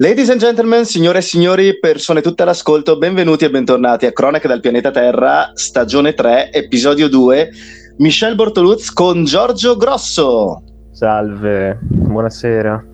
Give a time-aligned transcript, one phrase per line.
[0.00, 4.60] Ladies and gentlemen, signore e signori, persone tutte all'ascolto, benvenuti e bentornati a Cronache dal
[4.60, 7.50] pianeta Terra, stagione 3, episodio 2.
[7.96, 10.62] Michel Bortoluz con Giorgio Grosso.
[10.92, 12.84] Salve, buonasera.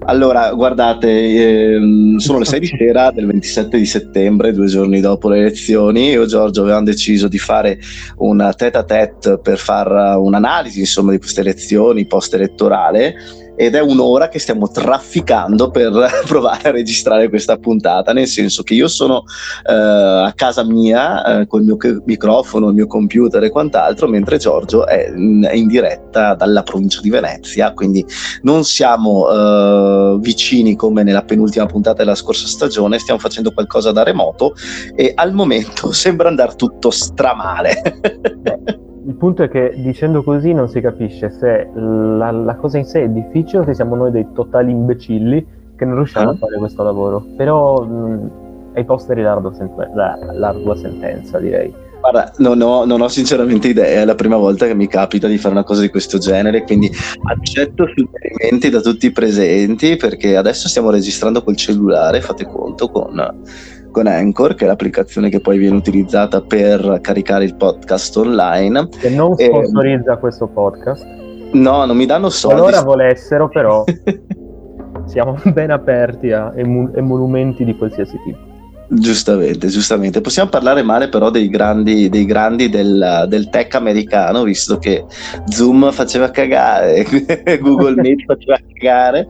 [0.00, 5.30] Allora, guardate, ehm, sono le 6 di sera del 27 di settembre, due giorni dopo
[5.30, 6.10] le elezioni.
[6.10, 7.78] Io e Giorgio avevamo deciso di fare
[8.18, 13.14] un tête à tête per fare un'analisi insomma, di queste elezioni post-elettorale
[13.56, 15.92] ed è un'ora che stiamo trafficando per
[16.26, 19.24] provare a registrare questa puntata, nel senso che io sono
[19.68, 24.36] eh, a casa mia eh, con il mio microfono, il mio computer e quant'altro, mentre
[24.36, 28.04] Giorgio è in, è in diretta dalla provincia di Venezia, quindi
[28.42, 34.02] non siamo eh, vicini come nella penultima puntata della scorsa stagione, stiamo facendo qualcosa da
[34.02, 34.54] remoto
[34.94, 38.84] e al momento sembra andare tutto stramale.
[39.06, 43.02] Il punto è che dicendo così non si capisce se la, la cosa in sé
[43.02, 46.32] è difficile o se siamo noi dei totali imbecilli che non riusciamo ah.
[46.32, 47.24] a fare questo lavoro.
[47.36, 48.30] Però mh,
[48.74, 51.72] ai posteri l'ardua, sen- la, l'ardua sentenza, direi.
[52.00, 55.38] Guarda, non ho, non ho, sinceramente idea, è la prima volta che mi capita di
[55.38, 56.90] fare una cosa di questo genere, quindi
[57.24, 63.18] accetto suggerimenti da tutti i presenti perché adesso stiamo registrando col cellulare, fate conto, con
[63.96, 68.88] con Anchor, che è l'applicazione che poi viene utilizzata per caricare il podcast online.
[68.90, 70.18] Che non sponsorizza e...
[70.18, 71.02] questo podcast.
[71.52, 72.60] No, non mi danno soldi.
[72.60, 73.84] Allora volessero, però
[75.06, 78.45] siamo ben aperti a emolumenti di qualsiasi tipo.
[78.88, 80.20] Giustamente, giustamente.
[80.20, 85.04] Possiamo parlare male però dei grandi, dei grandi del, del, tech americano, visto che
[85.46, 87.04] Zoom faceva cagare,
[87.60, 89.26] Google Meet faceva cagare.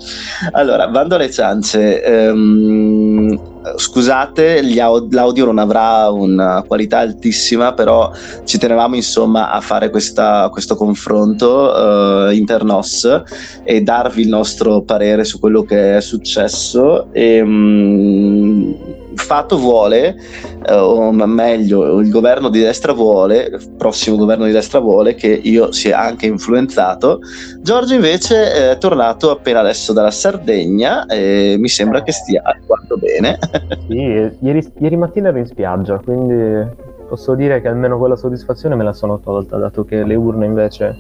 [0.53, 2.03] Allora, bando alle ciance.
[2.07, 8.13] Um, scusate, aud- l'audio non avrà una qualità altissima, però
[8.45, 13.23] ci tenevamo insomma a fare questa, questo confronto uh, internos
[13.65, 17.09] e darvi il nostro parere su quello che è successo.
[17.13, 18.96] E, um,
[19.27, 20.17] fatto vuole,
[20.65, 25.29] eh, o meglio, il governo di destra vuole, il prossimo governo di destra vuole che
[25.29, 27.19] io sia anche influenzato.
[27.61, 33.39] Giorgio invece è tornato appena adesso dalla Sardegna e mi sembra che stia quanto bene.
[33.89, 34.03] Sì,
[34.41, 36.69] ieri, ieri mattina ero in spiaggia, quindi
[37.09, 40.95] posso dire che almeno quella soddisfazione me la sono tolta, dato che le urne invece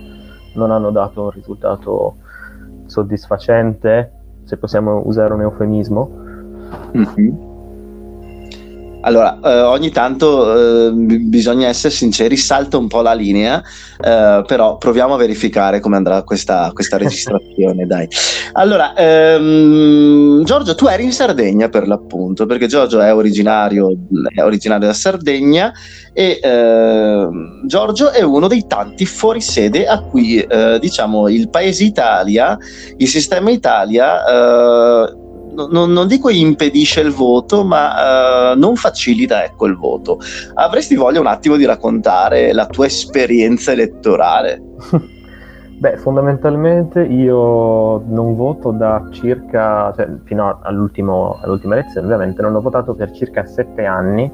[0.54, 2.16] non hanno dato un risultato
[2.86, 4.12] soddisfacente,
[4.44, 6.10] se possiamo usare un eufemismo.
[6.97, 7.45] Mm-hmm.
[9.06, 13.62] Allora, eh, ogni tanto eh, bisogna essere sinceri, salta un po' la linea,
[14.00, 18.08] eh, però proviamo a verificare come andrà questa, questa registrazione, dai.
[18.54, 23.92] Allora, ehm, Giorgio, tu eri in Sardegna per l'appunto, perché Giorgio è originario,
[24.34, 25.72] è originario della Sardegna
[26.12, 32.58] e ehm, Giorgio è uno dei tanti fuorisede a cui, eh, diciamo, il paese Italia,
[32.96, 35.24] il sistema Italia eh,
[35.56, 40.18] non, non, dico impedisce il voto, ma uh, non facilita ecco, il voto.
[40.54, 44.62] Avresti voglia un attimo di raccontare la tua esperienza elettorale?
[45.78, 52.94] Beh, fondamentalmente io non voto da circa, cioè, fino all'ultima elezione ovviamente, non ho votato
[52.94, 54.30] per circa sette anni,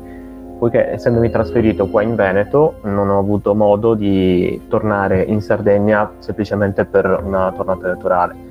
[0.61, 6.85] poiché essendomi trasferito qua in Veneto non ho avuto modo di tornare in Sardegna semplicemente
[6.85, 8.51] per una tornata elettorale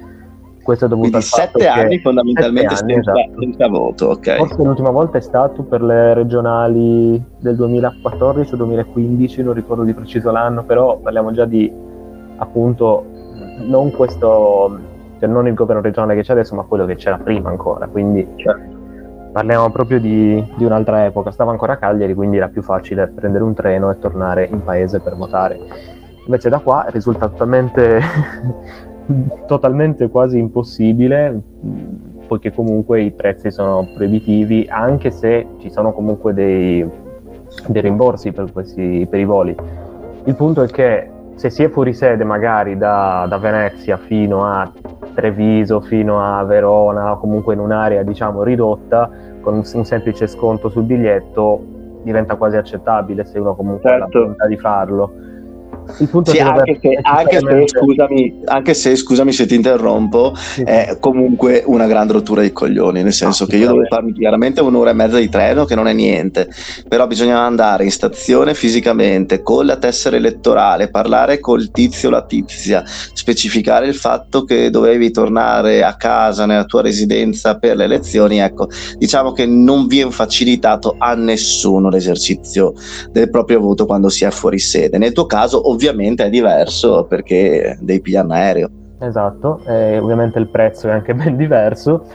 [0.62, 3.40] questo è dovuto Quindi al sette anni fondamentalmente anni, senza, esatto.
[3.40, 4.36] senza, voto, ok.
[4.38, 9.94] Forse l'ultima volta è stato per le regionali del 2014 o 2015, non ricordo di
[9.94, 11.72] preciso l'anno, però parliamo già di
[12.38, 13.06] appunto
[13.60, 14.80] non questo,
[15.20, 18.28] cioè non il governo regionale che c'è adesso, ma quello che c'era prima ancora, quindi
[18.36, 18.78] certo.
[19.32, 21.32] parliamo proprio di, di un'altra epoca.
[21.32, 25.00] Stavo ancora a Cagliari, quindi era più facile prendere un treno e tornare in paese
[25.00, 25.60] per votare.
[26.26, 28.00] Invece da qua risulta totalmente
[29.48, 31.42] totalmente quasi impossibile
[32.32, 36.90] poiché comunque i prezzi sono proibitivi anche se ci sono comunque dei,
[37.68, 39.54] dei rimborsi per, questi, per i voli.
[40.24, 44.72] Il punto è che se si è fuori sede magari da, da, Venezia fino a
[45.14, 49.10] Treviso, fino a Verona, o comunque in un'area diciamo ridotta,
[49.42, 51.62] con un semplice sconto sul biglietto
[52.04, 54.04] diventa quasi accettabile se uno comunque certo.
[54.04, 54.20] ha la certo.
[54.20, 55.12] volontà di farlo
[56.00, 60.34] il punto sì, è anche, che, anche, se, scusami, anche se, scusami se ti interrompo,
[60.36, 60.64] sì.
[60.64, 64.62] è comunque una grande rottura di coglioni, nel senso ah, che io devo farmi chiaramente
[64.62, 66.50] un'ora e mezza di treno, che non è niente,
[66.88, 72.24] però bisogna andare in stazione fisicamente con la tessera elettorale, parlare col tizio o la
[72.24, 78.40] tizia, specificare il fatto che dovevi tornare a casa nella tua residenza per le elezioni,
[78.40, 78.68] ecco,
[78.98, 82.74] diciamo che non viene facilitato a nessuno l'esercizio
[83.12, 84.98] del proprio voto quando si è fuori sede.
[84.98, 88.70] Nel tuo caso, ovviamente, è diverso perché devi pigliare un aereo.
[89.00, 92.06] Esatto, e ovviamente il prezzo è anche ben diverso.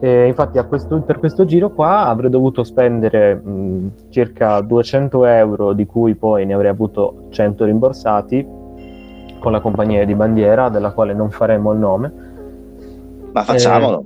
[0.00, 5.86] E infatti questo, per questo giro qua avrei dovuto spendere mh, circa 200 euro, di
[5.86, 8.46] cui poi ne avrei avuto 100 rimborsati
[9.40, 12.12] con la compagnia di bandiera, della quale non faremo il nome.
[13.32, 14.04] Ma facciamolo.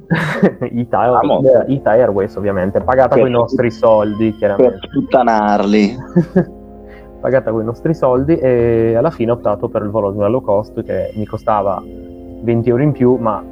[0.61, 1.21] Eh, Ita,
[1.67, 4.79] Ita Airways ovviamente, pagata con i nostri soldi, chiaramente.
[4.79, 5.97] Per sputtanarli.
[7.23, 10.41] pagata con i nostri soldi e alla fine ho optato per il volo di low
[10.41, 13.43] cost che mi costava 20 euro in più, ma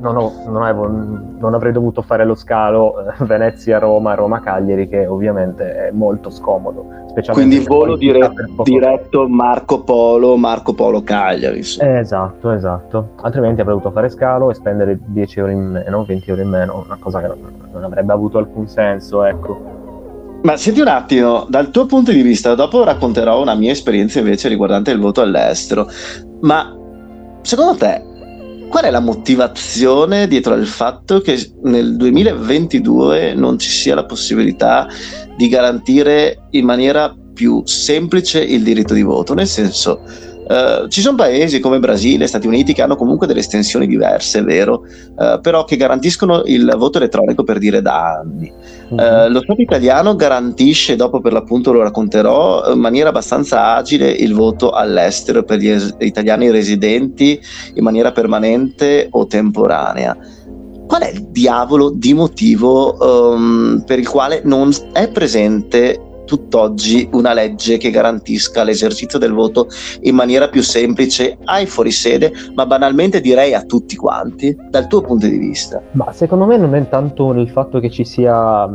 [0.00, 5.88] non, ho, non, avevo, non, avrei dovuto fare lo scalo eh, Venezia-Roma, Roma-Cagliari, che ovviamente
[5.88, 6.86] è molto scomodo.
[7.32, 8.32] Quindi volo dire,
[8.62, 11.58] diretto Marco Polo, Marco Polo Cagliari.
[11.58, 13.08] Esatto, esatto.
[13.22, 16.82] Altrimenti avrei dovuto fare scalo e spendere 10 euro in meno, 20 euro in meno,
[16.84, 17.38] una cosa che non,
[17.72, 19.77] non avrebbe avuto alcun senso, ecco.
[20.42, 24.48] Ma senti un attimo, dal tuo punto di vista, dopo racconterò una mia esperienza invece
[24.48, 25.90] riguardante il voto all'estero,
[26.40, 26.74] ma
[27.42, 28.08] secondo te
[28.68, 34.86] Qual è la motivazione dietro al fatto che nel 2022 non ci sia la possibilità
[35.36, 39.32] di garantire in maniera più semplice il diritto di voto?
[39.32, 40.02] Nel senso,
[40.48, 44.42] Uh, ci sono paesi come Brasile, Stati Uniti che hanno comunque delle estensioni diverse, è
[44.42, 44.82] vero,
[45.16, 48.50] uh, però che garantiscono il voto elettronico per dire da anni.
[48.88, 54.32] Uh, lo Stato italiano garantisce, dopo per l'appunto lo racconterò, in maniera abbastanza agile il
[54.32, 57.38] voto all'estero per gli es- italiani residenti
[57.74, 60.16] in maniera permanente o temporanea.
[60.86, 62.96] Qual è il diavolo di motivo
[63.34, 69.68] um, per il quale non è presente tutt'oggi una legge che garantisca l'esercizio del voto
[70.02, 75.26] in maniera più semplice ai fuorisede, ma banalmente direi a tutti quanti, dal tuo punto
[75.26, 75.80] di vista?
[75.92, 78.68] Ma secondo me non è tanto il fatto che ci sia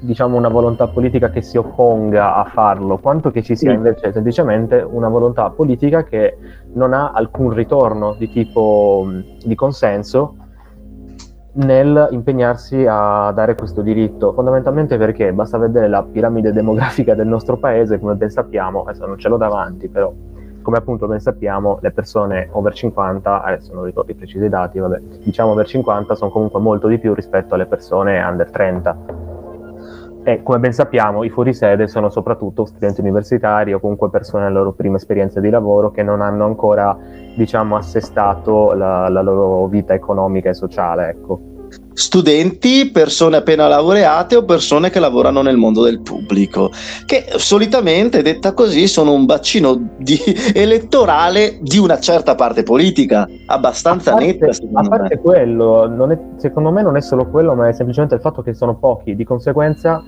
[0.00, 4.76] diciamo una volontà politica che si opponga a farlo, quanto che ci sia invece semplicemente
[4.76, 6.36] una volontà politica che
[6.74, 9.08] non ha alcun ritorno di tipo
[9.42, 10.36] di consenso
[11.58, 15.32] nel impegnarsi a dare questo diritto, fondamentalmente perché?
[15.32, 19.36] Basta vedere la piramide demografica del nostro paese, come ben sappiamo, adesso non ce l'ho
[19.36, 20.12] davanti, però
[20.62, 25.00] come appunto ben sappiamo le persone over 50, adesso non ricordo i precisi dati, vabbè,
[25.24, 29.26] diciamo over 50 sono comunque molto di più rispetto alle persone under 30
[30.28, 34.72] e come ben sappiamo, i fuorisede sono soprattutto studenti universitari o comunque persone nella loro
[34.72, 36.94] prima esperienza di lavoro che non hanno ancora,
[37.34, 41.47] diciamo, assestato la, la loro vita economica e sociale, ecco
[41.98, 46.70] studenti, persone appena laureate o persone che lavorano nel mondo del pubblico,
[47.04, 50.16] che solitamente, detta così, sono un bacino di,
[50.54, 54.46] elettorale di una certa parte politica, abbastanza a parte, netta.
[54.74, 55.20] A parte me.
[55.20, 58.76] quello, è, secondo me non è solo quello, ma è semplicemente il fatto che sono
[58.76, 60.00] pochi, di conseguenza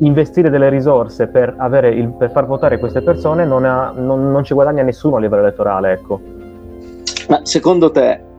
[0.00, 1.56] investire delle risorse per,
[1.94, 5.42] il, per far votare queste persone non, ha, non, non ci guadagna nessuno a livello
[5.42, 6.20] elettorale, ecco.
[7.28, 8.32] Ma secondo te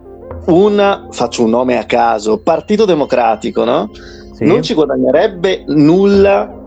[0.47, 3.89] un, faccio un nome a caso, Partito Democratico, no?
[4.33, 4.45] Sì.
[4.45, 6.63] Non ci guadagnerebbe nulla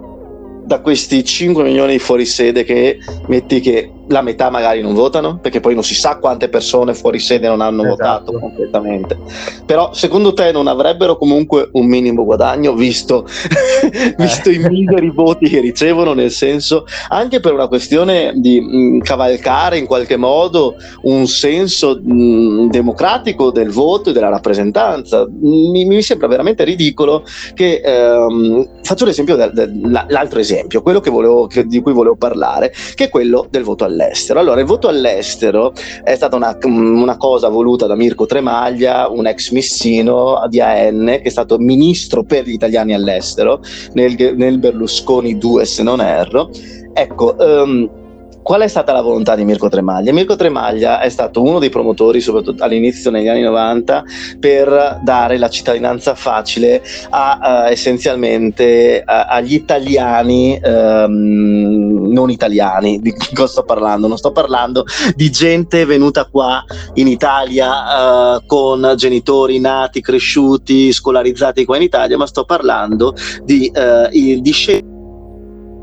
[0.64, 5.60] da questi 5 milioni di fuorisede che metti che la metà magari non votano, perché
[5.60, 7.96] poi non si sa quante persone fuori sede non hanno esatto.
[7.96, 9.18] votato completamente.
[9.66, 13.26] Però secondo te non avrebbero comunque un minimo guadagno, visto,
[14.16, 14.54] visto eh.
[14.54, 19.78] i miseri voti che ricevono, nel senso anche per una questione di mh, mm, cavalcare
[19.78, 25.26] in qualche modo un senso mh, mm, democratico del voto e della rappresentanza.
[25.28, 31.10] Mi, mi sembra veramente ridicolo che ehm, faccio l'esempio del, del, l'altro esempio, quello che
[31.10, 34.38] volevo, che, di cui volevo parlare, che è quello del voto all'estero all'estero.
[34.38, 35.72] Allora, il voto all'estero
[36.04, 41.22] è stata una, una cosa voluta da Mirko Tremaglia, un ex missino di AN, che
[41.22, 43.60] è stato ministro per gli italiani all'estero
[43.92, 46.50] nel, nel Berlusconi 2, se non erro.
[46.92, 48.06] Ecco, um,
[48.42, 50.12] qual è stata la volontà di Mirko Tremaglia?
[50.12, 54.04] Mirko Tremaglia è stato uno dei promotori, soprattutto all'inizio negli anni 90,
[54.40, 63.00] per dare la cittadinanza facile a, uh, essenzialmente a, agli italiani um, non italiani.
[63.00, 64.06] Di cosa sto parlando?
[64.08, 66.64] Non sto parlando di gente venuta qua
[66.94, 73.14] in Italia uh, con genitori nati, cresciuti, scolarizzati qua in Italia, ma sto parlando
[73.44, 74.96] di uh, discepoli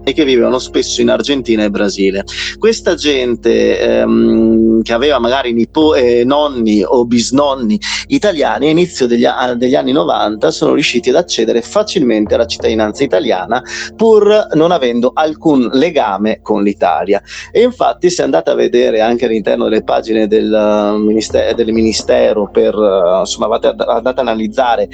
[0.08, 2.24] e che vivevano spesso in Argentina e Brasile.
[2.60, 9.56] Questa gente ehm, che aveva magari nipo- eh, nonni o bisnonni italiani, all'inizio degli, a-
[9.56, 13.64] degli, anni 90 sono riusciti ad accedere facilmente alla cittadinanza italiana
[13.96, 17.22] pur non avendo alcun legame con l'Italia.
[17.52, 22.50] E infatti se andate a vedere anche all'interno delle pagine del, uh, ministero, del ministero
[22.52, 24.88] per, uh, insomma, andate, andate ad analizzare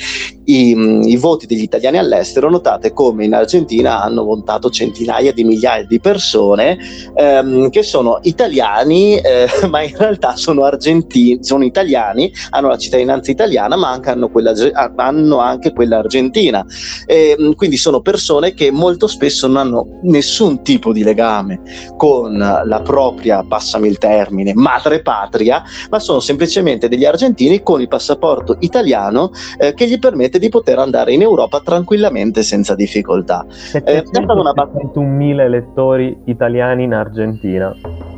[0.45, 0.69] i,
[1.11, 5.85] i, voti degli italiani all'estero, notate come in Argentina hanno votato centinaia centinaia di migliaia
[5.85, 6.77] di persone
[7.15, 13.31] ehm, che sono italiani, eh, ma in realtà sono argentini, sono italiani, hanno la cittadinanza
[13.31, 16.63] italiana, ma anche hanno, quella, ah, hanno anche quella argentina.
[17.05, 21.61] E, quindi sono persone che molto spesso non hanno nessun tipo di legame
[21.97, 27.87] con la propria, passami il termine, madre patria, ma sono semplicemente degli argentini con il
[27.87, 33.45] passaporto italiano eh, che gli permette di poter andare in Europa tranquillamente senza difficoltà.
[33.73, 37.75] Eh, è stata una battaglia 21.000 elettori italiani in Argentina.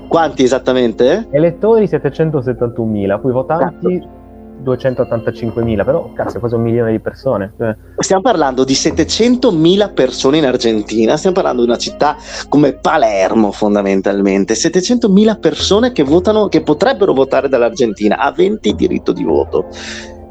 [0.08, 1.28] Quanti esattamente?
[1.32, 4.08] Elettori 771.000, poi votanti certo.
[4.08, 4.22] Cazzo.
[4.64, 7.54] 285.000, però cazzo, quasi un milione di persone.
[7.58, 7.76] Cioè...
[7.98, 12.16] Stiamo parlando di 700.000 persone in Argentina, stiamo parlando di una città
[12.48, 19.68] come Palermo fondamentalmente, 700.000 persone che, votano, che potrebbero votare dall'Argentina, aventi diritto di voto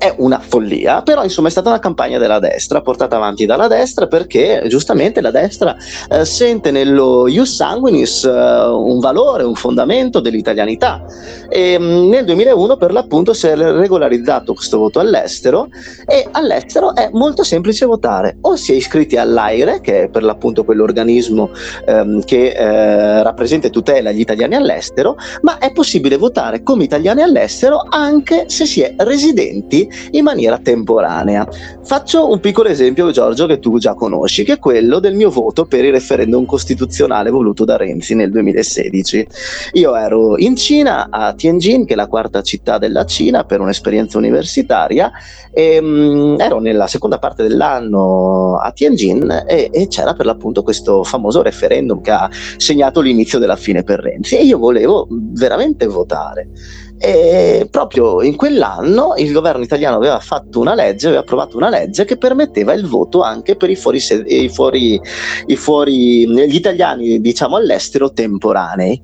[0.02, 4.08] è una follia, però insomma è stata una campagna della destra, portata avanti dalla destra
[4.08, 5.76] perché giustamente la destra
[6.10, 11.04] eh, sente nello ius sanguinis eh, un valore, un fondamento dell'italianità.
[11.48, 15.68] E mh, mm, nel 2001 per l'appunto si è regolarizzato questo voto all'estero
[16.04, 20.64] e all'estero è molto semplice votare, o si è iscritti all'AIRE che è per l'appunto
[20.64, 21.50] quell'organismo
[21.86, 27.22] ehm, che eh, rappresenta e tutela gli italiani all'estero, ma è possibile votare come italiani
[27.22, 31.46] all'estero anche se si è residenti in maniera temporanea.
[31.82, 35.66] Faccio un piccolo esempio, Giorgio, che tu già conosci, che è quello del mio voto
[35.66, 39.26] per il referendum costituzionale voluto da Renzi nel 2016.
[39.72, 44.18] Io ero in Cina, a Tianjin, che è la quarta città della Cina, per un'esperienza
[44.18, 45.10] universitaria,
[45.52, 50.62] e mh, mm, ero nella seconda parte dell'anno a Tianjin e, e c'era per l'appunto
[50.62, 55.86] questo famoso referendum che ha segnato l'inizio della fine per Renzi e io volevo veramente
[55.86, 56.48] votare.
[57.04, 62.04] E proprio in quell'anno il governo italiano aveva fatto una legge, aveva approvato una legge
[62.04, 65.00] che permetteva il voto anche per i fuori, i fuori,
[65.46, 69.02] i fuori gli italiani, diciamo all'estero temporanei.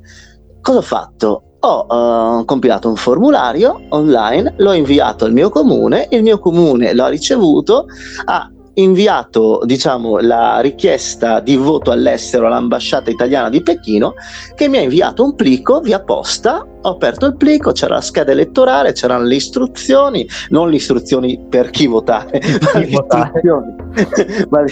[0.60, 1.42] Cosa ho fatto?
[1.58, 7.08] Ho uh, compilato un formulario online, l'ho inviato al mio comune, il mio comune l'ha
[7.08, 7.86] ricevuto,
[8.26, 8.48] ha
[8.78, 14.14] inviato diciamo, la richiesta di voto all'estero all'ambasciata italiana di Pechino
[14.54, 18.30] che mi ha inviato un plico via posta ho aperto il plico, c'era la scheda
[18.30, 23.42] elettorale, c'erano le istruzioni, non le istruzioni per chi votare, ma, chi votare.
[24.48, 24.64] ma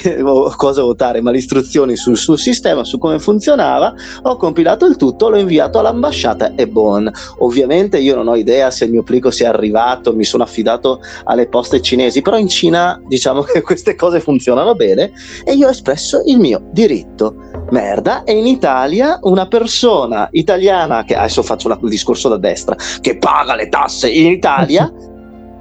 [0.55, 3.93] cosa votare, ma le istruzioni sul, sul, sistema, su come funzionava.
[4.23, 7.11] Ho compilato il tutto, l'ho inviato all'ambasciata e buon.
[7.39, 11.49] Ovviamente io non ho idea se il mio plico sia arrivato, mi sono affidato alle
[11.49, 15.13] poste cinesi, però in Cina diciamo che queste cose funzionano bene
[15.45, 17.35] e io ho espresso il mio diritto.
[17.71, 23.17] Merda, e in Italia una persona italiana, che adesso faccio una discorso da destra, che
[23.19, 24.93] paga le tasse in Italia,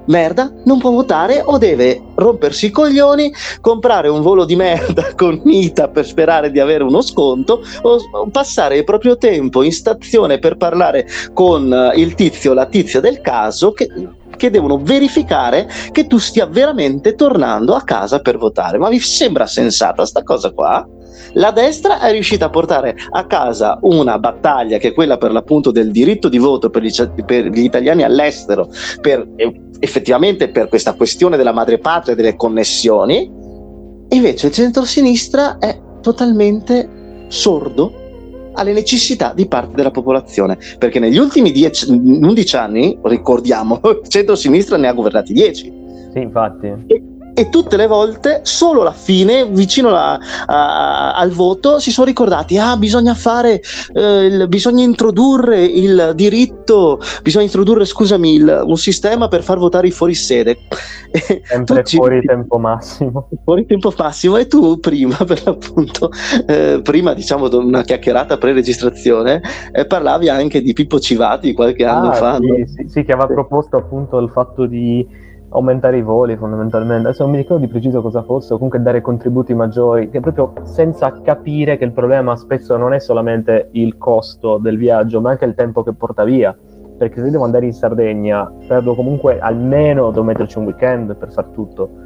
[0.05, 5.41] merda, non può votare o deve rompersi i coglioni, comprare un volo di merda con
[5.43, 10.57] Mita per sperare di avere uno sconto o passare il proprio tempo in stazione per
[10.57, 13.87] parlare con eh, il tizio o la tizia del caso che,
[14.35, 18.77] che devono verificare che tu stia veramente tornando a casa per votare.
[18.77, 20.87] Ma vi sembra sensata sta cosa qua?
[21.33, 25.71] La destra è riuscita a portare a casa una battaglia che è quella per l'appunto
[25.71, 26.91] del diritto di voto per gli,
[27.25, 28.69] per gli italiani all'estero,
[29.01, 29.27] per,
[29.79, 33.29] effettivamente per questa questione della madrepatria e delle connessioni,
[34.09, 38.03] invece il centro-sinistra è totalmente sordo
[38.55, 41.51] alle necessità di parte della popolazione, perché negli ultimi
[41.87, 45.73] 11 anni, ricordiamo, il centro-sinistra ne ha governati 10.
[46.13, 46.73] Sì, infatti.
[46.87, 47.03] E,
[47.37, 52.57] e tutte le volte, solo alla fine, vicino la, a, al voto, si sono ricordati:
[52.57, 53.61] ah, bisogna fare,
[53.93, 59.87] eh, il, bisogna introdurre il diritto, bisogna introdurre, scusami, il, un sistema per far votare
[59.87, 60.59] i fuorisede.
[61.43, 63.27] Sempre fuori ci, tempo massimo.
[63.43, 66.11] Fuori tempo massimo, e tu prima, per l'appunto,
[66.47, 69.41] eh, prima diciamo una chiacchierata pre-registrazione,
[69.73, 72.37] eh, parlavi anche di Pippo Civati qualche ah, anno fa.
[72.37, 72.65] Sì, no?
[72.65, 77.07] sì, sì, che aveva proposto appunto il fatto di aumentare i voli fondamentalmente.
[77.07, 80.53] Adesso non mi ricordo di preciso cosa fosse, o comunque dare contributi maggiori, che proprio
[80.63, 85.45] senza capire che il problema spesso non è solamente il costo del viaggio, ma anche
[85.45, 86.55] il tempo che porta via.
[86.97, 91.45] Perché se devo andare in Sardegna, perdo comunque almeno devo metterci un weekend per far
[91.47, 92.04] tutto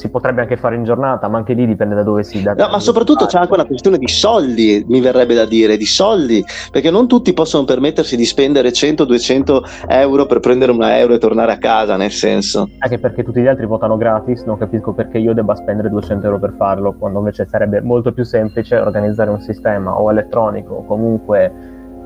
[0.00, 2.54] si potrebbe anche fare in giornata, ma anche lì dipende da dove si dà.
[2.54, 6.42] No, ma soprattutto c'è anche una questione di soldi, mi verrebbe da dire, di soldi,
[6.72, 11.52] perché non tutti possono permettersi di spendere 100-200 euro per prendere un euro e tornare
[11.52, 12.70] a casa, nel senso.
[12.78, 16.38] Anche perché tutti gli altri votano gratis, non capisco perché io debba spendere 200 euro
[16.38, 21.52] per farlo, quando invece sarebbe molto più semplice organizzare un sistema o elettronico o comunque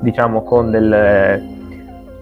[0.01, 1.63] diciamo con del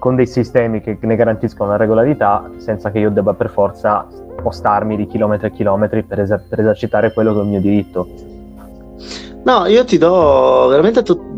[0.03, 4.05] con dei sistemi che ne garantiscono la regolarità senza che io debba per forza
[4.43, 8.09] spostarmi di chilometri e chilometri per, eser- per esercitare quello che è il mio diritto.
[9.45, 11.31] No, io ti do veramente tu-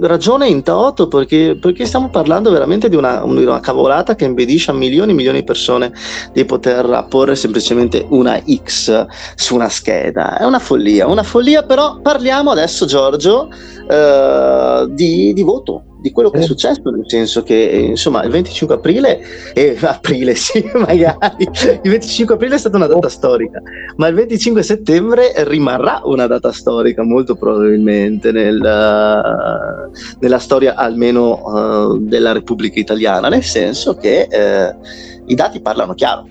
[0.00, 4.74] ragione in toto perché, perché, stiamo parlando veramente di una, una, cavolata che impedisce a
[4.74, 5.92] milioni e milioni di persone
[6.32, 10.38] di poter apporre semplicemente una X su una scheda.
[10.38, 13.48] È una follia, una follia, però parliamo adesso, Giorgio,
[13.88, 17.54] eh, di, di voto di quello che è successo, nel senso che
[17.88, 19.20] insomma il 25 aprile,
[19.54, 21.48] eh, aprile sì, magari,
[21.82, 23.62] il 25 aprile è stata una data storica,
[23.96, 31.42] ma il 25 settembre rimarrà una data storica molto probabilmente nel, uh, nella storia almeno
[31.42, 34.78] uh, della Repubblica Italiana, nel senso che uh,
[35.24, 36.28] i dati parlano chiaro.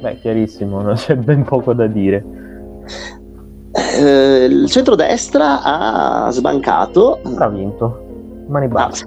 [0.00, 2.24] Beh, chiarissimo, non c'è ben poco da dire.
[4.48, 7.20] il centrodestra ha sbancato.
[7.36, 8.06] Ha vinto
[8.48, 9.06] Mani basse.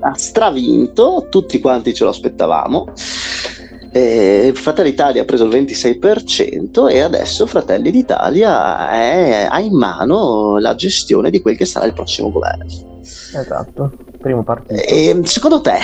[0.00, 2.92] Ha, ha stravinto, tutti quanti ce lo aspettavamo.
[3.92, 10.58] Eh, Fratelli d'Italia ha preso il 26% e adesso Fratelli d'Italia è, ha in mano
[10.58, 12.66] la gestione di quel che sarà il prossimo governo.
[13.02, 14.80] Esatto, primo partito.
[14.80, 15.78] E, secondo te,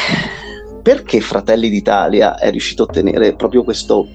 [0.82, 4.06] perché Fratelli d'Italia è riuscito a ottenere proprio questo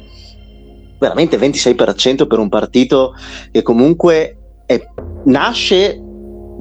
[0.98, 3.13] veramente 26% per un partito
[3.51, 4.79] che comunque è,
[5.25, 6.00] nasce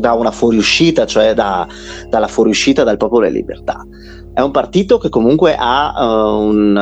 [0.01, 1.67] da una fuoriuscita, cioè da,
[2.09, 3.87] dalla fuoriuscita dal popolo e libertà.
[4.33, 6.77] È un partito che comunque ha, uh, un,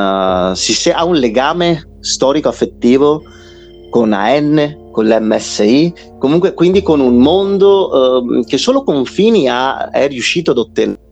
[0.51, 3.21] uh, si, ha un legame storico-affettivo
[3.89, 9.89] con AN, con l'MSI, comunque quindi con un mondo uh, che solo con Fini ha,
[9.89, 11.07] è riuscito ad ottenere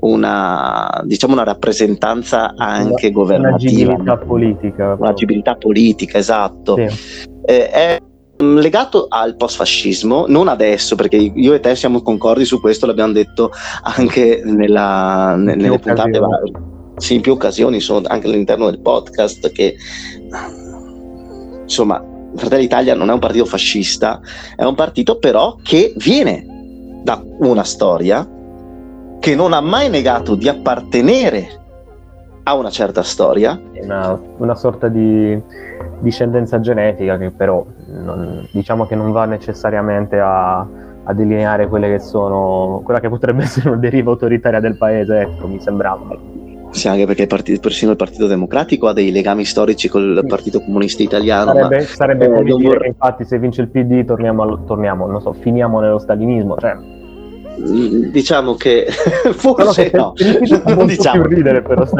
[0.00, 3.94] una, diciamo una rappresentanza anche una, governativa.
[3.94, 4.96] Un'agibilità politica.
[4.98, 6.76] Un'agibilità politica, esatto.
[6.76, 7.26] Sì.
[7.44, 7.98] Eh, è
[8.38, 13.50] legato al post-fascismo, non adesso, perché io e te siamo concordi su questo, l'abbiamo detto
[13.82, 16.52] anche nella, nelle puntate varie.
[16.96, 19.76] Sì, in più occasioni, sono anche all'interno del podcast, che
[21.62, 24.20] insomma, Fratelli d'Italia non è un partito fascista,
[24.56, 28.28] è un partito però che viene da una storia
[29.20, 31.60] che non ha mai negato di appartenere
[32.44, 33.60] a una certa storia.
[33.82, 35.40] Una, una sorta di
[36.00, 37.64] discendenza genetica che però
[38.02, 43.42] non, diciamo che non va necessariamente a, a, delineare quelle che sono quella che potrebbe
[43.44, 46.16] essere una deriva autoritaria del paese, ecco, mi sembrava.
[46.70, 50.26] Sì, anche perché partito, persino il Partito Democratico ha dei legami storici col sì.
[50.26, 51.52] Partito Comunista Italiano.
[51.52, 52.78] Sarebbe, ma, sarebbe eh, come dire vor...
[52.80, 56.76] che infatti se vince il PD torniamo, torniamo non so, finiamo nello stalinismo, cioè
[57.58, 58.86] diciamo che
[59.32, 60.12] forse no,
[60.66, 61.86] non diciamo più ridere però.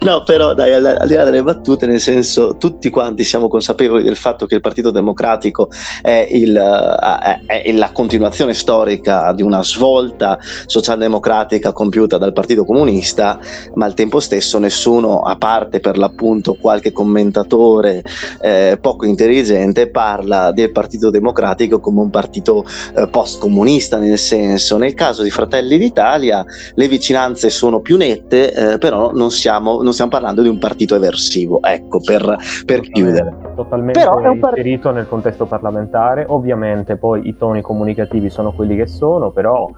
[0.00, 4.02] No però dai al, al, di là delle battute nel senso tutti quanti siamo consapevoli
[4.02, 5.70] del fatto che il Partito Democratico
[6.02, 13.38] è, il, è, è la continuazione storica di una svolta socialdemocratica compiuta dal Partito Comunista
[13.74, 18.02] ma al tempo stesso nessuno a parte per l'appunto qualche commentatore
[18.40, 24.76] eh, poco intelligente parla del Partito Democratico come un partito eh, post comunista nel senso,
[24.76, 29.94] nel caso di Fratelli d'Italia le vicinanze sono più nette, eh, però non stiamo, non
[29.94, 33.36] stiamo parlando di un partito eversivo, ecco, per, per totalmente, chiudere.
[33.54, 34.96] Totalmente però è inserito part...
[34.96, 39.70] nel contesto parlamentare, ovviamente poi i toni comunicativi sono quelli che sono, però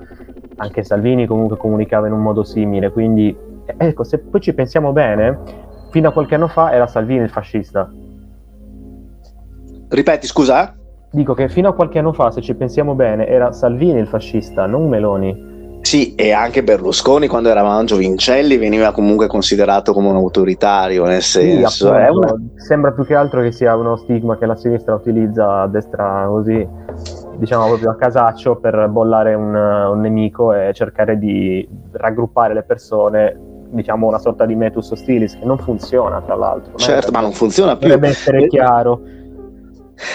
[0.57, 5.39] anche Salvini comunque comunicava in un modo simile, quindi ecco, se poi ci pensiamo bene,
[5.93, 7.89] fino a qualche anno fa era Salvini il fascista.
[9.91, 10.78] Ripeti, scusa?
[11.11, 14.67] Dico che fino a qualche anno fa, se ci pensiamo bene, era Salvini il fascista,
[14.67, 15.47] non Meloni.
[15.81, 21.87] Sì, e anche Berlusconi quando eravamo giovincelli veniva comunque considerato come un autoritario, nel senso...
[21.87, 22.35] Sì, una...
[22.57, 26.69] Sembra più che altro che sia uno stigma che la sinistra utilizza a destra così,
[27.37, 33.41] diciamo proprio a casaccio per bollare un, un nemico e cercare di raggruppare le persone
[33.71, 36.77] diciamo una sorta di metus hostilis che non funziona tra l'altro.
[36.77, 37.87] Certo, ma non funziona più.
[37.87, 39.01] Dovrebbe essere chiaro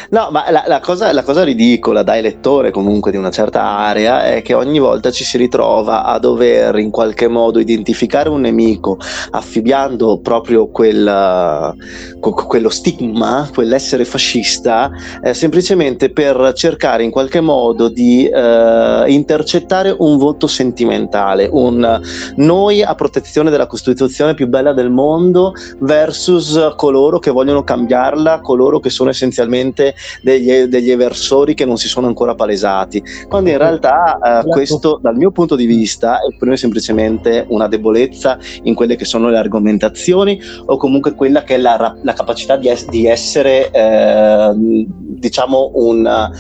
[0.10, 4.24] No, ma la, la, cosa, la, cosa, ridicola da elettore comunque di una certa area
[4.24, 8.98] è che ogni volta ci si ritrova a dover in qualche modo identificare un nemico
[9.32, 11.76] affibbiando proprio quel,
[12.20, 14.90] quello stigma, quell'essere fascista,
[15.22, 22.02] eh, semplicemente per cercare in qualche modo di eh, intercettare un voto sentimentale, un
[22.38, 28.80] noi a protezione della Costituzione più bella del mondo versus coloro che vogliono cambiarla, coloro
[28.80, 33.58] che sono essenzialmente semplicemente degli, degli, eversori che non si sono ancora palesati, quando in
[33.58, 39.06] realtà eh, questo dal mio punto di vista esprime semplicemente una debolezza in quelle che
[39.06, 43.72] sono le argomentazioni o comunque quella che è la, la capacità di, es- di essere
[43.72, 46.32] eh, diciamo un,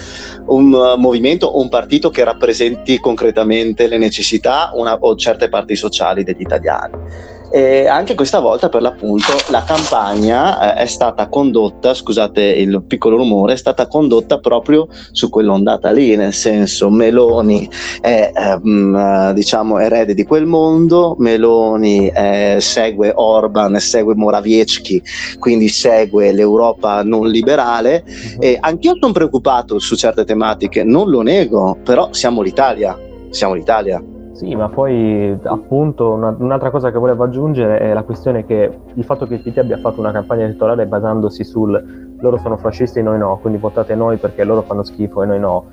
[0.46, 6.24] un movimento o un partito che rappresenti concretamente le necessità una, o certe parti sociali
[6.24, 7.33] degli italiani.
[7.55, 13.15] E anche questa volta, per l'appunto, la campagna eh, è stata condotta, scusate il piccolo
[13.15, 17.69] rumore, è stata condotta proprio su quell'ondata lì, nel senso Meloni
[18.01, 25.03] è ehm, diciamo erede di quel mondo, Meloni eh, segue Orban, segue Morawiecki,
[25.37, 28.41] quindi segue l'Europa non liberale uh-huh.
[28.41, 32.97] e anch'io sono preoccupato su certe tematiche, non lo nego, però siamo l'Italia,
[33.29, 34.03] siamo l'Italia.
[34.34, 39.04] Sì, ma poi appunto una, un'altra cosa che volevo aggiungere è la questione che il
[39.04, 43.04] fatto che il PT abbia fatto una campagna elettorale basandosi sul loro sono fascisti e
[43.04, 45.65] noi no, quindi votate noi perché loro fanno schifo e noi no.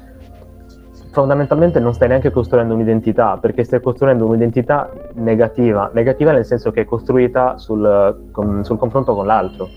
[1.10, 6.82] Fondamentalmente non stai neanche costruendo un'identità, perché stai costruendo un'identità negativa, negativa nel senso che
[6.82, 9.68] è costruita sul, con, sul confronto con l'altro.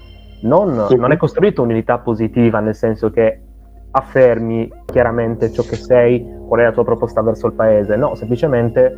[0.42, 3.40] Non, non è costruita un'unità positiva, nel senso che
[3.96, 8.98] affermi chiaramente ciò che sei, qual è la tua proposta verso il paese, no, semplicemente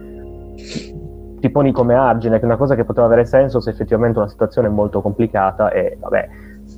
[1.39, 4.29] ti poni come argine, che è una cosa che poteva avere senso se effettivamente una
[4.29, 6.27] situazione è molto complicata e vabbè,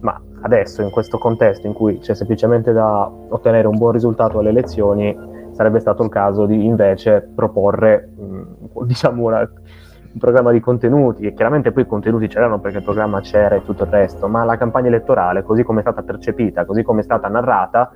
[0.02, 4.50] ma adesso in questo contesto in cui c'è semplicemente da ottenere un buon risultato alle
[4.50, 5.16] elezioni,
[5.52, 11.34] sarebbe stato il caso di invece proporre mh, diciamo una, un programma di contenuti, e
[11.34, 14.58] chiaramente poi i contenuti c'erano perché il programma c'era e tutto il resto, ma la
[14.58, 17.92] campagna elettorale, così come è stata percepita, così come è stata narrata,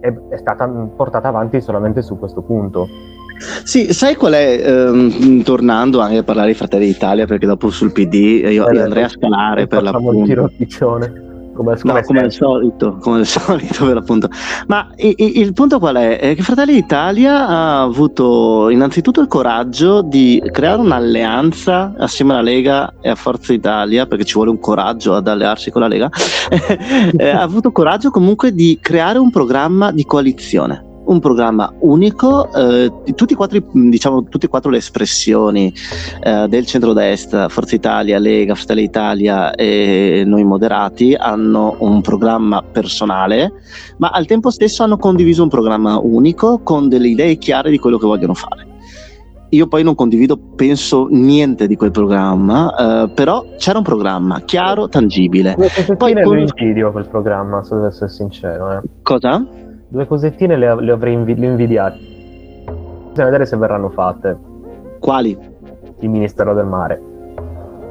[0.00, 2.88] è, è stata portata avanti solamente su questo punto.
[3.64, 7.92] Sì, sai qual è, ehm, tornando anche a parlare di Fratelli d'Italia, perché dopo sul
[7.92, 10.20] PD io, io andrei a scalare per l'appunto.
[10.20, 11.25] il tiro piccione
[11.56, 14.28] come, no, come al solito, come al solito per appunto.
[14.66, 16.18] Ma il, il, punto qual è?
[16.18, 22.94] È che Fratelli d'Italia ha avuto innanzitutto il coraggio di creare un'alleanza assieme alla Lega
[23.00, 26.08] e a Forza Italia, perché ci vuole un coraggio ad allearsi con la Lega,
[27.16, 32.92] eh, ha avuto coraggio comunque di creare un programma di coalizione un programma unico, eh,
[33.14, 35.72] tutti, e quattro, diciamo, tutte e quattro le espressioni
[36.22, 43.52] eh, del centrodestra, Forza Italia, Lega, Fratelli Italia e noi moderati hanno un programma personale,
[43.98, 47.98] ma al tempo stesso hanno condiviso un programma unico con delle idee chiare di quello
[47.98, 48.74] che vogliono fare.
[49.50, 54.88] Io poi non condivido, penso, niente di quel programma, eh, però c'era un programma chiaro,
[54.88, 55.56] tangibile.
[55.96, 56.38] Poi con...
[56.38, 58.72] invidio quel programma, se devo essere sincero.
[58.72, 58.80] Eh.
[59.02, 59.46] Cosa?
[59.88, 61.98] Due cosettine le, le avrei invi- le invidiate.
[63.08, 64.38] Bisogna vedere se verranno fatte.
[64.98, 65.38] Quali?
[66.00, 67.00] Il Ministero del Mare.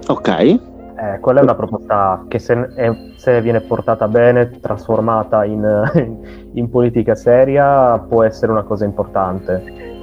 [0.08, 0.27] Ok.
[0.27, 6.19] Eh, quella è una proposta che se, è, se viene portata bene, trasformata in,
[6.53, 9.94] in politica seria, può essere una cosa importante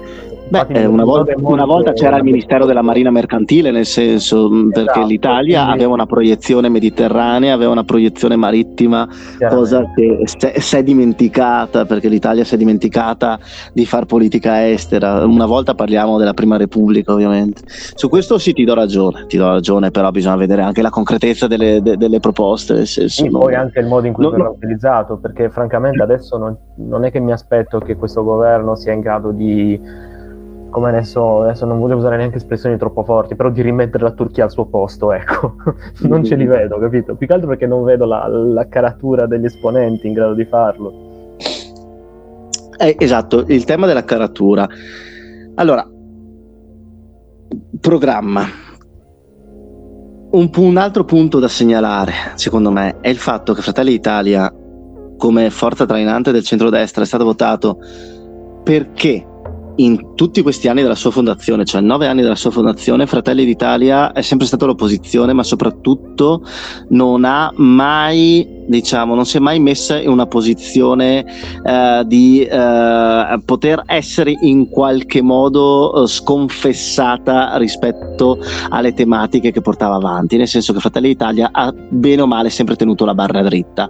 [0.53, 4.69] Beh, eh, una, volta, una, volta, c'era il Ministero della Marina Mercantile, nel senso mm,
[4.69, 5.79] perché esatto, l'Italia quindi...
[5.79, 9.09] aveva una proiezione mediterranea, aveva una proiezione marittima,
[9.49, 13.39] cosa che si è dimenticata, perché l'Italia si è dimenticata
[13.73, 15.25] di far politica estera.
[15.25, 17.63] Una volta parliamo della Prima Repubblica, ovviamente.
[17.67, 21.47] Su questo sì ti do ragione, ti do ragione, però bisogna vedere anche la concretezza
[21.47, 22.75] delle, de, delle proposte.
[22.75, 23.41] Nel senso, sì, non...
[23.41, 24.51] poi anche il modo in cui verrà no.
[24.51, 29.01] utilizzato, perché francamente adesso non, non è che mi aspetto che questo governo sia in
[29.01, 30.11] grado di
[30.73, 34.45] come adesso, adesso non voglio usare neanche espressioni troppo forti, però di rimettere la Turchia
[34.45, 35.57] al suo posto, ecco,
[36.09, 37.15] non ce li vedo, capito?
[37.15, 41.37] Più che altro perché non vedo la, la caratura degli esponenti in grado di farlo.
[42.79, 44.67] Eh, esatto, il tema della caratura.
[45.57, 45.87] Allora,
[47.79, 48.47] programma.
[50.31, 54.51] Un, un altro punto da segnalare, secondo me, è il fatto che Fratelli d'Italia,
[55.19, 57.77] come forza trainante del centrodestra, è stato votato
[58.65, 59.27] perché
[59.77, 64.13] in tutti questi anni della sua fondazione, cioè nove anni della sua fondazione, Fratelli d'Italia
[64.13, 66.43] è sempre stato l'opposizione, ma soprattutto
[66.89, 71.25] non ha mai diciamo, non si è mai messa in una posizione
[71.65, 78.39] eh, di eh, poter essere in qualche modo eh, sconfessata rispetto
[78.71, 82.77] alle tematiche che portava avanti, nel senso che Fratelli d'Italia ha bene o male sempre
[82.77, 83.89] tenuto la barra dritta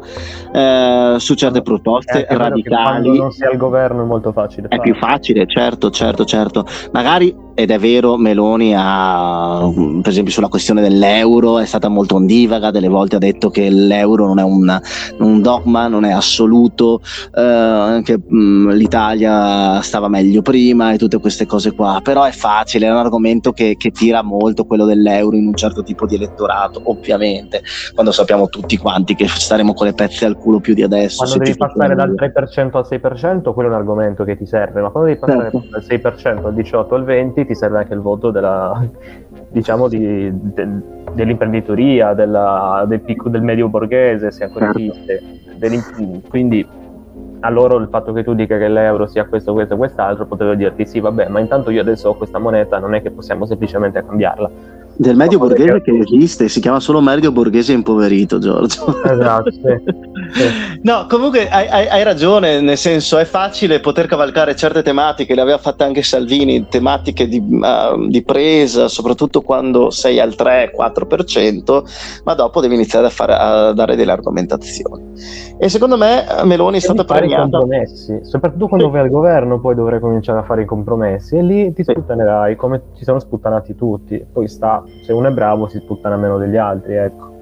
[0.52, 3.02] eh, su certe proposte radicali.
[3.08, 4.68] Quando non si è al governo è molto facile.
[4.68, 6.66] È più facile, certo, certo, certo.
[6.92, 12.70] Magari ed è vero, Meloni ha, per esempio sulla questione dell'euro, è stata molto ondivaga,
[12.70, 14.80] delle volte ha detto che l'euro non è un,
[15.18, 17.00] un dogma, non è assoluto,
[17.34, 22.86] eh, che mh, l'Italia stava meglio prima e tutte queste cose qua, però è facile,
[22.86, 26.80] è un argomento che, che, tira molto quello dell'euro in un certo tipo di elettorato,
[26.84, 27.62] ovviamente,
[27.92, 31.24] quando sappiamo tutti quanti che staremo con le pezze al culo più di adesso.
[31.24, 34.88] Quando devi passare dal 3% al 6%, quello è un argomento che ti serve, ma
[34.88, 35.66] quando devi passare certo.
[35.70, 38.88] dal 6% al 18 al 20% ti serve anche il voto della,
[39.48, 40.68] diciamo di, de,
[41.12, 45.22] dell'imprenditoria, della, del, picco, del medio borghese, se ancora esiste.
[46.28, 46.66] Quindi
[47.44, 50.54] a loro il fatto che tu dica che l'euro sia questo, questo e quest'altro, potevo
[50.54, 54.04] dirti sì, vabbè, ma intanto io adesso ho questa moneta, non è che possiamo semplicemente
[54.04, 54.50] cambiarla.
[55.02, 59.02] Del medio borghese che esiste, si chiama solo medio borghese impoverito, Giorgio.
[59.02, 59.50] Esatto.
[59.50, 59.60] Sì.
[60.82, 65.40] No, comunque hai, hai, hai, ragione, nel senso è facile poter cavalcare certe tematiche, le
[65.40, 72.34] aveva fatte anche Salvini, tematiche di, uh, di presa, soprattutto quando sei al 3-4%, ma
[72.34, 75.10] dopo devi iniziare a, fare, a dare delle argomentazioni.
[75.58, 77.42] E secondo me Meloni è stata premiata.
[77.42, 81.72] compromessi, soprattutto quando vai al governo poi dovrai cominciare a fare i compromessi e lì
[81.72, 84.24] ti sputtanerai come ci sono sputtanati tutti.
[84.32, 87.32] Poi sta, se uno è bravo si sputtana meno degli altri, ecco.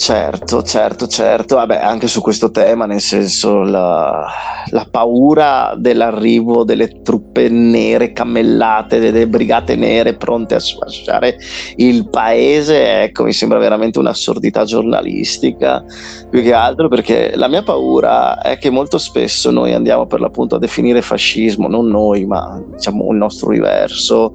[0.00, 1.56] Certo, certo, certo.
[1.56, 4.26] Vabbè, anche su questo tema, nel senso la,
[4.70, 11.36] la, paura dell'arrivo delle truppe nere cammellate, delle brigate nere pronte a sfasciare
[11.76, 15.84] il paese, ecco, mi sembra veramente un'assurdità giornalistica,
[16.30, 20.54] più che altro perché la mia paura è che molto spesso noi andiamo per l'appunto
[20.54, 24.32] a definire fascismo, non noi, ma diciamo il nostro universo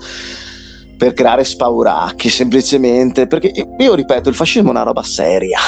[0.97, 5.59] per creare spauracchi semplicemente perché io ripeto il fascismo è una roba seria.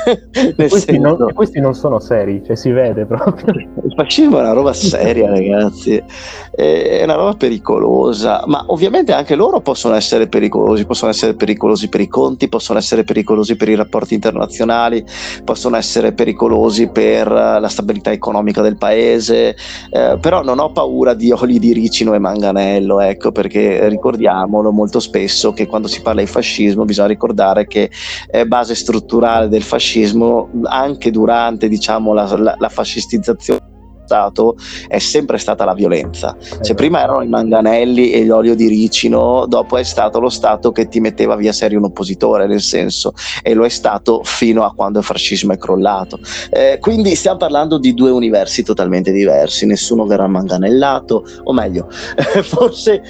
[0.56, 3.52] Questi, non, questi, non, sono seri cioè si vede proprio.
[3.84, 6.02] Il fascismo è una roba seria ragazzi.
[6.50, 12.00] È una roba pericolosa ma ovviamente anche loro possono essere pericolosi possono essere pericolosi per
[12.00, 15.04] i conti possono essere pericolosi per i rapporti internazionali
[15.44, 19.56] possono essere pericolosi per la stabilità economica del paese
[19.90, 24.72] eh, però non ho paura di oli di ricino e manganello ecco perché ricordiamolo ricordo
[24.72, 27.90] molto spesso che quando si parla di fascismo bisogna ricordare che
[28.26, 33.69] è base strutturale del fascismo anche durante diciamo, la, la, la fascistizzazione
[34.10, 34.56] Stato
[34.88, 36.36] è sempre stata la violenza.
[36.40, 40.88] Se prima erano i manganelli e l'olio di ricino, dopo è stato lo Stato che
[40.88, 44.98] ti metteva via serio un oppositore, nel senso, e lo è stato fino a quando
[44.98, 46.18] il fascismo è crollato.
[46.50, 51.86] Eh, quindi stiamo parlando di due universi totalmente diversi, nessuno verrà manganellato, o meglio,
[52.42, 53.02] forse,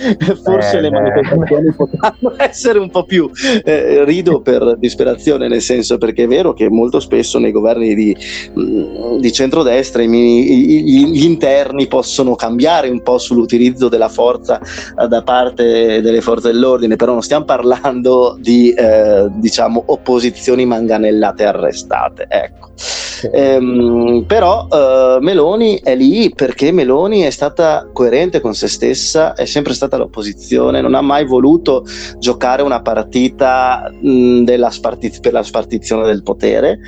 [0.43, 3.31] forse eh, le manifestazioni potranno essere un po' più
[3.65, 8.17] eh, rido per disperazione, nel senso perché è vero che molto spesso nei governi di,
[9.19, 15.23] di centrodestra i, i, gli interni possono cambiare un po' sull'utilizzo della forza eh, da
[15.23, 22.27] parte delle forze dell'ordine, però non stiamo parlando di eh, diciamo opposizioni manganellate arrestate.
[22.29, 22.69] Ecco.
[23.33, 29.45] Ehm, però eh, Meloni è lì perché Meloni è stata coerente con se stessa, è
[29.45, 31.85] sempre stata l'opposizione, non ha mai voluto
[32.19, 36.79] giocare una partita mh, spartiz- per la spartizione del potere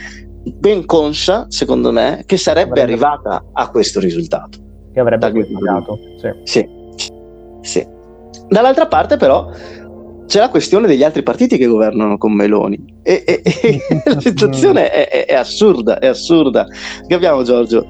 [0.44, 2.92] ben conscia, secondo me, che sarebbe avrebbe...
[2.92, 4.58] arrivata a questo risultato.
[4.92, 5.98] Che avrebbe guadagnato.
[6.16, 6.30] Sì.
[6.44, 6.68] sì.
[7.60, 7.86] sì.
[8.48, 9.50] Dall'altra parte, però,
[10.26, 13.00] c'è la questione degli altri partiti che governano con Meloni.
[13.02, 16.66] E, e, e la situazione è, è, è, assurda, è assurda.
[17.06, 17.86] Che abbiamo Giorgio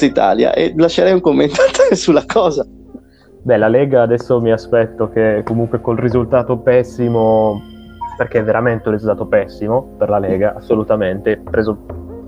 [0.00, 1.56] Italia e lascerei un commento
[1.92, 2.66] sulla cosa.
[3.42, 7.62] Beh, la Lega adesso mi aspetto che comunque col risultato pessimo
[8.16, 11.78] perché è veramente un risultato pessimo per la Lega, assolutamente, preso,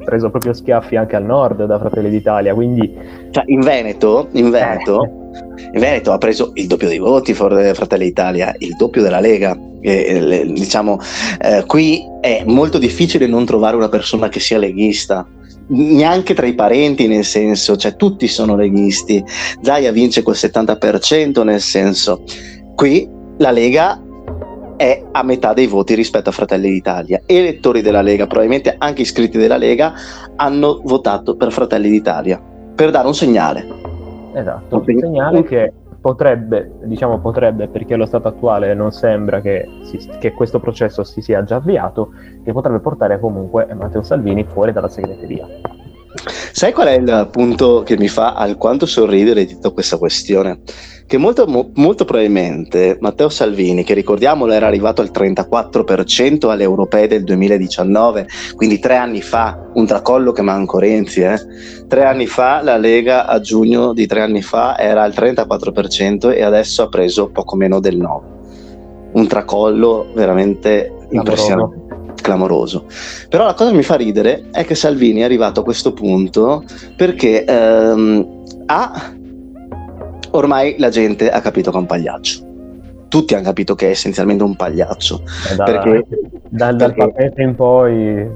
[0.05, 2.95] preso proprio schiaffi anche al nord da Fratelli d'Italia, quindi...
[3.31, 5.71] Cioè, in Veneto, in Veneto, eh.
[5.73, 9.57] in Veneto ha preso il doppio dei voti Fratelli d'Italia, il doppio della Lega.
[9.81, 10.99] E, diciamo,
[11.41, 15.27] eh, qui è molto difficile non trovare una persona che sia leghista,
[15.69, 19.25] neanche tra i parenti, nel senso, cioè tutti sono leghisti.
[19.61, 22.23] Zaia vince col 70%, nel senso,
[22.75, 24.01] qui la Lega
[24.77, 27.23] è a metà dei voti rispetto a Fratelli d'Italia.
[27.27, 29.95] Elettori della Lega, probabilmente anche iscritti della Lega,
[30.37, 32.41] hanno votato per Fratelli d'Italia
[32.75, 33.67] per dare un segnale.
[34.35, 39.99] Esatto, un segnale che potrebbe, diciamo potrebbe, perché allo stato attuale non sembra che, si,
[40.21, 42.11] che, questo processo si sia già avviato,
[42.45, 45.49] che potrebbe portare comunque Matteo Salvini fuori dalla segreteria.
[46.53, 50.61] Sai qual è il punto che mi fa alquanto sorridere di tutta questa questione?
[51.09, 57.07] Che molto, mo, molto probabilmente Matteo Salvini, che ricordiamolo era arrivato al 34% alle europee
[57.07, 61.39] del 2019, quindi tre anni fa, un tracollo che manco Renzi, eh?
[61.87, 66.43] tre anni fa la Lega a giugno di tre anni fa era al 34% e
[66.43, 68.21] adesso ha preso poco meno del 9%.
[69.13, 71.85] Un tracollo veramente impressionante
[72.21, 72.87] clamoroso.
[73.29, 76.65] Però la cosa che mi fa ridere è che Salvini è arrivato a questo punto
[76.97, 79.13] perché ehm, ha
[80.37, 82.45] ormai la gente ha capito che è un pagliaccio.
[83.09, 85.23] Tutti hanno capito che è essenzialmente un pagliaccio.
[85.53, 86.07] Eh, da, perché,
[86.49, 88.29] dal, dal papete in poi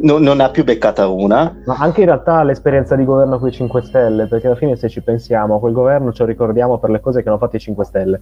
[0.00, 1.56] non, non, ha più beccata una.
[1.64, 4.88] Ma anche in realtà l'esperienza di governo con i 5 Stelle, perché alla fine se
[4.88, 7.84] ci pensiamo, quel governo ce lo ricordiamo per le cose che hanno fatto i 5
[7.84, 8.20] Stelle.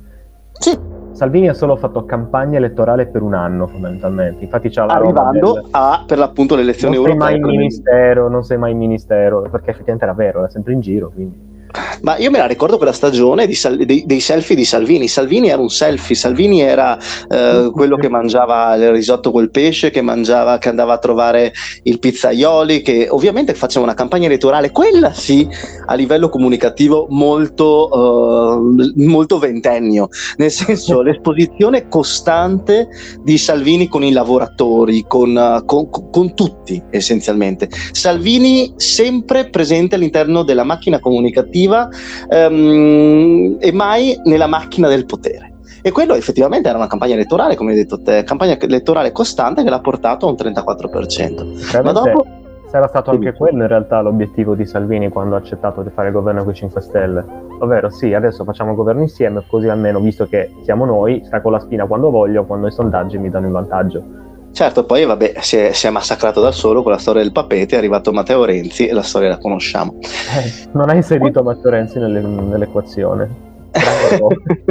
[0.53, 0.79] Sì.
[1.11, 5.67] Salvini ha solo fatto campagna elettorale per un anno fondamentalmente, infatti c'ha la Arrivando del...
[5.71, 7.19] a per l'appunto le elezioni non europee.
[7.19, 10.49] Non sei mai in ministero, non sei mai in ministero, perché effettivamente era vero, era
[10.49, 11.53] sempre in giro, quindi...
[12.03, 15.09] Ma io me la ricordo quella stagione Sal- dei, dei, selfie di Salvini.
[15.09, 16.97] Salvini era un selfie, Salvini era
[17.29, 21.99] eh, quello che mangiava il risotto col pesce, che mangiava, che andava a trovare il
[21.99, 25.49] pizzaioli, che ovviamente faceva una campagna elettorale, quella sì,
[25.87, 32.89] a livello comunicativo molto, uh, molto ventennio, nel senso l'esposizione costante
[33.23, 37.69] di Salvini con i lavoratori, con, con, con tutti essenzialmente.
[37.93, 45.53] Salvini sempre presente all'interno della macchina comunicativa um, e mai nella macchina del potere.
[45.83, 49.69] E quello effettivamente era una campagna elettorale, come hai detto te, campagna elettorale costante che
[49.69, 51.83] l'ha portato a un 34%.
[51.83, 52.27] Ma dopo
[52.77, 56.15] era stato anche quello in realtà l'obiettivo di Salvini quando ha accettato di fare il
[56.15, 57.25] governo con i 5 Stelle.
[57.61, 61.53] Ovvero, sì, adesso facciamo il governo insieme, così almeno, visto che siamo noi, sta con
[61.53, 64.03] la spina quando voglio, quando i sondaggi mi danno il vantaggio.
[64.55, 67.75] Certo, poi vabbè, si è, si è, massacrato da solo con la storia del papete,
[67.75, 69.99] è arrivato Matteo Renzi e la storia la conosciamo.
[70.01, 73.54] Eh, non ha inserito Matteo Renzi nelle, nell'equazione.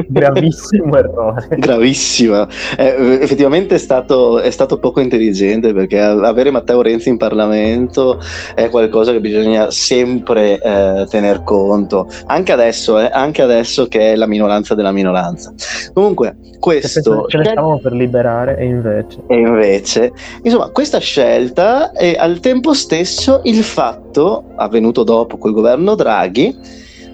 [0.08, 1.48] Gravissimo errore.
[1.58, 2.48] Gravissimo.
[2.78, 8.20] Eh, effettivamente è stato, è stato, poco intelligente perché avere Matteo Renzi in Parlamento
[8.56, 14.16] è qualcosa che bisogna sempre eh, tener conto, anche adesso, eh, anche adesso che è
[14.16, 15.54] la minoranza della minoranza.
[15.94, 17.26] Comunque, questo...
[17.28, 19.20] Ce ne stavamo per liberare e invece...
[19.28, 20.12] E invece,
[20.44, 26.58] insomma, questa scelta e al tempo stesso il fatto, avvenuto dopo col governo Draghi,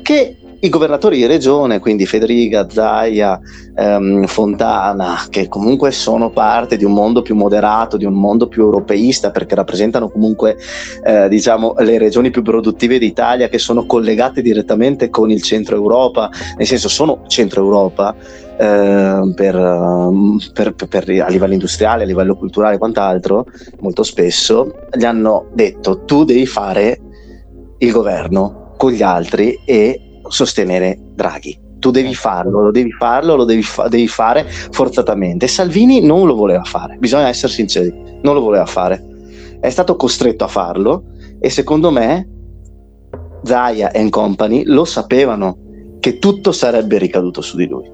[0.02, 3.40] che i governatori di regione, quindi Federica, Zaia,
[3.76, 8.64] ehm, Fontana, che comunque sono parte di un mondo più moderato, di un mondo più
[8.64, 10.58] europeista, perché rappresentano comunque
[11.04, 16.30] eh, diciamo, le regioni più produttive d'Italia che sono collegate direttamente con il centro Europa,
[16.58, 18.16] nel senso sono centro Europa.
[18.60, 19.56] Eh, per,
[20.54, 23.46] per, per, a livello industriale, a livello culturale e quant'altro,
[23.80, 27.00] molto spesso gli hanno detto tu devi fare
[27.78, 31.68] il governo con gli altri e sostenere Draghi.
[31.80, 32.30] Tu devi certo.
[32.30, 35.48] farlo, lo devi farlo, lo devi, fa- devi fare forzatamente.
[35.48, 39.02] Salvini non lo voleva fare, bisogna essere sinceri, non lo voleva fare.
[39.60, 41.04] È stato costretto a farlo
[41.40, 42.28] e secondo me
[43.44, 45.58] Zaya e company lo sapevano
[46.00, 47.90] che tutto sarebbe ricaduto su di lui.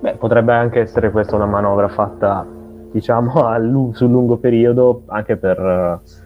[0.00, 2.46] Beh, potrebbe anche essere questa una manovra fatta,
[2.92, 6.25] diciamo, lu- sul lungo periodo, anche per uh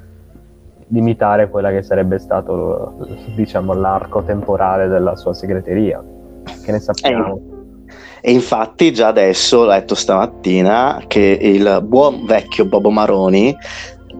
[0.90, 6.02] limitare quella che sarebbe stato diciamo, l'arco temporale della sua segreteria.
[6.64, 7.34] Che ne sappiamo?
[7.34, 7.58] Eh,
[8.22, 13.56] e infatti già adesso ho letto stamattina che il buon vecchio Bobo Maroni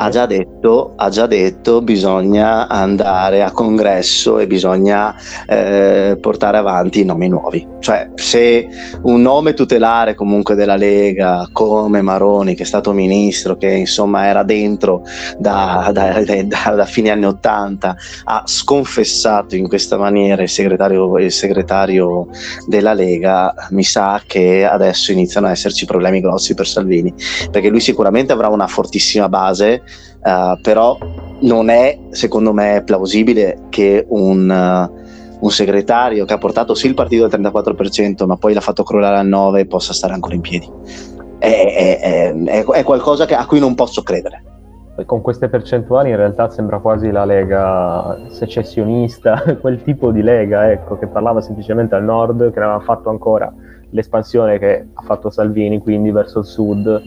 [0.03, 5.15] ha già detto, ha già detto bisogna andare a congresso e bisogna
[5.47, 7.67] eh, portare avanti i nomi nuovi.
[7.81, 8.67] Cioè, se
[9.03, 14.43] un nome tutelare comunque della Lega come Maroni, che è stato ministro, che insomma era
[14.43, 15.03] dentro
[15.39, 21.33] da, da, da, da fine anni Ottanta, ha sconfessato in questa maniera il segretario, il
[21.33, 22.29] segretario
[22.67, 27.13] della Lega, mi sa che adesso iniziano a esserci problemi grossi per Salvini,
[27.51, 29.83] perché lui sicuramente avrà una fortissima base
[30.22, 30.98] uh, però
[31.40, 36.94] non è secondo me plausibile che un, uh, un, segretario che ha portato sì il
[36.94, 40.70] partito al 34% ma poi l'ha fatto crollare al 9% possa stare ancora in piedi.
[41.38, 44.44] È, è, è, è qualcosa che, a cui non posso credere.
[45.07, 50.98] Con queste percentuali in realtà sembra quasi la Lega secessionista, quel tipo di Lega ecco,
[50.98, 53.50] che parlava semplicemente al nord, che aveva fatto ancora
[53.90, 57.03] l'espansione che ha fatto Salvini, quindi verso il sud.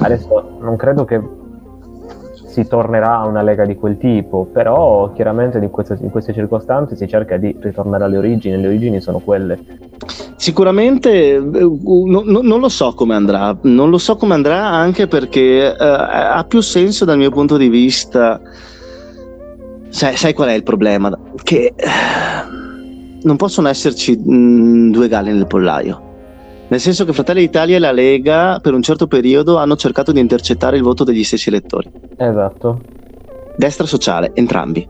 [0.00, 1.20] Adesso non credo che
[2.58, 6.96] si tornerà a una lega di quel tipo, però chiaramente in queste, in queste circostanze
[6.96, 9.58] si cerca di ritornare alle origini, le origini sono quelle.
[10.34, 15.06] Sicuramente eh, no, no, non lo so come andrà, non lo so come andrà anche
[15.06, 18.40] perché uh, ha più senso dal mio punto di vista.
[19.90, 21.16] Sai, sai qual è il problema?
[21.42, 26.07] Che uh, non possono esserci mh, mm, due galli nel pollaio
[26.68, 30.20] nel senso che Fratelli d'Italia e la Lega per un certo periodo hanno cercato di
[30.20, 31.90] intercettare il voto degli stessi elettori.
[32.16, 32.80] Esatto.
[33.56, 34.86] Destra sociale, entrambi.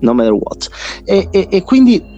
[0.00, 0.68] No matter what.
[1.04, 2.12] E, e, e quindi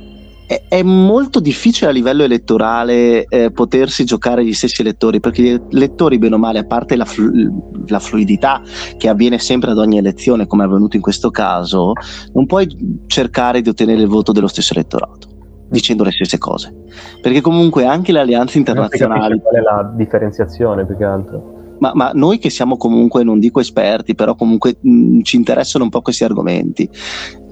[0.47, 5.61] è, è, molto difficile a livello elettorale eh, potersi giocare gli stessi elettori, perché gli
[5.73, 8.63] elettori, bene o male, a parte la, flu- la fluidità
[8.97, 11.93] che avviene sempre ad ogni elezione, come è avvenuto in questo caso,
[12.33, 12.69] non puoi
[13.07, 15.26] cercare di ottenere il voto dello stesso elettorato
[15.69, 16.73] dicendo le stesse cose.
[17.21, 19.41] Perché comunque anche le alleanze internazionali...
[19.41, 21.55] Qual è la differenziazione più che altro?
[21.79, 25.91] Ma, ma, noi che siamo comunque, non dico esperti, però comunque mh, ci interessano un
[25.91, 26.89] po' questi argomenti,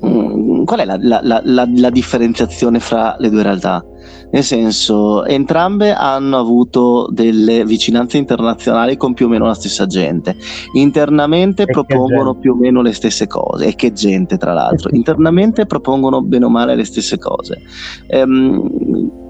[0.01, 3.85] mh, qual è la, la, la, la, differenziazione fra le due realtà?
[4.35, 10.37] Nel senso entrambe hanno avuto delle vicinanze internazionali con più o meno la stessa gente,
[10.73, 15.67] internamente e propongono più o meno le stesse cose, e che gente tra l'altro, internamente
[15.67, 17.63] propongono bene o male le stesse cose.
[18.09, 19.23] Ehm,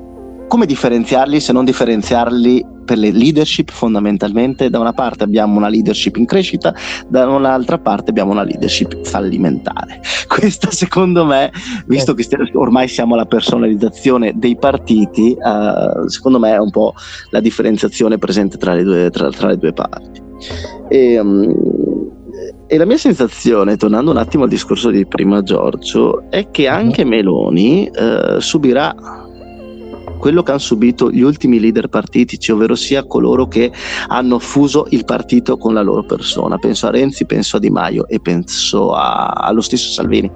[0.48, 4.70] come differenziarli se non differenziarli per le leadership fondamentalmente?
[4.70, 6.74] Da una parte abbiamo una leadership in crescita,
[7.08, 10.00] da un'altra parte abbiamo una leadership fallimentare.
[10.28, 11.50] Questa secondo me,
[11.86, 16.94] visto che ormai siamo alla personalizzazione dei partiti, uh, secondo me è un po'
[17.30, 20.22] la differenziazione presente tra le due, tra, tra le due parti.
[20.88, 21.54] E, um,
[22.66, 26.74] e la mia sensazione, tornando un attimo al discorso di prima Giorgio, è che mhm.
[26.74, 28.94] anche Meloni uh, subirà
[30.18, 33.72] quello che hanno subito gli ultimi leader partitici, ovvero sia coloro che
[34.08, 36.58] hanno fuso il partito con la loro persona.
[36.58, 40.30] Penso a Renzi, penso a Di Maio e penso a, allo stesso Salvini.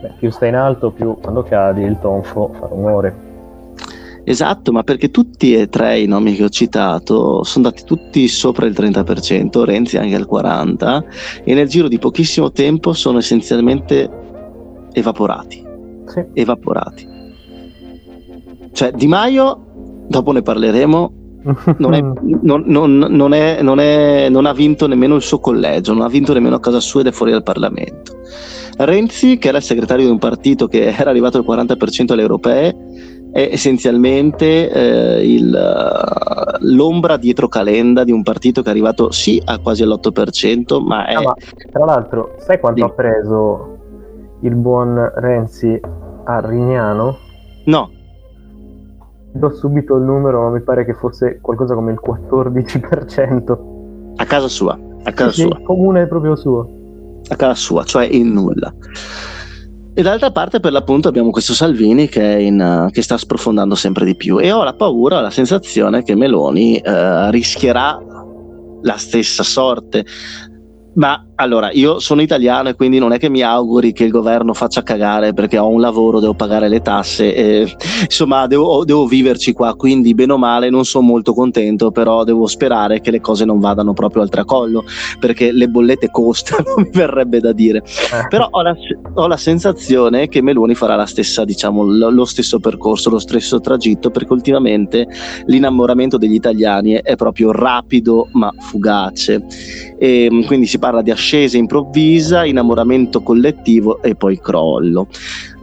[0.00, 3.32] Beh, più stai in alto, più quando cadi il tonfo fa rumore.
[4.26, 8.66] Esatto, ma perché tutti e tre i nomi che ho citato sono andati tutti sopra
[8.66, 11.04] il 30%, Renzi anche al 40%,
[11.44, 14.10] e nel giro di pochissimo tempo sono essenzialmente
[14.92, 15.62] evaporati.
[16.06, 16.24] Sì.
[16.32, 17.13] Evaporati.
[18.74, 21.12] Cioè, Di Maio, dopo ne parleremo,
[21.78, 22.00] non, è,
[22.42, 26.32] non, non, non, è, è, non, ha vinto nemmeno il suo collegio, non ha vinto
[26.32, 28.18] nemmeno a casa sua ed è fuori dal Parlamento.
[28.78, 32.76] Renzi, che era il segretario di un partito che era arrivato al 40% alle europee,
[33.30, 39.60] è essenzialmente eh, il, l'ombra dietro calenda di un partito che è arrivato sì a
[39.60, 41.14] quasi all'8%, ma è...
[41.14, 41.34] Ah, ma,
[41.70, 42.90] tra l'altro, sai quanto sì.
[42.90, 43.78] ha preso
[44.40, 45.80] il buon Renzi
[46.24, 47.18] a Rignano?
[47.66, 48.02] No
[49.34, 53.58] do subito il numero, ma mi pare che fosse qualcosa come il 14%.
[54.16, 55.58] A casa sua, a casa sì, sua.
[55.58, 56.68] Il comune proprio suo.
[57.28, 58.72] A casa sua, cioè in nulla.
[59.96, 64.04] E dall'altra parte, per l'appunto, abbiamo questo Salvini che, in, uh, che, sta sprofondando sempre
[64.04, 64.40] di più.
[64.40, 68.00] E ho la paura, ho la sensazione che Meloni uh, rischierà
[68.82, 70.04] la stessa sorte.
[70.94, 74.54] Ma allora, io sono italiano e quindi non è che mi auguri che il governo
[74.54, 79.52] faccia cagare perché ho un lavoro, devo pagare le tasse, e, insomma devo, devo, viverci
[79.52, 83.44] qua, quindi bene o male non sono molto contento, però devo sperare che le cose
[83.44, 84.84] non vadano proprio al tracollo
[85.18, 87.78] perché le bollette costano, mi verrebbe da dire.
[87.78, 88.28] Eh.
[88.28, 88.76] Però ho la,
[89.14, 93.60] ho la, sensazione che Meloni farà la stessa, diciamo, lo, lo stesso percorso, lo stesso
[93.60, 95.08] tragitto perché ultimamente
[95.46, 99.44] l'innamoramento degli italiani è proprio rapido ma fugace
[99.98, 105.06] e quindi si parla di ascesa improvvisa, innamoramento collettivo e poi crollo.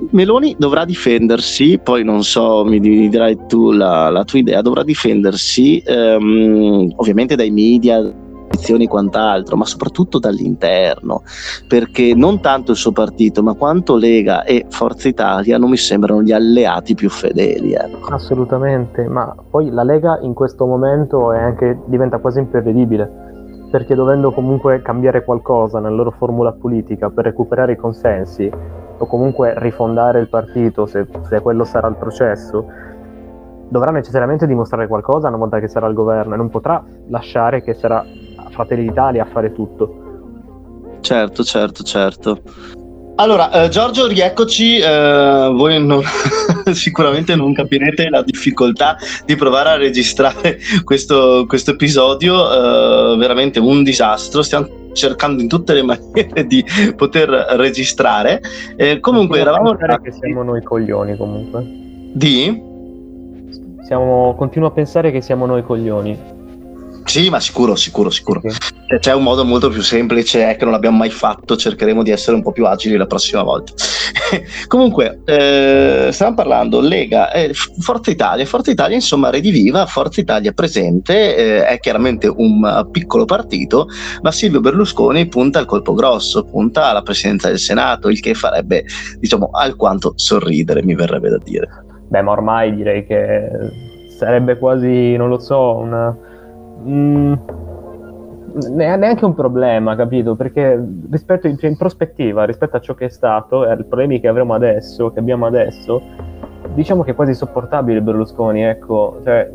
[0.10, 5.78] Meloni dovrà difendersi, poi non so, mi dirai tu la, la tua idea, dovrà difendersi
[5.86, 11.22] ehm, ovviamente dai media e quant'altro, ma soprattutto dall'interno,
[11.68, 16.24] perché non tanto il suo partito, ma quanto Lega e Forza Italia non mi sembrano
[16.24, 17.74] gli alleati più fedeli.
[17.74, 18.08] Ecco.
[18.12, 23.30] Assolutamente, ma poi la Lega in questo momento anche, diventa quasi imprevedibile
[23.72, 28.52] perché dovendo comunque cambiare qualcosa nella loro formula politica per recuperare i consensi
[28.98, 32.68] o comunque rifondare il partito se, se quello sarà il processo,
[33.70, 37.74] dovrà necessariamente dimostrare qualcosa una volta che sarà al governo e non potrà lasciare che
[37.74, 38.06] sarà
[38.50, 41.00] Fratelli d'Italia a fare tutto.
[41.00, 42.42] Certo, certo, certo.
[43.22, 44.80] Allora, eh, Giorgio, rieccoci.
[44.80, 46.02] Eh, voi non,
[46.74, 48.98] sicuramente non capirete la difficoltà
[49.28, 53.14] di provare a registrare questo, questo episodio.
[53.14, 54.42] Eh, veramente un disastro.
[54.42, 56.66] Stiamo cercando in tutte le maniere di
[56.96, 58.42] poter registrare.
[58.76, 59.76] Eh, comunque, eravamo.
[59.76, 61.64] che siamo noi coglioni, comunque.
[61.64, 62.60] Di?
[63.84, 66.41] Siamo, continuo a pensare che siamo noi coglioni.
[67.04, 68.42] Sì, ma sicuro, sicuro, sicuro.
[68.46, 68.58] Sì.
[69.00, 72.36] C'è un modo molto più semplice è che non l'abbiamo mai fatto, cercheremo di essere
[72.36, 73.74] un po' più agili la prossima volta.
[74.68, 81.36] Comunque, eh, stavamo parlando Lega, eh, Forza Italia, Forza Italia insomma rediviva, Forza Italia presente,
[81.36, 83.88] eh, è chiaramente un piccolo partito,
[84.22, 88.86] ma Silvio Berlusconi punta al colpo grosso, punta alla presidenza del Senato, il che farebbe,
[89.20, 91.68] diciamo, alquanto sorridere, mi verrebbe da dire.
[92.08, 93.50] Beh, ma ormai direi che
[94.18, 96.30] sarebbe quasi, non lo so, una
[96.88, 97.34] Mm,
[98.74, 100.36] neanche un problema, capito?
[100.36, 104.28] Perché rispetto in, in, prospettiva, rispetto a ciò che è stato e ai problemi che
[104.28, 106.02] avremo adesso, che abbiamo adesso,
[106.74, 109.20] diciamo che è quasi sopportabile Berlusconi, ecco.
[109.24, 109.50] Cioè,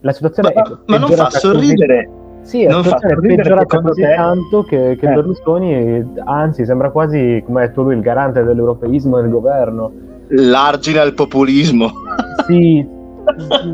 [0.00, 2.10] la situazione ma, è ma non fa sorridere.
[2.42, 4.14] Sì, non fa peggiorata così te...
[4.14, 5.14] tanto che, che eh.
[5.14, 9.92] Berlusconi, anzi, sembra quasi, come ha detto lui, il garante dell'europeismo del governo.
[10.28, 11.90] L'argine al populismo.
[12.46, 12.86] Sì,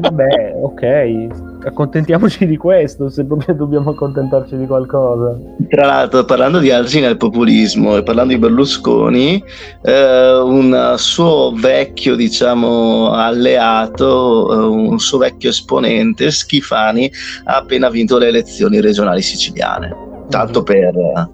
[0.01, 5.39] vabbè, ok accontentiamoci di questo, se proprio dobbiamo accontentarci di qualcosa.
[5.69, 9.43] Tra l'altro, parlando di argine al populismo e parlando di Berlusconi,
[9.83, 17.11] eh, un suo vecchio, diciamo, alleato, eh, un suo vecchio esponente, Schifani,
[17.45, 21.31] ha appena vinto le elezioni regionali siciliane tanto per uh,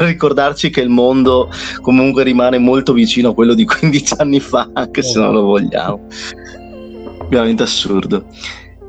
[0.04, 1.48] ricordarci che il mondo
[1.80, 6.06] comunque rimane molto vicino a quello di 15 anni fa, anche se non lo vogliamo.
[7.28, 8.24] Veramente assurdo.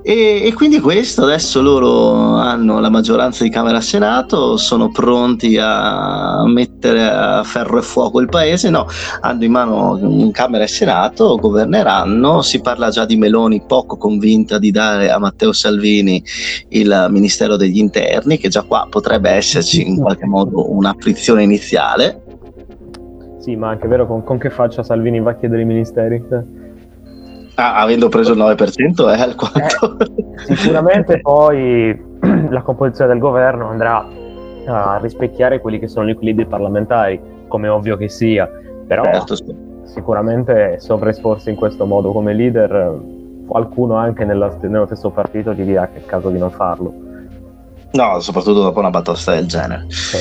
[0.02, 5.58] E, e, quindi questo adesso loro hanno la maggioranza di Camera e Senato, sono pronti
[5.60, 8.88] a mettere a ferro e fuoco il paese, no,
[9.20, 14.72] hanno in mano Camera e Senato, governeranno, si parla già di Meloni poco convinta di
[14.72, 16.24] dare a Matteo Salvini
[16.70, 22.24] il Ministero degli Interni, che già qua potrebbe esserci in qualche modo una frizione iniziale.
[23.40, 26.24] Sì, ma anche vero con, con che faccia Salvini va a chiedere i ministeri?
[27.60, 29.98] Ah, avendo preso il 9% è alquanto.
[30.00, 31.94] Eh, sicuramente poi
[32.50, 34.08] la composizione del governo andrà
[34.66, 38.50] a rispecchiare quelli che sono gli equilibri parlamentari, come ovvio che sia,
[38.88, 39.54] però certo, sì.
[39.84, 42.98] sicuramente sovraesporsi in questo modo come leader,
[43.46, 47.08] qualcuno anche nella, nello stesso partito ti dirà che è caso di non farlo.
[47.92, 49.88] No, soprattutto dopo una batosta del genere.
[49.90, 50.18] Sì.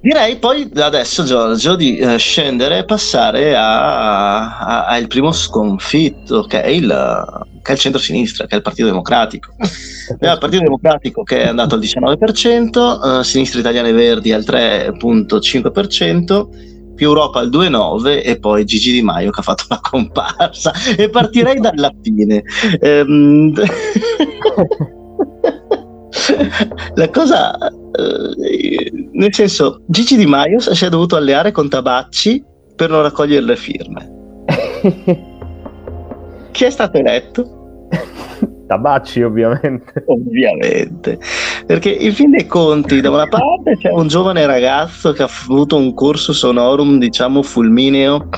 [0.00, 6.88] Direi poi adesso, Giorgio, di eh, scendere e passare al primo sconfitto, che è il,
[7.62, 9.54] che è il centro-sinistra, che è il Partito Democratico.
[10.12, 17.06] Il Partito Democratico che è andato al 19%, eh, Sinistra Italiane Verdi al 3,5%, più
[17.06, 20.72] Europa al 2,9% e poi Gigi Di Maio che ha fatto la comparsa.
[20.96, 22.42] E partirei dalla fine.
[22.80, 23.54] Ehm...
[26.94, 32.44] la cosa eh, nel senso Gigi Di Maio si è dovuto alleare con Tabacci
[32.76, 34.10] per non raccogliere le firme
[36.52, 37.88] chi è stato eletto?
[38.72, 41.18] Tabacci ovviamente ovviamente
[41.66, 45.76] perché in fin dei conti da una parte c'è un giovane ragazzo che ha avuto
[45.76, 48.28] un corso sonorum diciamo fulmineo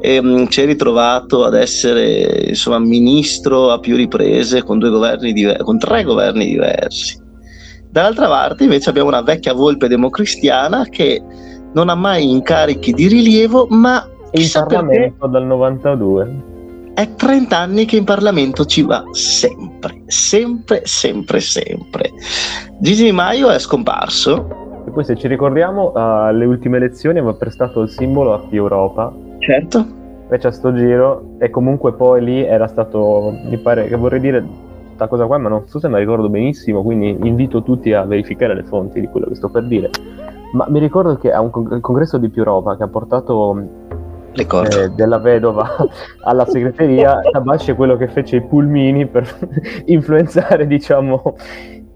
[0.00, 5.32] e um, si è ritrovato ad essere insomma ministro a più riprese con, due governi
[5.32, 7.18] diver- con tre governi diversi.
[7.90, 11.22] Dall'altra parte invece abbiamo una vecchia volpe democristiana che
[11.72, 16.49] non ha mai incarichi di rilievo, ma in Parlamento dal 92.
[17.00, 22.10] È 30 anni che in Parlamento ci va sempre, sempre, sempre, sempre.
[22.78, 24.82] Gigi Di Maio è scomparso.
[24.86, 29.78] E poi se ci ricordiamo, alle ultime elezioni aveva prestato il simbolo a Europa Certo.
[30.24, 34.44] Invece a sto giro, e comunque poi lì era stato, mi pare che vorrei dire
[34.84, 38.54] questa cosa qua, ma non so se mi ricordo benissimo, quindi invito tutti a verificare
[38.54, 39.88] le fonti di quello che sto per dire.
[40.52, 43.78] Ma mi ricordo che a un con- congresso di Più Europa che ha portato
[44.40, 45.68] eh, della vedova
[46.24, 49.28] alla segreteria, Tabasci è quello che fece i pulmini per
[49.86, 51.36] influenzare, diciamo,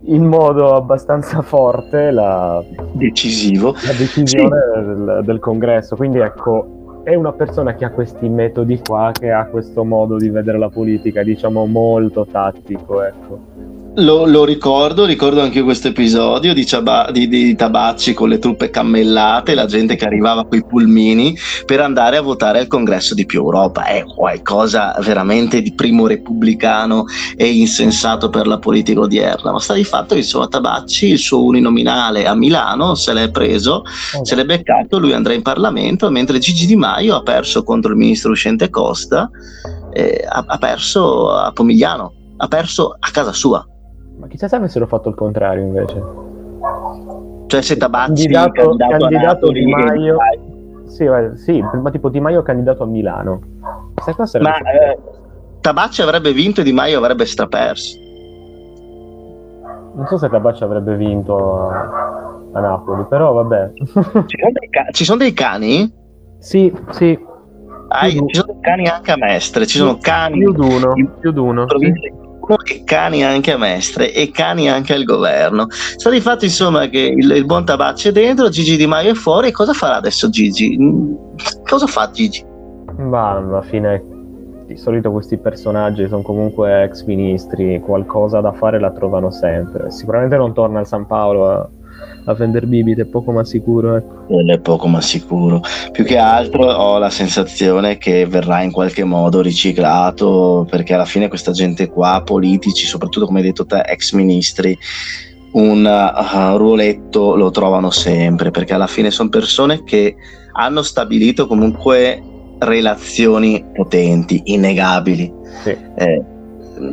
[0.07, 3.72] in modo abbastanza forte la, Decisivo.
[3.72, 4.80] la decisione sì.
[4.80, 5.97] del, del, congresso.
[5.97, 10.28] Quindi ecco, è una persona che ha questi metodi qua, che ha questo modo di
[10.28, 13.84] vedere la politica, diciamo molto tattico, ecco.
[13.97, 18.68] Lo, lo, ricordo, ricordo anche questo episodio di, Ciaba, di, di, Tabacci con le truppe
[18.68, 23.24] cammellate, la gente che arrivava con i pulmini per andare a votare al congresso di
[23.24, 23.84] più Europa.
[23.84, 27.05] È qualcosa veramente di primo repubblicano
[27.36, 29.53] e insensato per la politica odierna.
[29.53, 33.84] Ma sta di fatto che insomma Tabacci, il suo uninominale a Milano, se l'è preso,
[34.16, 34.24] oh.
[34.24, 37.99] se l'è beccato, lui andrà in Parlamento, mentre Gigi Di Maio ha perso contro il
[37.99, 39.30] ministro uscente Costa,
[39.92, 43.64] eh, ha, ha perso a Pomigliano, ha perso a casa sua.
[44.17, 46.03] Ma chissà se avessero fatto il contrario invece.
[47.47, 50.17] Cioè se Tabacci candidato, candidato, candidato Di Maio...
[50.87, 53.41] Sì, sì, ma tipo Di Maio candidato a Milano.
[54.41, 54.99] Ma eh,
[55.61, 57.99] Tabacci avrebbe vinto e Di Maio avrebbe straperso.
[59.95, 63.73] Non so se Tabacci avrebbe vinto a, a Napoli, però vabbè.
[63.75, 65.93] Ci sono dei, ca- ci sono dei cani?
[66.39, 67.19] Sì, sì.
[67.89, 71.67] Ah, ci sono cani anche a Mestre, ci sono cani più d'uno, più d'uno.
[71.69, 72.23] Sì
[72.64, 75.66] e cani anche a Mestre e cani anche al governo.
[75.68, 79.14] Sta di fatto insomma che il, il buon Tabacci è dentro, Gigi Di Maio è
[79.14, 79.51] fuori.
[79.53, 80.78] Cosa farà adesso Gigi?
[81.66, 82.45] Cosa fa Gigi?
[82.97, 84.03] Ma alla fine
[84.66, 89.90] di solito questi personaggi sono comunque ex ministri, qualcosa da fare la trovano sempre.
[89.90, 91.70] Sicuramente non torna al San Paolo
[92.25, 93.97] a vendere bibite, è poco ma sicuro.
[93.97, 94.53] Ecco.
[94.53, 95.61] È poco ma sicuro.
[95.93, 101.29] Più che altro ho la sensazione che verrà in qualche modo riciclato, perché alla fine
[101.29, 104.77] questa gente qua, politici, soprattutto come hai detto te, ex ministri,
[105.53, 110.17] un uh, ruoletto lo trovano sempre, perché alla fine sono persone che
[110.53, 112.23] hanno stabilito comunque
[112.59, 115.33] relazioni potenti, innegabili.
[115.63, 115.77] Sì.
[115.97, 116.25] Eh,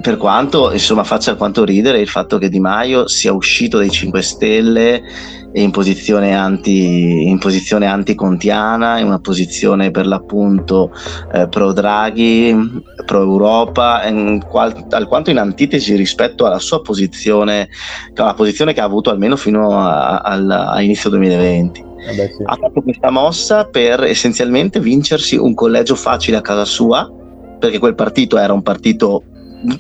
[0.02, 4.22] per quanto insomma faccia alquanto ridere il fatto che Di Maio sia uscito dai 5
[4.22, 5.04] Stelle
[5.54, 10.92] in posizione, anti, in posizione anticontiana, in una posizione per l'appunto
[11.34, 12.56] eh, pro Draghi,
[13.06, 14.02] pro Europa,
[14.48, 17.68] qual, alquanto in antitesi rispetto alla sua posizione,
[18.16, 21.90] alla posizione che ha avuto almeno fino a, a, a inizio 2020.
[22.08, 22.44] Eh beh, sì.
[22.46, 27.12] Ha fatto questa mossa per essenzialmente vincersi un collegio facile a casa sua,
[27.60, 29.24] perché quel partito era un partito,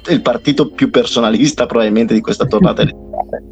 [0.09, 3.43] il partito più personalista probabilmente di questa tornata elettorale.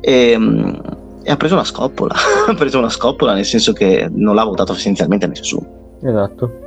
[0.00, 0.80] E, ehm,
[1.22, 2.14] e ha preso una scoppola,
[2.48, 5.96] ha preso una scoppola nel senso che non l'ha votato essenzialmente nessuno.
[6.02, 6.66] Esatto.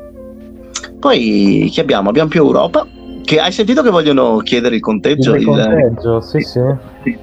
[1.00, 2.10] Poi chi abbiamo?
[2.10, 2.86] Abbiamo più Europa,
[3.24, 5.34] che hai sentito che vogliono chiedere il conteggio?
[5.34, 6.60] Il, il conteggio, sì, sì.
[7.04, 7.18] sì.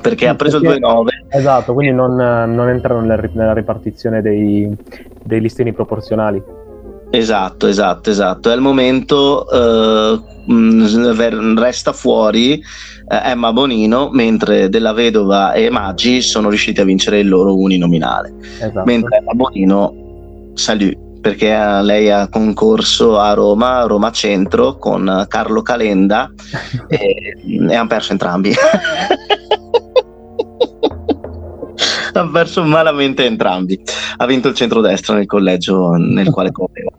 [0.00, 1.06] Perché sì, ha preso perché, il 2,9.
[1.28, 4.74] Esatto, quindi non, non entrano nella ripartizione dei,
[5.22, 6.42] dei listini proporzionali.
[7.10, 8.48] Esatto, esatto, esatto.
[8.50, 10.20] E al momento eh,
[11.56, 17.28] resta fuori eh, Emma Bonino, mentre Della Vedova e Maggi sono riusciti a vincere il
[17.28, 18.34] loro uninominale.
[18.60, 18.82] Esatto.
[18.84, 25.62] Mentre Emma Bonino salì perché eh, lei ha concorso a Roma, Roma Centro, con Carlo
[25.62, 26.30] Calenda
[26.88, 27.36] e,
[27.68, 28.52] e hanno perso entrambi.
[32.20, 33.80] hanno perso malamente entrambi.
[34.16, 36.90] Ha vinto il centrodestra nel collegio nel quale correva.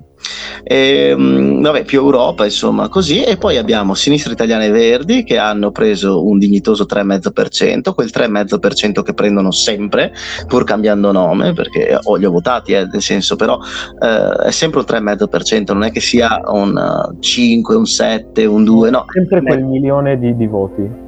[0.64, 3.24] E, ehm, vabbè, più Europa, insomma, così.
[3.24, 9.02] E poi abbiamo Sinistra Italiana e Verdi che hanno preso un dignitoso 3,5%, quel 3,5%
[9.02, 10.14] che prendono sempre,
[10.48, 13.60] pur cambiando nome, perché oh, li ho votati, eh, nel senso, però
[14.02, 18.90] eh, è sempre un 3,5%, non è che sia un 5, un 7, un 2,
[18.90, 19.06] no.
[19.14, 21.06] Sempre quel milione di, di voti.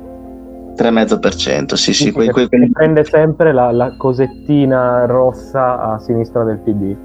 [0.80, 1.94] 3,5%, sì, sì.
[2.06, 2.70] sì quei, quei, quei...
[2.72, 6.96] Prende sempre la, la cosettina rossa a sinistra del PD.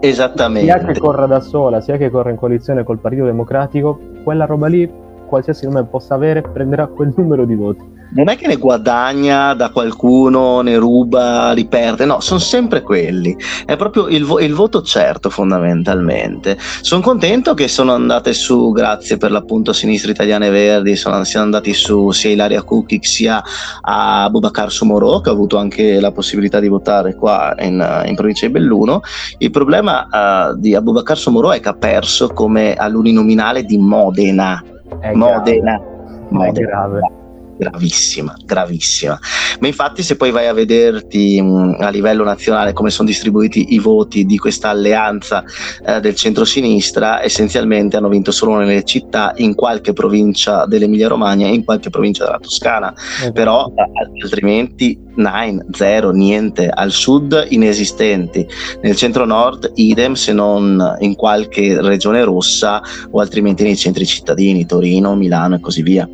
[0.00, 0.70] Esattamente.
[0.70, 4.66] Sia che corra da sola, sia che corra in coalizione col Partito Democratico, quella roba
[4.66, 4.90] lì,
[5.26, 9.70] qualsiasi nome possa avere, prenderà quel numero di voti non è che ne guadagna da
[9.70, 13.36] qualcuno, ne ruba, li perde, no, sono sempre quelli.
[13.64, 16.56] È proprio il, vo- il voto certo fondamentalmente.
[16.58, 21.24] Sono contento che sono andate su, grazie per l'appunto a Sinistra Italiana e Verdi, sono,
[21.24, 23.42] siano andati su sia Ilaria Kukic sia
[23.80, 28.46] a Bubakar Sumoro, che ha avuto anche la possibilità di votare qua in, in provincia
[28.46, 29.00] di Belluno.
[29.38, 30.06] Il problema
[30.50, 34.62] uh, di Abubakar Sumoro è che ha perso come all'uninominale di Modena.
[35.00, 35.78] È Modena.
[35.78, 36.26] Grave.
[36.28, 36.50] Modena.
[36.50, 37.20] È grave
[37.62, 39.18] gravissima, gravissima.
[39.60, 43.78] Ma infatti se poi vai a vederti mh, a livello nazionale come sono distribuiti i
[43.78, 45.44] voti di questa alleanza
[45.86, 51.54] eh, del centro-sinistra, essenzialmente hanno vinto solo nelle città, in qualche provincia dell'Emilia Romagna e
[51.54, 53.32] in qualche provincia della Toscana, okay.
[53.32, 58.46] però eh, altrimenti 9, 0, niente, al sud inesistenti,
[58.80, 65.14] nel centro-nord idem se non in qualche regione rossa o altrimenti nei centri cittadini, Torino,
[65.14, 66.08] Milano e così via.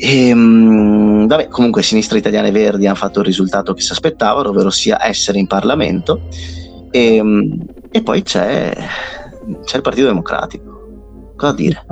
[0.00, 4.50] E, ehm, vabbè, comunque Sinistra Italiana e Verdi hanno fatto il risultato che si aspettavano,
[4.50, 6.20] ovvero sia essere in Parlamento.
[6.92, 8.72] E, ehm, e poi c'è,
[9.64, 11.32] c'è, il Partito Democratico.
[11.34, 11.84] Cosa dire?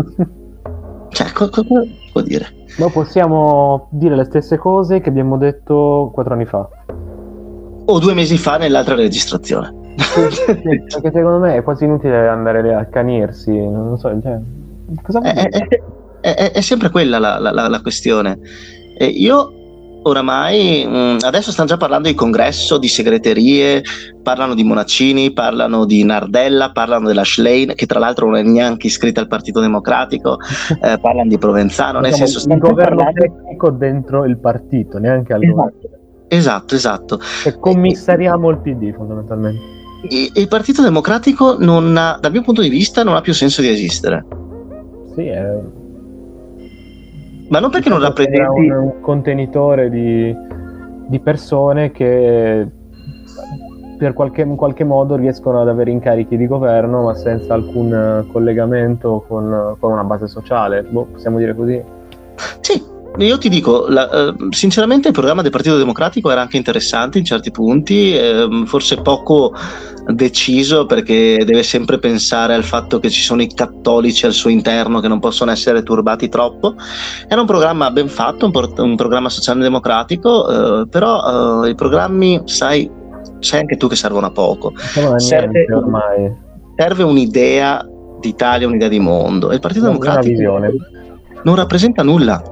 [1.11, 1.65] cioè, co- cosa
[2.13, 2.47] può dire?
[2.79, 6.69] Ma possiamo dire le stesse cose che abbiamo detto quattro anni fa.
[7.89, 9.75] O due mesi fa nell'altra registrazione.
[9.97, 14.39] Perché secondo me è quasi inutile andare a accanirsi, non so, cioè,
[15.03, 15.67] cosa vuol dire?
[15.69, 15.83] Eh,
[16.21, 18.39] eh, è, è sempre quella la, la, la questione.
[18.99, 19.57] E io
[20.07, 23.83] oramai mh, mm, adesso stanno già parlando di congresso, di segreterie,
[24.23, 28.87] parlano di Monaccini, parlano di Nardella, parlano della Schlein, che tra l'altro non è neanche
[28.87, 30.39] iscritta al Partito Democratico,
[30.81, 33.21] eh, parlano di Provenzano, nel senso il governo parlando...
[33.21, 35.71] tecnico dentro il partito, neanche allora.
[36.29, 36.75] Esatto, esatto.
[36.75, 37.19] esatto.
[37.43, 39.75] Cioè, commissariamo il PD fondamentalmente.
[40.09, 43.69] Il Partito Democratico non ha, dal mio punto di vista non ha più senso di
[43.69, 44.25] esistere.
[45.14, 45.59] Sì, è
[47.49, 48.69] ma non perché non rappresenti...
[48.69, 50.35] Un, un contenitore di,
[51.09, 52.67] di, persone che
[53.99, 59.25] per qualche, in qualche modo riescono ad avere incarichi di governo ma senza alcun collegamento
[59.27, 61.83] con, con una base sociale, boh, possiamo dire così?
[62.61, 62.83] Sì,
[63.25, 67.25] io ti dico, la, eh, sinceramente il programma del Partito Democratico era anche interessante in
[67.25, 69.55] certi punti, eh, forse poco
[70.09, 75.01] deciso perché deve sempre pensare al fatto che ci sono i cattolici al suo interno
[75.01, 76.75] che non possono essere turbati troppo.
[77.27, 82.43] Era un programma ben fatto, un, pro- un programma socialdemocratico, eh, però eh, i programmi,
[82.45, 82.91] sai,
[83.41, 84.73] sai anche tu che servono a poco.
[85.17, 85.67] Serve,
[86.77, 87.85] serve, un'idea
[88.21, 89.51] d'Italia, un'idea di mondo.
[89.51, 90.61] E il Partito non Democratico
[91.43, 92.43] non rappresenta nulla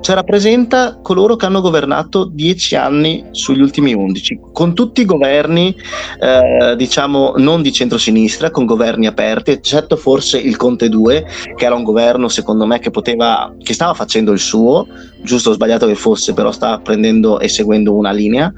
[0.00, 5.74] cioè rappresenta coloro che hanno governato dieci anni sugli ultimi undici, con tutti i governi,
[6.20, 11.26] eh, diciamo, non di centrosinistra, con governi aperti, eccetto forse il Conte 2,
[11.56, 14.86] che era un governo, secondo me, che poteva, che stava facendo il suo,
[15.22, 18.52] giusto o sbagliato che fosse, però stava prendendo e seguendo una linea.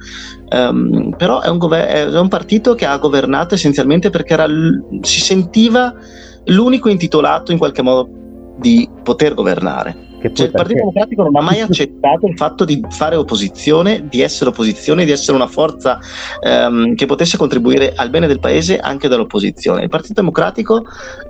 [0.51, 4.47] Um, però è un, gover- è un, partito che ha governato essenzialmente perché era
[5.03, 5.95] si sentiva
[6.45, 8.09] l'unico intitolato in qualche modo
[8.57, 12.83] di poter governare che cioè, il Partito Democratico non ha mai accettato il fatto di
[12.89, 15.99] fare opposizione, di essere opposizione, di essere una forza
[16.41, 19.83] ehm, che potesse contribuire al bene del paese anche dall'opposizione.
[19.83, 20.85] Il Partito Democratico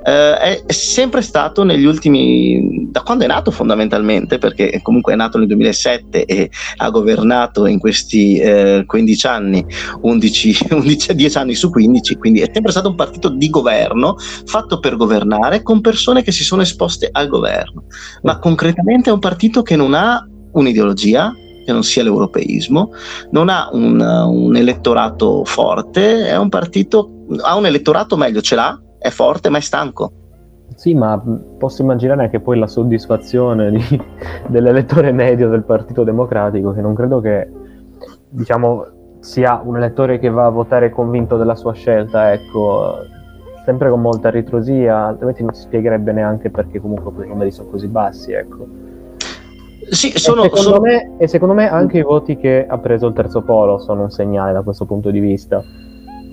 [0.05, 5.39] eh, è, sempre stato negli ultimi, da quando è nato fondamentalmente, perché comunque è nato
[5.39, 9.67] nel 2007 e ha governato in questi eh, 15 anni,
[10.01, 14.17] 11, 11, 10 anni su 15, quindi è sempre stato un partito di governo
[14.47, 17.85] fatto per governare con persone che si sono esposte al governo,
[18.23, 22.93] ma concretamente fondamentalmente è un partito che non ha un'ideologia, che non sia l'europeismo,
[23.31, 28.81] non ha un, un elettorato forte, è un partito, ha un elettorato meglio, ce l'ha,
[28.99, 30.13] è forte ma è stanco.
[30.75, 31.21] Sì, ma
[31.59, 34.03] posso immaginare che poi la soddisfazione di,
[34.47, 37.51] dell'elettore medio del Partito Democratico, che non credo che
[38.31, 38.87] diciamo,
[39.21, 42.99] sia un elettore che va a votare convinto della sua scelta, ecco,
[43.69, 47.87] sempre con molta ritrosia, altrimenti non si spiegherebbe neanche perché comunque i numeri sono così
[47.87, 48.67] bassi, ecco.
[49.91, 50.81] Sì, sono, e, secondo sono...
[50.81, 54.11] Me, e secondo me anche i voti che ha preso il terzo polo sono un
[54.11, 55.63] segnale da questo punto di vista.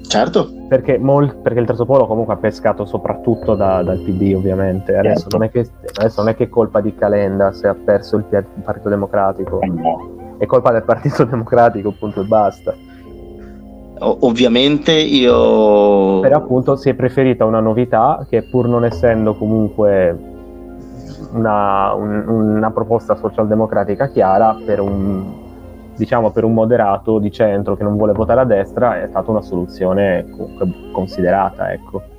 [0.08, 0.50] Certo.
[0.70, 4.96] Perché, mol, perché il terzo polo comunque ha pescato soprattutto da, dal PD ovviamente.
[4.96, 5.38] Adesso, certo.
[5.38, 8.64] non che, adesso, non è che, è colpa di Calenda se ha perso il, il
[8.64, 9.60] Partito Democratico.
[9.62, 10.38] No.
[10.38, 12.85] È colpa del Partito Democratico, punto e basta
[14.00, 16.20] ovviamente io...
[16.20, 20.18] Però appunto si è preferita una novità che pur non essendo comunque
[21.32, 25.24] una, un, una proposta socialdemocratica chiara per un,
[25.96, 29.42] diciamo, per un moderato di centro che non vuole votare a destra è stata una
[29.42, 32.14] soluzione comunque considerata, ecco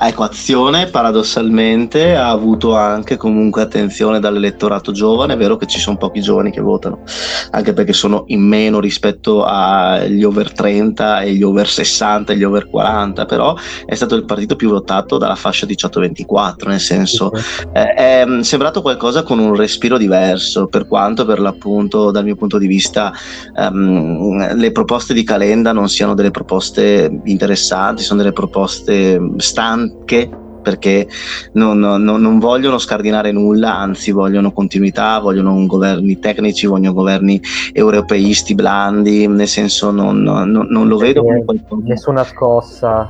[0.00, 6.20] equazione paradossalmente ha avuto anche comunque attenzione dall'elettorato giovane, è vero che ci sono pochi
[6.20, 7.00] giovani che votano,
[7.50, 12.44] anche perché sono in meno rispetto agli over 30 e gli over 60 e gli
[12.44, 17.30] over 40, però è stato il partito più votato dalla fascia 18-24, nel senso
[17.72, 22.58] eh, è sembrato qualcosa con un respiro diverso, per quanto per l'appunto dal mio punto
[22.58, 23.12] di vista
[23.54, 30.30] um, le proposte di Calenda non siano delle proposte interessanti, sono delle proposte stanti anche
[30.66, 31.06] perché
[31.52, 37.40] non, non, non, vogliono scardinare nulla, anzi vogliono continuità, vogliono governi tecnici, vogliono governi
[37.72, 41.82] europeisti blandi, nel senso non, non lo vedo come qualcosa.
[41.86, 43.08] Nessuna scossa.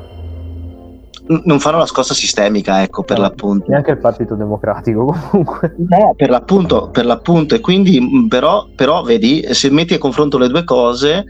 [1.28, 3.66] Non fanno la scossa sistemica, ecco, per no, l'appunto.
[3.68, 5.74] Neanche il Partito Democratico, comunque.
[5.76, 7.54] No, per l'appunto, per l'appunto.
[7.54, 11.24] E quindi, però, però, vedi, se metti a confronto le due cose,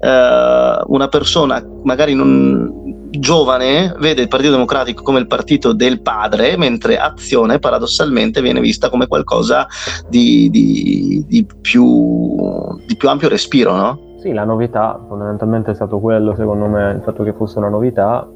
[0.00, 2.80] eh, una persona magari non
[3.10, 8.88] giovane vede il Partito Democratico come il partito del padre, mentre Azione paradossalmente viene vista
[8.88, 9.66] come qualcosa
[10.08, 12.36] di, di, di, più,
[12.86, 13.98] di più, ampio respiro, no?
[14.20, 18.26] Sì, la novità fondamentalmente è stato quello, secondo me, il fatto che fosse una novità.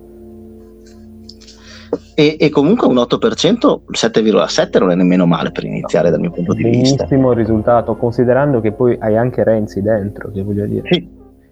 [2.14, 6.55] E, e comunque un 8%, 7,7 non è nemmeno male per iniziare dal mio punto
[6.55, 7.05] di vista.
[7.05, 10.89] Benissimo risultato, considerando che poi hai anche Renzi dentro, che voglio dire.
[10.91, 11.09] Sì,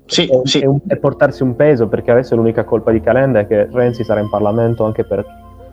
[0.07, 0.61] sì, è, sì.
[0.61, 4.05] È, un, è, portarsi un peso perché adesso l'unica colpa di Calenda è che Renzi
[4.05, 5.25] sarà in Parlamento anche per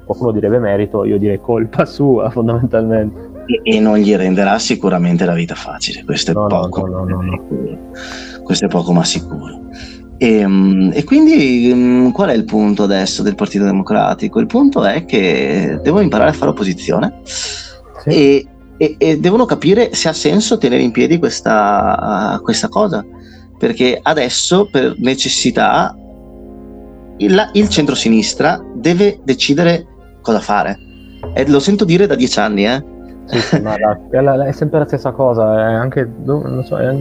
[0.03, 3.30] qualcuno direbbe merito, io direi colpa sua fondamentalmente.
[3.45, 6.86] E, e non gli renderà sicuramente la vita facile, questo è no, poco.
[6.86, 7.43] No, no,
[8.43, 9.62] questo è poco ma sicuro.
[10.22, 14.39] E, ehm, e, quindi mm, qual è il punto adesso del Partito Democratico?
[14.39, 18.09] Il punto è che devono imparare a fare opposizione sì.
[18.09, 18.47] e,
[18.78, 23.03] e, e, devono capire se ha senso tenere in piedi questa, questa cosa
[23.57, 25.95] perché adesso per necessità
[27.17, 29.88] il, il centro-sinistra deve decidere
[30.22, 30.78] cosa fare.
[31.34, 32.84] E lo sento dire da dieci anni, eh.
[33.26, 36.95] Sì, sì, è sempre la stessa cosa, è anche, non so, è...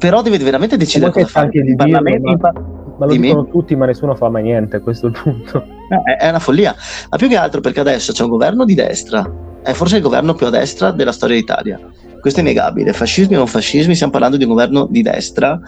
[0.00, 1.46] però deve veramente decidere cosa fare.
[1.46, 2.52] Anche di dirlo, ma,
[2.96, 3.26] ma lo Dimmi.
[3.28, 5.64] dicono tutti, ma nessuno fa mai niente, questo è il punto.
[5.90, 6.74] No, è, è una follia,
[7.10, 9.30] ma più che altro perché adesso c'è un governo di destra,
[9.62, 11.80] è forse il governo più a destra della storia d'Italia
[12.20, 12.92] questo è innegabile.
[12.92, 15.58] Fascismi o non fascismi, stiamo parlando di un governo di destra,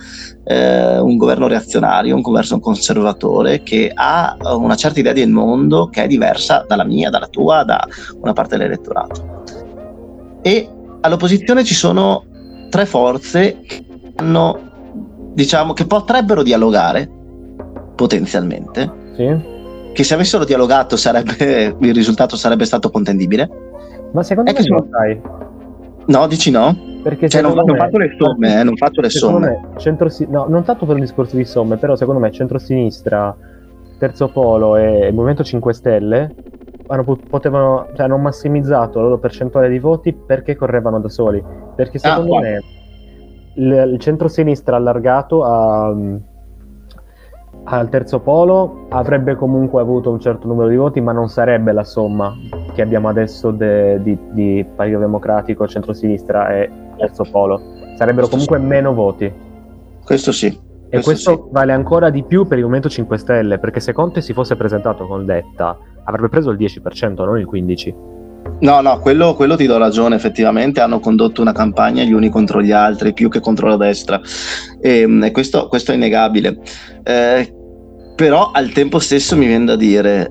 [0.44, 6.04] eh, un governo reazionario, un governo conservatore che ha una certa idea del mondo che
[6.04, 7.86] è diversa dalla mia, dalla tua, da
[8.20, 9.42] una parte dell'elettorato.
[10.42, 10.68] E
[11.00, 12.24] all'opposizione ci sono
[12.68, 13.84] tre forze che
[14.16, 14.58] hanno,
[15.32, 17.08] diciamo, che potrebbero dialogare
[17.94, 18.90] potenzialmente.
[19.14, 19.50] Sì.
[19.92, 23.48] Che se avessero dialogato sarebbe, il risultato sarebbe stato contendibile.
[24.12, 25.20] Ma secondo è me lo sai
[26.06, 26.76] No, dici no?
[27.02, 29.60] Perché cioè, non, me, non, faccio le somme, eh, non faccio le somme.
[29.84, 29.96] Me,
[30.28, 33.34] no, non tanto per un discorso di somme, però secondo me centrosinistra,
[33.98, 36.34] Terzo Polo e il Movimento 5 Stelle
[36.86, 41.42] hanno, potevano, cioè, hanno massimizzato la loro percentuale di voti perché correvano da soli.
[41.74, 42.62] Perché ah, secondo ah, me
[43.54, 45.94] il, il centro-sinistra allargato a,
[47.64, 51.84] al terzo polo avrebbe comunque avuto un certo numero di voti, ma non sarebbe la
[51.84, 52.34] somma
[52.74, 57.60] che abbiamo adesso de, di, di Partito Democratico, centro-sinistra e terzo polo.
[57.96, 59.32] Sarebbero comunque meno voti.
[60.04, 60.46] Questo sì.
[60.46, 61.52] E questo, questo sì.
[61.52, 65.06] vale ancora di più per il Movimento 5 Stelle, perché se Conte si fosse presentato
[65.06, 68.20] con Detta, avrebbe preso il 10%, non il 15%.
[68.60, 72.62] No, no, quello, quello, ti do ragione, effettivamente hanno condotto una campagna gli uni contro
[72.62, 74.20] gli altri, più che contro la destra,
[74.80, 76.58] e, ehm, e questo, questo, è innegabile.
[77.02, 77.52] Eh,
[78.14, 80.30] però al tempo stesso mi viene da dire,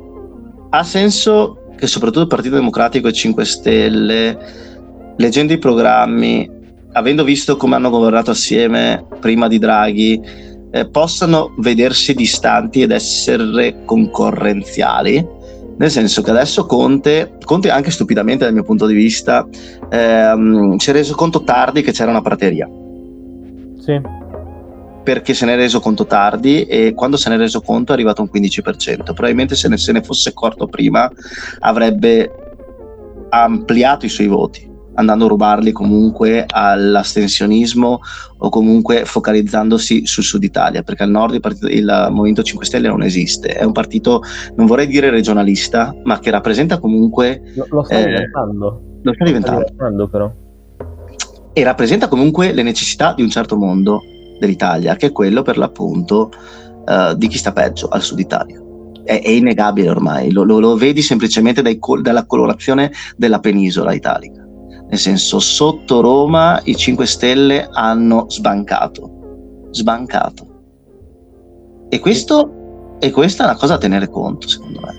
[0.70, 4.38] ha senso che soprattutto il Partito Democratico e 5 Stelle,
[5.18, 6.50] leggendo i programmi,
[6.94, 10.22] avendo visto come hanno governato assieme prima di Draghi,
[10.72, 15.40] eh, possano vedersi distanti ed essere concorrenziali.
[15.82, 19.48] Nel senso che adesso Conte, Conte anche stupidamente dal mio punto di vista,
[19.90, 22.70] ehm, si è reso conto tardi che c'era una prateria.
[23.80, 24.00] Sì.
[25.04, 27.96] Perché se ne è reso conto tardi e quando se ne è reso conto è
[27.96, 29.06] arrivato a un 15%.
[29.06, 31.12] Probabilmente se ne, se ne fosse accorto prima
[31.62, 32.32] avrebbe
[33.30, 38.00] ampliato i suoi voti andando a rubarli comunque all'astensionismo
[38.38, 42.88] o comunque focalizzandosi sul sud Italia, perché al nord il, partito, il Movimento 5 Stelle
[42.88, 44.22] non esiste, è un partito,
[44.56, 47.42] non vorrei dire regionalista, ma che rappresenta comunque...
[47.56, 48.82] Lo, lo sta eh, diventando.
[49.02, 49.60] Lo sta diventando.
[49.60, 50.32] Lo sta diventando però.
[51.54, 54.02] E rappresenta comunque le necessità di un certo mondo
[54.40, 56.32] dell'Italia, che è quello per l'appunto
[56.86, 58.60] uh, di chi sta peggio al sud Italia.
[59.04, 64.41] È, è innegabile ormai, lo, lo, lo vedi semplicemente dai, dalla colorazione della penisola italica
[64.92, 70.48] nel senso sotto Roma i 5 Stelle hanno sbancato, sbancato.
[71.88, 74.94] E, questo, e questa è una cosa da tenere conto, secondo me,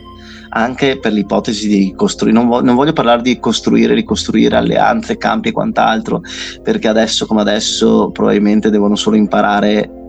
[0.48, 5.50] anche per l'ipotesi di costruire, non, vo- non voglio parlare di costruire, ricostruire alleanze, campi
[5.50, 6.22] e quant'altro,
[6.62, 10.01] perché adesso come adesso probabilmente devono solo imparare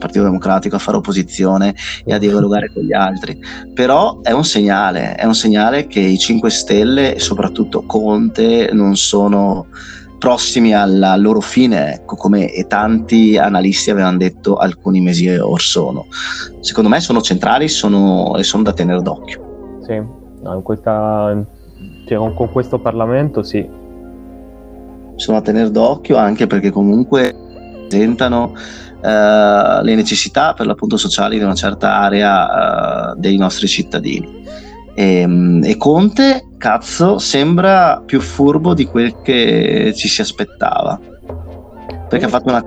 [0.00, 1.74] Partito Democratico a fare opposizione
[2.04, 3.38] e a dialogare con gli altri.
[3.72, 8.96] Però è un segnale, è un segnale che i 5 Stelle e soprattutto Conte non
[8.96, 9.66] sono
[10.20, 16.06] prossimi alla loro fine, ecco, come tanti analisti avevano detto alcuni mesi or sono.
[16.60, 19.78] Secondo me sono centrali sono, e sono da tenere d'occhio.
[19.86, 19.96] Sì,
[20.42, 21.42] no, questa,
[22.06, 23.66] cioè, con questo Parlamento sì.
[25.16, 27.34] Sono da tenere d'occhio anche perché comunque
[27.88, 28.52] presentano
[29.02, 34.44] eh, le necessità per l'appunto sociali di una certa area uh, dei nostri cittadini.
[34.94, 41.00] E, ehm, e, Conte, cazzo, sembra più furbo di quel che ci si aspettava.
[42.08, 42.62] Perché ha fatto una,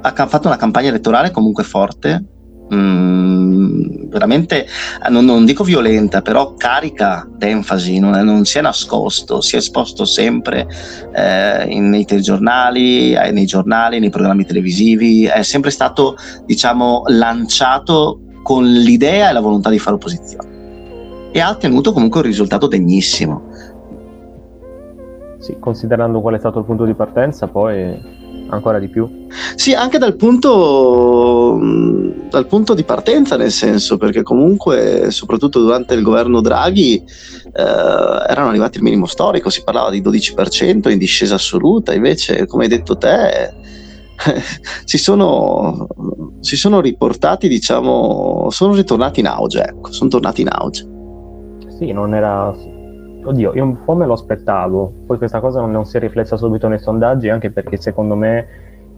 [0.00, 2.24] ha fatto una campagna elettorale comunque forte,
[2.72, 9.40] Mm, veramente, eh, non, non, dico violenta, però carica d'enfasi, non, non, si è nascosto,
[9.40, 10.66] si è esposto sempre
[11.14, 18.20] eh, in, nei telegiornali, eh, nei giornali, nei programmi televisivi, è sempre stato, diciamo, lanciato
[18.42, 20.52] con l'idea e la volontà di fare opposizione.
[21.32, 23.50] E ha ottenuto comunque un risultato degnissimo.
[25.38, 29.26] Sì, considerando qual è stato il punto di partenza, poi ancora di più?
[29.54, 31.58] Sì, anche dal punto,
[32.30, 38.48] dal punto di partenza, nel senso, perché comunque, soprattutto durante il governo Draghi, eh, erano
[38.48, 42.96] arrivati al minimo storico, si parlava di 12% in discesa assoluta, invece, come hai detto
[42.96, 43.52] te,
[44.84, 45.86] si, sono,
[46.40, 50.86] si sono riportati, diciamo, sono ritornati in auge, ecco, sono tornati in auge.
[51.78, 52.54] Sì, non era
[53.26, 56.36] Oddio, io un po' me lo aspettavo, poi questa cosa non, non si è riflessa
[56.36, 58.46] subito nei sondaggi, anche perché secondo me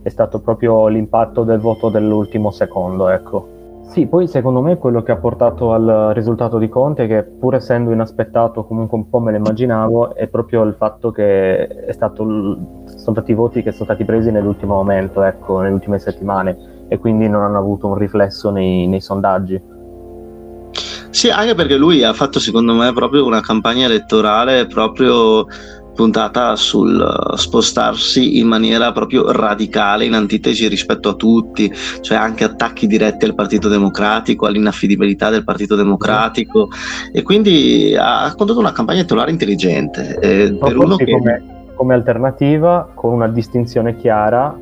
[0.02, 3.54] è stato proprio l'impatto del voto dell'ultimo secondo, ecco.
[3.82, 7.92] Sì, poi secondo me quello che ha portato al risultato di Conte, che pur essendo
[7.92, 13.30] inaspettato comunque un po' me lo immaginavo, è proprio il fatto che stato, sono stati
[13.30, 17.42] i voti che sono stati presi nell'ultimo momento, ecco, nelle ultime settimane, e quindi non
[17.42, 19.74] hanno avuto un riflesso nei, nei sondaggi.
[21.16, 25.46] Sì, anche perché lui ha fatto secondo me proprio una campagna elettorale proprio
[25.94, 32.86] puntata sul spostarsi in maniera proprio radicale, in antitesi rispetto a tutti, cioè anche attacchi
[32.86, 36.68] diretti al Partito Democratico, all'inaffidabilità del Partito Democratico
[37.10, 40.18] e quindi ha condotto una campagna elettorale intelligente.
[40.20, 41.10] Eh, per uno che...
[41.10, 41.42] come,
[41.76, 44.54] come alternativa con una distinzione chiara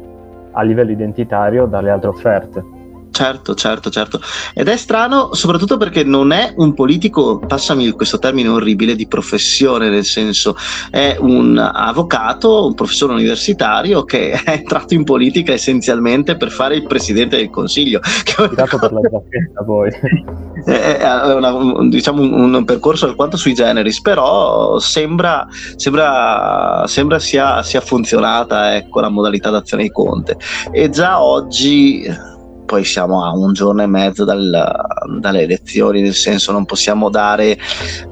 [0.53, 2.74] a livello identitario dalle altre offerte.
[3.15, 4.21] Certo, certo, certo.
[4.55, 9.89] Ed è strano soprattutto perché non è un politico, passami questo termine orribile, di professione,
[9.89, 10.57] nel senso
[10.91, 16.83] è un avvocato, un professore universitario che è entrato in politica essenzialmente per fare il
[16.89, 18.01] presidente del Consiglio.
[18.01, 19.91] Che Tirato per la giacchetta poi.
[20.65, 25.47] È una, un, diciamo un, un, percorso alquanto sui generis, però sembra,
[25.77, 30.39] sembra, sembra sia, sia funzionata ecco, la modalità d'azione di Conte.
[30.73, 32.33] E già oggi
[32.65, 34.75] poi siamo a un giorno e mezzo dal,
[35.21, 37.59] dalle elezioni, nel senso non possiamo dare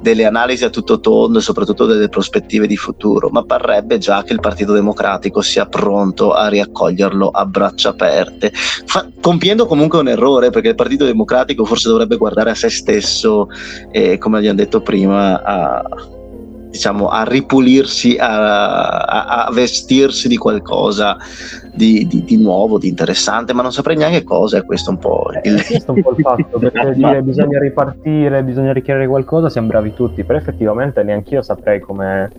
[0.01, 4.33] delle analisi a tutto tondo e soprattutto delle prospettive di futuro, ma parrebbe già che
[4.33, 10.51] il Partito Democratico sia pronto a riaccoglierlo a braccia aperte, Fa, compiendo comunque un errore
[10.51, 13.49] perché il Partito Democratico forse dovrebbe guardare a se stesso
[13.91, 15.83] e come abbiamo detto prima a
[16.73, 21.19] diciamo, a ripulirsi, a, a, a, vestirsi di qualcosa
[21.75, 25.27] di, di, di, nuovo, di interessante, ma non saprei neanche cosa, è questo un po'
[25.45, 29.69] il, eh, questo un po' il fatto, perché dire bisogna ripartire, bisogna richiedere qualcosa, siamo
[29.69, 32.31] bravi tutti, però effettivamente neanche io saprei come,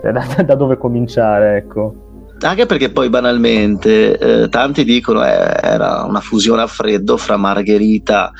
[0.00, 1.96] da, da dove cominciare, ecco.
[2.40, 8.30] Anche perché poi banalmente eh, tanti dicono eh, era una fusione a freddo fra Margherita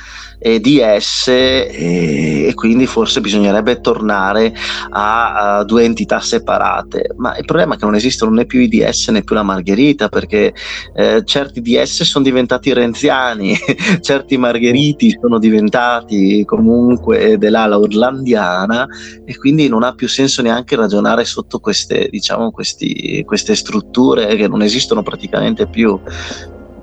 [0.47, 4.53] e DS e, e quindi forse bisognerebbe tornare
[4.91, 7.15] a, a, due entità separate.
[7.17, 10.11] Ma il problema è che non esistono né più i DS né più la Margherita
[10.11, 10.53] perché
[10.95, 13.57] eh, certi DS sono diventati renziani
[14.03, 18.87] certi Margheriti sono diventati comunque dell'ala orlandiana
[19.25, 24.47] e quindi non ha più senso neanche ragionare sotto queste diciamo questi, queste strutture che
[24.47, 25.99] non esistono praticamente più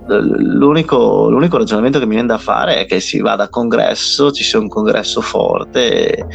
[0.08, 4.44] l'unico, l'unico, ragionamento che mi viene da fare è che si vada a congresso, ci
[4.44, 6.26] sia un congresso forte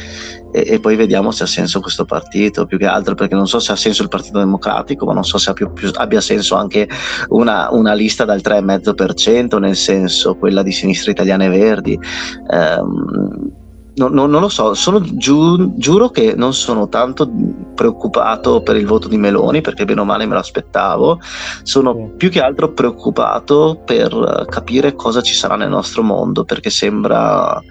[0.51, 3.59] e, e, poi vediamo se ha senso questo partito, più che altro perché non so
[3.59, 6.87] se ha senso il Partito Democratico, ma non so se più, più, abbia senso anche
[7.29, 11.99] una, una, lista dal 3,5%, nel senso quella di Sinistra Italiana e Verdi.
[12.47, 13.56] Um,
[13.97, 17.29] no, no, non lo so, sono giu- giuro che non sono tanto
[17.73, 21.19] preoccupato per il voto di Meloni perché bene o male me lo aspettavo,
[21.63, 22.13] sono sì.
[22.15, 27.61] più che altro preoccupato per capire cosa ci sarà nel nostro mondo perché sembra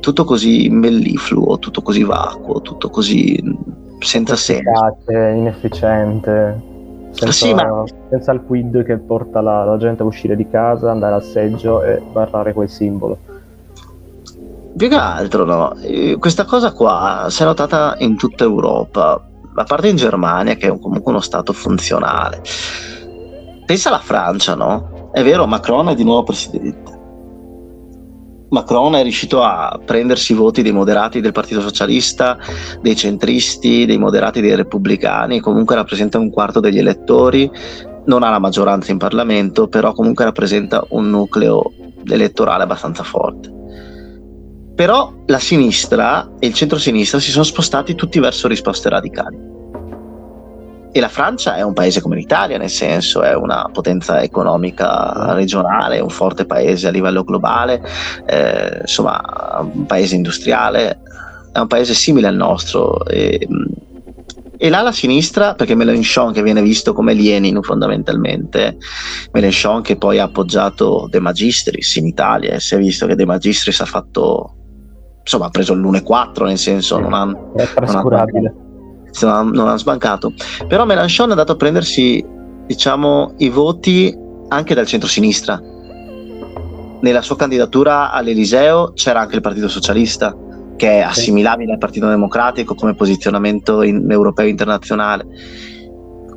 [0.00, 3.42] tutto così mellifluo, tutto così vacuo, tutto così
[3.98, 4.96] senza senso.
[5.08, 6.74] Inefficiente.
[7.10, 7.82] Senza, sì, ma...
[8.10, 11.82] senza il quid che porta la, la gente a uscire di casa, andare al seggio
[11.82, 13.18] e barrare quel simbolo
[14.76, 15.74] più che altro no,
[16.18, 20.78] questa cosa qua si è notata in tutta Europa, a parte in Germania che è
[20.78, 22.42] comunque uno stato funzionale.
[23.64, 25.10] Pensa alla Francia, no?
[25.12, 26.94] È vero, Macron è di nuovo presidente.
[28.50, 32.38] Macron è riuscito a prendersi i voti dei moderati del Partito Socialista,
[32.80, 37.50] dei centristi, dei moderati dei repubblicani, comunque rappresenta un quarto degli elettori,
[38.04, 41.72] non ha la maggioranza in Parlamento, però comunque rappresenta un nucleo
[42.04, 43.55] elettorale abbastanza forte.
[44.76, 49.54] Però la sinistra e il centro-sinistra si sono spostati tutti verso risposte radicali.
[50.92, 56.00] E la Francia è un paese come l'Italia, nel senso è una potenza economica regionale,
[56.00, 57.82] un forte paese a livello globale,
[58.26, 61.00] eh, insomma un paese industriale,
[61.52, 63.02] è un paese simile al nostro.
[63.06, 63.48] E,
[64.58, 68.76] e là la sinistra, perché Mélenchon che viene visto come Lenin fondamentalmente,
[69.32, 73.80] Mélenchon che poi ha appoggiato De Magistris in Italia si è visto che De Magistris
[73.80, 74.56] ha fatto
[75.26, 77.50] insomma ha preso l'1,4 nel senso non ha, non
[79.50, 80.32] non ha sbancato.
[80.68, 82.24] Però Mélenchon è andato a prendersi
[82.66, 84.16] diciamo i voti
[84.48, 85.60] anche dal centro-sinistra.
[87.00, 90.36] Nella sua candidatura all'Eliseo c'era anche il Partito Socialista
[90.76, 95.26] che è assimilabile al Partito Democratico come posizionamento in, europeo internazionale.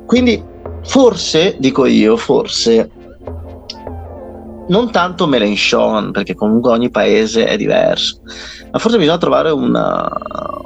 [0.04, 0.42] Quindi
[0.82, 2.90] forse dico io forse
[4.70, 8.20] non tanto Mélenchon, perché comunque ogni paese è diverso,
[8.70, 10.08] ma forse bisogna trovare una,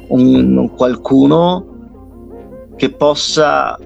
[0.09, 1.73] un, qualcuno
[2.77, 3.79] che possa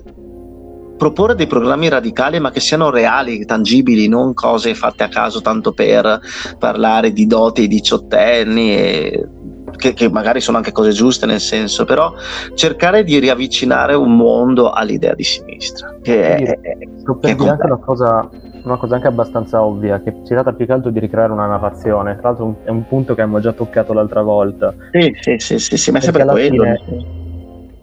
[0.96, 5.72] proporre dei programmi radicali ma che siano reali, tangibili, non cose fatte a caso tanto
[5.72, 6.20] per
[6.58, 9.28] parlare di doti ai diciottenni e
[9.76, 12.12] che, che, magari sono anche cose giuste nel senso, però
[12.54, 15.96] cercare di riavvicinare un mondo all'idea di sinistra.
[16.02, 18.28] Che sì, è, è, è anche una cosa,
[18.64, 22.16] una cosa anche abbastanza ovvia, che si tratta più che altro di ricreare una narrazione.
[22.16, 24.74] Tra l'altro è un punto che abbiamo già toccato l'altra volta.
[24.92, 26.64] Sì, sì, sì, sì, sì ma è sempre quello.
[26.64, 27.16] Fine,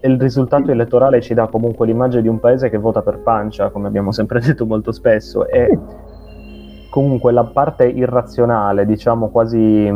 [0.00, 3.88] il risultato elettorale ci dà comunque l'immagine di un paese che vota per pancia, come
[3.88, 5.78] abbiamo sempre detto molto spesso, e
[6.90, 9.92] comunque la parte irrazionale, diciamo quasi,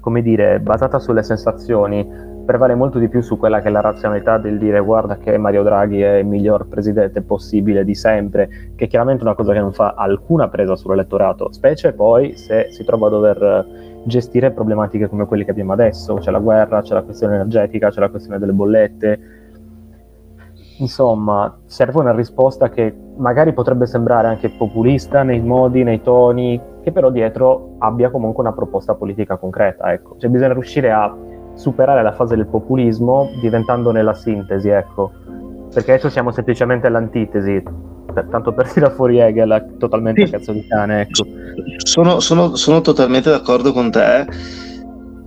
[0.00, 4.38] come dire, basata sulle sensazioni, prevale molto di più su quella che è la razionalità
[4.38, 8.88] del dire guarda che Mario Draghi è il miglior presidente possibile di sempre, che è
[8.88, 13.10] chiaramente una cosa che non fa alcuna presa sull'elettorato, specie poi se si trova a
[13.10, 13.66] dover
[14.04, 18.00] gestire problematiche come quelle che abbiamo adesso, c'è la guerra, c'è la questione energetica, c'è
[18.00, 19.20] la questione delle bollette.
[20.78, 26.92] Insomma, serve una risposta che magari potrebbe sembrare anche populista nei modi, nei toni, che
[26.92, 29.92] però dietro abbia comunque una proposta politica concreta.
[29.92, 30.16] Ecco.
[30.18, 31.12] Cioè bisogna riuscire a
[31.56, 35.10] superare la fase del populismo diventandone la sintesi, ecco.
[35.72, 37.62] Perché adesso siamo semplicemente all'antitesi,
[38.30, 40.32] tanto per tirare fuori Hegel totalmente sì.
[40.32, 41.26] cazzo di cane, ecco.
[41.78, 44.26] Sono, sono, sono totalmente d'accordo con te,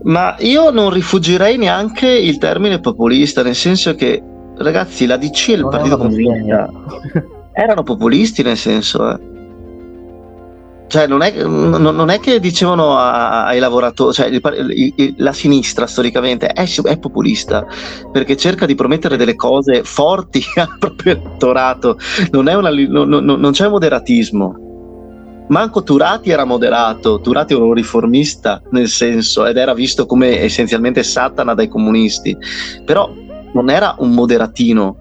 [0.03, 4.21] ma io non rifugirei neanche il termine populista, nel senso che,
[4.57, 6.69] ragazzi, la DC e il non Partito Comunista
[7.51, 9.38] erano populisti, nel senso, eh
[10.90, 14.42] cioè non è, non è, che dicevano ai lavoratori, cioè il,
[14.96, 17.66] il, la sinistra storicamente è, è, populista
[18.12, 22.00] perché cerca di promettere delle cose forti al proprio elettorato,
[22.32, 24.68] non, una, non, non c'è moderatismo.
[25.50, 31.04] Manco Turati era moderato, Turati era un riformista nel senso ed era visto come essenzialmente
[31.04, 32.36] Satana dai comunisti,
[32.84, 33.12] però
[33.54, 34.99] non era un moderatino,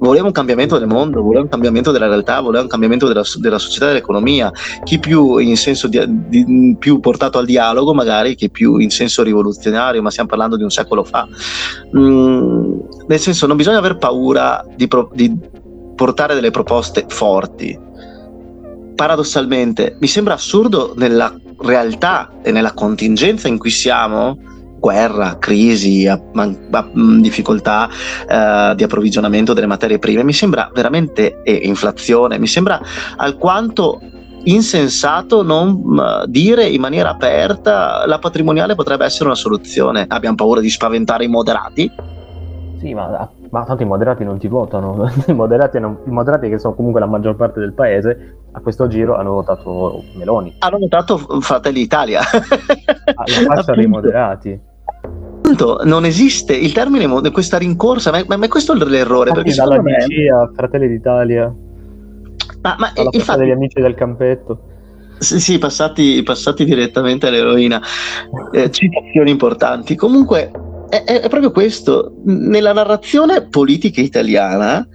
[0.00, 3.58] voleva un cambiamento del mondo, voleva un cambiamento della realtà, voleva un cambiamento della, della
[3.58, 4.50] società dell'economia.
[4.82, 9.22] Chi più in senso di, di, più portato al dialogo, magari, chi più in senso
[9.22, 11.28] rivoluzionario, ma stiamo parlando di un secolo fa.
[11.96, 15.36] Mm, nel senso, non bisogna aver paura di, pro, di
[15.94, 17.78] portare delle proposte forti.
[18.94, 24.38] Paradossalmente, mi sembra assurdo nella realtà e nella contingenza in cui siamo
[24.80, 27.88] guerra, crisi, a, a, difficoltà
[28.28, 32.80] eh, di approvvigionamento delle materie prime, mi sembra veramente, e inflazione, mi sembra
[33.16, 34.00] alquanto
[34.44, 40.06] insensato non uh, dire in maniera aperta la patrimoniale potrebbe essere una soluzione.
[40.08, 41.92] Abbiamo paura di spaventare i moderati?
[42.78, 45.04] Sì, ma, ma tanto i moderati non ti votano.
[45.28, 48.88] I moderati, non, I moderati, che sono comunque la maggior parte del paese, a questo
[48.88, 50.56] giro hanno votato Meloni.
[50.60, 52.20] Hanno votato Fratelli Italia.
[52.20, 54.68] La faccia dei moderati
[55.84, 59.32] non esiste il termine questa rincorsa, ma, ma, questo è l'errore.
[59.32, 59.94] Perché dalla me...
[59.94, 61.52] a Fratelli d'Italia,
[62.62, 64.62] ma, ma infatti, degli amici del campetto.
[65.18, 67.80] Sì, sì passati, passati direttamente all'eroina.
[68.52, 69.94] Eh, citazioni importanti.
[69.94, 70.50] Comunque,
[70.88, 72.14] è, è, proprio questo.
[72.24, 74.86] Nella narrazione politica italiana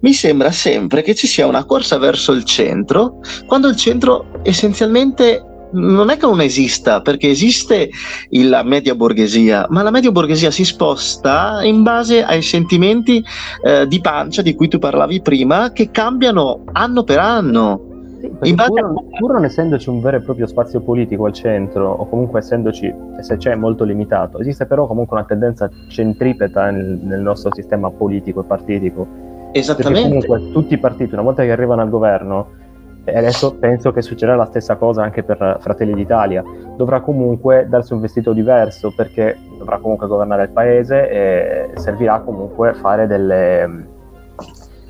[0.00, 5.42] mi sembra sempre che ci sia una corsa verso il centro, quando il centro essenzialmente
[5.74, 7.90] non è che non esista, perché esiste
[8.30, 13.22] la media borghesia, ma la media borghesia si sposta in base ai sentimenti
[13.62, 17.92] eh, di pancia di cui tu parlavi prima, che cambiano anno per anno.
[18.40, 18.92] Sì, pur, a...
[19.18, 23.36] pur, non essendoci un vero e proprio spazio politico al centro, o comunque essendoci, se
[23.36, 28.44] c'è, molto limitato, esiste però comunque una tendenza centripeta nel, nel nostro sistema politico e
[28.44, 29.06] partitico.
[29.52, 30.00] Esattamente.
[30.00, 32.62] Perché comunque tutti i partiti, una volta che arrivano al governo,
[33.04, 36.42] e adesso penso che succederà la stessa cosa anche per Fratelli d'Italia.
[36.76, 42.72] Dovrà comunque darsi un vestito diverso perché dovrà comunque governare il paese e servirà comunque
[42.72, 43.86] fare delle,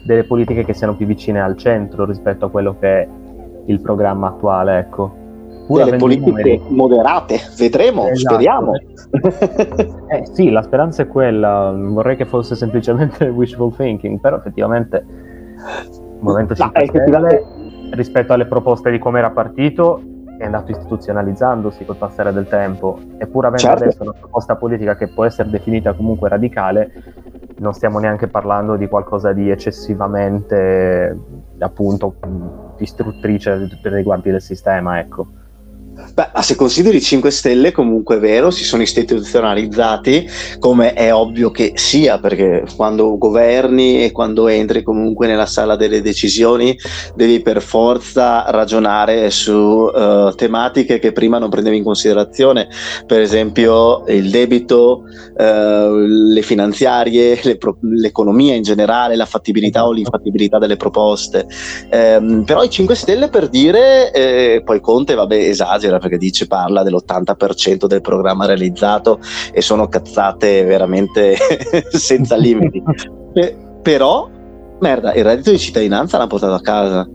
[0.05, 3.09] delle politiche che siano più vicine al centro rispetto a quello che è
[3.67, 4.79] il programma attuale.
[4.79, 5.23] Ecco.
[5.67, 6.63] Pur delle politiche numeri...
[6.69, 8.35] moderate, vedremo, esatto.
[8.35, 8.73] speriamo.
[10.09, 15.05] eh, sì, la speranza è quella, vorrei che fosse semplicemente wishful thinking, però effettivamente
[15.89, 17.64] il Movimento 5 Stelle
[17.95, 20.03] rispetto alle proposte di come era partito
[20.39, 23.85] è andato istituzionalizzandosi col passare del tempo eppure avendo certo.
[23.85, 26.93] adesso una proposta politica che può essere definita comunque radicale
[27.59, 31.19] non stiamo neanche parlando di qualcosa di eccessivamente
[31.59, 32.15] appunto
[32.77, 35.27] distruttrice per riguardi del sistema ecco
[36.15, 40.29] Beh, se consideri 5 Stelle, comunque è vero, si sono istituzionalizzati,
[40.59, 46.03] come è ovvio che sia, perché quando governi e quando entri comunque nella sala delle
[46.03, 46.77] decisioni,
[47.15, 52.69] devi per forza ragionare su uh, tematiche che prima non prendevi in considerazione,
[53.07, 55.05] per esempio il debito,
[55.37, 61.47] uh, le finanziarie, le pro- l'economia in generale, la fattibilità o l'infattibilità delle proposte.
[61.91, 66.83] Um, però i 5 Stelle per dire, eh, poi Conte, vabbè, esagera perché dice parla
[66.83, 69.21] dell'80% del programma realizzato
[69.53, 71.37] e sono cazzate veramente
[71.91, 72.83] senza limiti.
[73.33, 74.29] Pe- però,
[74.81, 77.09] merda, il reddito di cittadinanza l'ha portato a casa.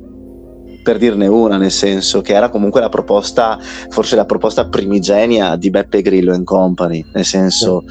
[0.82, 3.60] Per dirne una, nel senso che era comunque la proposta,
[3.90, 7.84] forse la proposta primigenia di Beppe Grillo and Company, nel senso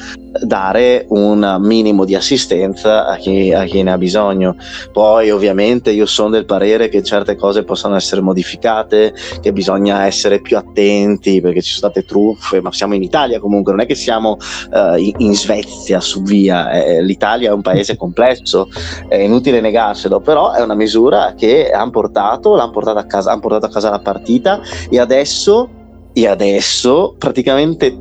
[0.43, 4.57] dare un minimo di assistenza a chi, a chi, ne ha bisogno.
[4.93, 10.41] Poi ovviamente io sono del parere che certe cose possano essere modificate, che bisogna essere
[10.41, 13.95] più attenti perché ci sono state truffe, ma siamo in Italia comunque, non è che
[13.95, 14.37] siamo
[14.71, 18.69] uh, in, Svezia su via, eh, l'Italia è un paese complesso,
[19.09, 23.41] è inutile negarselo, però è una misura che hanno portato, l'hanno portata a casa, hanno
[23.41, 24.61] portato a casa la partita
[24.91, 25.69] e adesso,
[26.13, 27.97] e adesso praticamente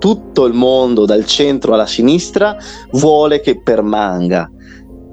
[0.00, 2.56] tutto il mondo dal centro alla sinistra
[2.92, 4.50] vuole che permanga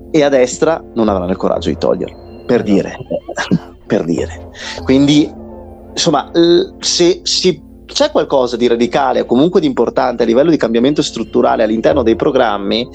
[0.09, 2.97] e a destra non avranno il coraggio di toglierlo per dire
[3.85, 4.49] per dire
[4.83, 5.31] quindi
[5.91, 6.31] insomma
[6.79, 11.63] se si c'è qualcosa di radicale o comunque di importante a livello di cambiamento strutturale
[11.63, 12.87] all'interno dei programmi,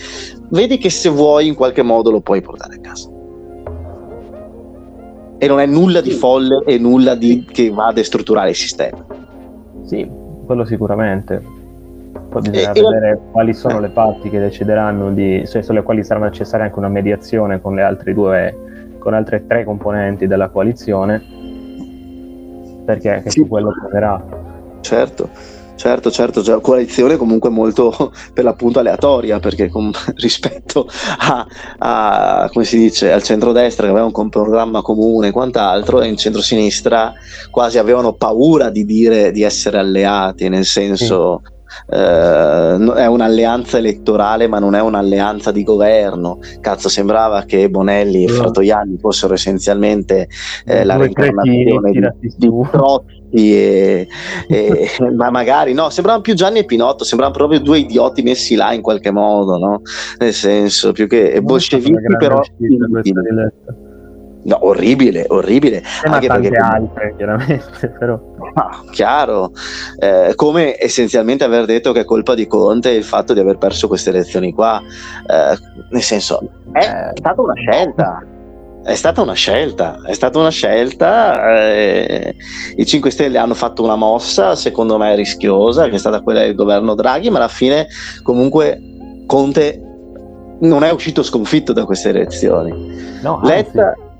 [0.50, 3.08] vedi che se vuoi in qualche modo lo puoi portare a casa.
[5.38, 9.04] E non è nulla di folle e nulla di, che va a destrutturare il sistema.
[9.86, 10.08] Sì,
[10.44, 11.61] quello sicuramente.
[12.32, 13.18] Poi bisogna e, vedere e...
[13.30, 17.60] quali sono le parti che decideranno di, cioè sulle quali sarà necessaria anche una mediazione
[17.60, 21.22] con le altre due, con altre tre componenti della coalizione,
[22.86, 23.40] perché sì.
[23.40, 24.24] su quello prenderà.
[24.80, 25.60] Certo.
[25.74, 30.86] Certo, certo, già coalizione comunque molto per l'appunto aleatoria, perché com- rispetto
[31.18, 31.44] a,
[31.78, 36.16] a, come si dice, al centrodestra che aveva un programma comune e quant'altro, e in
[36.16, 37.12] centrosinistra
[37.50, 44.46] quasi avevano paura di dire di essere alleati, nel senso sì eh, è un'alleanza elettorale
[44.46, 46.38] ma non è un'alleanza di governo.
[46.60, 50.28] Cazzo sembrava che Bonelli e Fratoianni fossero essenzialmente
[50.64, 54.08] eh, la reincarnazione di, di Trotti e,
[54.48, 58.72] e, ma magari no, sembravano più Gianni e Pinotto, sembravano proprio due idioti messi là
[58.72, 59.82] in qualche modo, no?
[60.18, 62.40] Nel senso, più che bolscevichi però
[64.44, 65.76] No, orribile, orribile.
[65.78, 66.64] Eh, Anche ma tante perché...
[66.64, 68.20] altre, chiaramente, però.
[68.54, 69.52] Ah, chiaro.
[69.98, 73.86] Eh, come essenzialmente aver detto che è colpa di Conte il fatto di aver perso
[73.86, 74.80] queste elezioni qua.
[74.80, 75.56] Eh,
[75.90, 76.40] nel senso,
[76.72, 78.26] è eh, stata una scelta.
[78.84, 81.60] È stata una scelta, è stata una scelta.
[81.60, 82.34] Eh,
[82.74, 86.56] I 5 Stelle hanno fatto una mossa, secondo me rischiosa, che è stata quella del
[86.56, 87.86] governo Draghi, ma alla fine
[88.24, 88.80] comunque
[89.26, 89.80] Conte
[90.62, 93.20] non è uscito sconfitto da queste elezioni.
[93.22, 93.86] No, Letta...
[93.86, 94.10] Anzi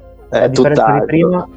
[0.40, 1.48] a differenza di prima,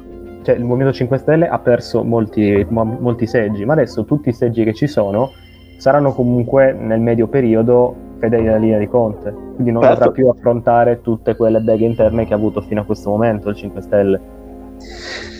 [0.42, 4.64] cioè, il Movimento 5 Stelle ha perso molti, molti seggi, ma adesso tutti i seggi
[4.64, 5.32] che ci sono
[5.78, 9.98] saranno comunque nel medio periodo fedeli alla linea di Conte, quindi non certo.
[9.98, 13.56] dovrà più affrontare tutte quelle beghe interne che ha avuto fino a questo momento il
[13.56, 14.20] 5 Stelle.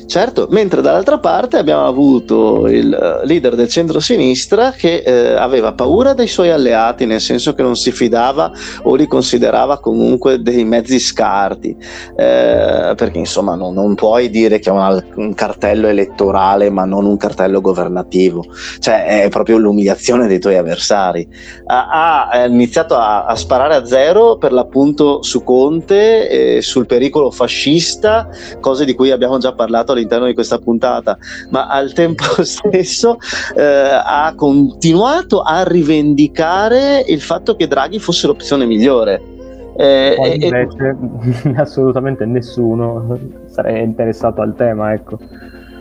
[0.06, 6.14] Certo, mentre dall'altra parte abbiamo avuto il eh, leader del centro-sinistra che eh, aveva paura
[6.14, 8.52] dei suoi alleati, nel senso che non si fidava
[8.82, 11.76] o li considerava comunque dei mezzi scarti,
[12.16, 17.04] eh, perché insomma non, non, puoi dire che ha una, un cartello elettorale ma non
[17.04, 18.44] un cartello governativo,
[18.78, 21.26] cioè è proprio l'umiliazione dei tuoi avversari.
[21.66, 27.32] Ha, ha iniziato a, a, sparare a zero per l'appunto su Conte, eh, sul pericolo
[27.32, 28.28] fascista,
[28.60, 31.18] cose di cui abbiamo già parlato all'interno di questa puntata,
[31.50, 33.18] ma al tempo stesso
[33.54, 39.34] eh, ha continuato a rivendicare il fatto che Draghi fosse l'opzione migliore.
[39.78, 40.96] Eh, invece
[41.44, 41.52] e...
[41.60, 45.18] assolutamente nessuno sarei interessato al tema, ecco.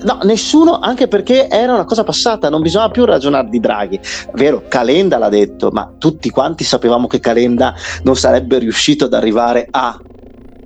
[0.04, 4.00] No, nessuno, anche perché era una cosa passata, non bisognava più ragionare di Draghi.
[4.34, 7.74] Vero, Calenda l'ha detto, ma tutti quanti sapevamo che Calenda
[8.04, 9.98] non sarebbe riuscito ad arrivare a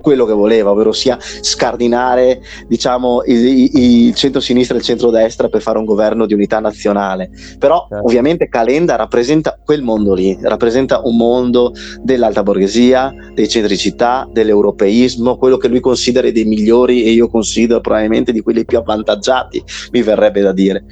[0.02, 5.78] quello che voleva, ovvero sia scardinare diciamo, il, il centro-sinistra e il centro-destra per fare
[5.78, 7.30] un governo di unità nazionale.
[7.58, 8.06] Però certo.
[8.06, 15.38] ovviamente Calenda rappresenta quel mondo lì, rappresenta un mondo dell'alta borghesia, dei centri città, dell'europeismo,
[15.38, 20.02] quello che lui considera dei migliori e io considero probabilmente di quelli più avvantaggiati, mi
[20.02, 20.84] verrebbe da dire.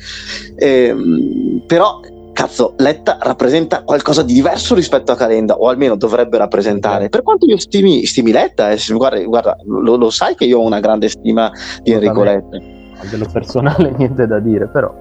[0.58, 2.00] Ehm, però
[2.38, 7.10] cazzo, Letta rappresenta qualcosa di diverso rispetto a Calenda, o almeno dovrebbe rappresentare.
[7.10, 10.64] Per quanto io stimi, stimi Letta, eh, guarda, guarda lo, lo, sai che io ho
[10.64, 11.52] una grande stima
[11.82, 12.58] di Enrico Letta.
[13.00, 14.94] A dello personale niente da dire, però.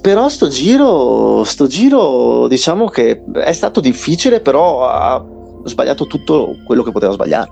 [0.00, 5.22] Però sto giro, sto giro, diciamo che è stato difficile, però ha
[5.64, 7.50] sbagliato tutto quello che poteva sbagliare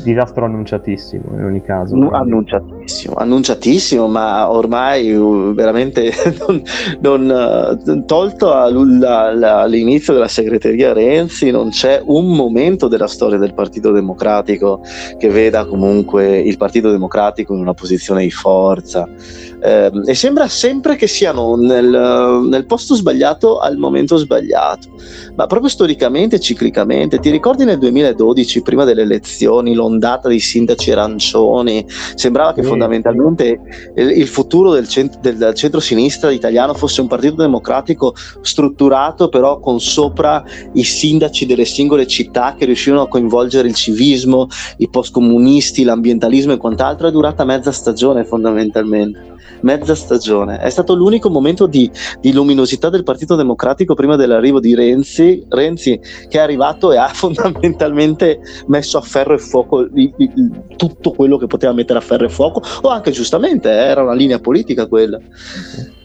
[0.00, 2.10] disastro annunciatissimo in ogni caso.
[2.10, 6.12] Annunciatissimo, annunciatissimo, ma ormai uh, veramente
[6.46, 6.62] non,
[7.00, 13.92] non, uh, tolto all'inizio della segreteria Renzi non c'è un momento della storia del Partito
[13.92, 14.80] Democratico
[15.18, 19.08] che veda comunque il Partito Democratico in una posizione di forza
[19.62, 24.88] eh, e sembra sempre che siano nel, nel, posto sbagliato al momento sbagliato,
[25.36, 27.20] ma proprio storicamente, ciclicamente.
[27.20, 31.86] Ti ricordi nel 2012, prima delle elezioni, l'ondata dei sindaci arancioni?
[32.14, 33.60] Sembrava che fondamentalmente
[33.94, 39.80] il, il futuro del, cent- del centro-sinistra italiano fosse un partito democratico strutturato però con
[39.80, 44.48] sopra i sindaci delle singole città che riuscivano a coinvolgere il civismo,
[44.78, 49.31] i postcomunisti, l'ambientalismo e quant'altro, è durata mezza stagione fondamentalmente
[49.62, 50.58] mezza stagione.
[50.58, 51.90] È stato l'unico momento di,
[52.20, 57.08] di, luminosità del Partito Democratico prima dell'arrivo di Renzi, Renzi che è arrivato e ha
[57.12, 60.30] fondamentalmente messo a ferro e fuoco di, di,
[60.76, 64.14] tutto quello che poteva mettere a ferro e fuoco, o anche giustamente, eh, era una
[64.14, 65.18] linea politica quella.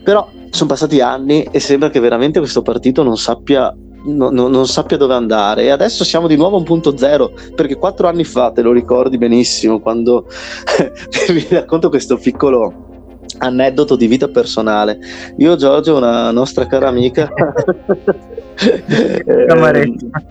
[0.04, 3.76] Però sono passati anni e sembra che veramente questo partito non sappia
[4.06, 7.34] No, no, non sappia dove andare e adesso siamo di nuovo a un punto zero
[7.56, 10.28] perché quattro anni fa te lo ricordi benissimo quando
[11.28, 12.97] vi racconto questo piccolo
[13.40, 14.99] aneddoto di vita personale.
[15.38, 17.30] Io, Giorgio, una nostra cara amica,
[19.48, 20.22] cameretta.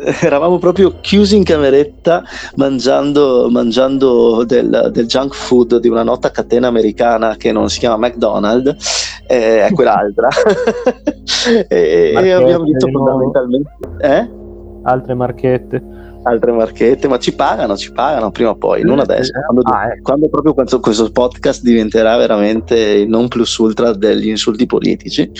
[0.00, 2.22] Eh, eravamo proprio chiusi in cameretta
[2.56, 8.08] mangiando, mangiando del, del, junk food di una nota catena americana che non si chiama
[8.08, 10.28] McDonald's, eh, è quell'altra.
[11.68, 13.70] e, e abbiamo detto fondamentalmente...
[14.00, 14.38] Eh?
[14.82, 19.30] Altre marchette altre marchette, ma ci pagano, ci pagano prima o poi, non adesso.
[19.46, 20.02] Quando, ah, ecco.
[20.02, 25.30] quando proprio questo, questo, podcast diventerà veramente il non plus ultra degli insulti politici.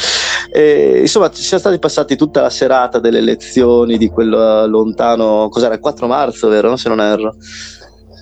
[0.52, 5.74] E, insomma, ci siamo stati passati tutta la serata delle elezioni di quel lontano, cos'era,
[5.74, 6.76] il 4 marzo, vero?
[6.76, 7.34] Se non erro.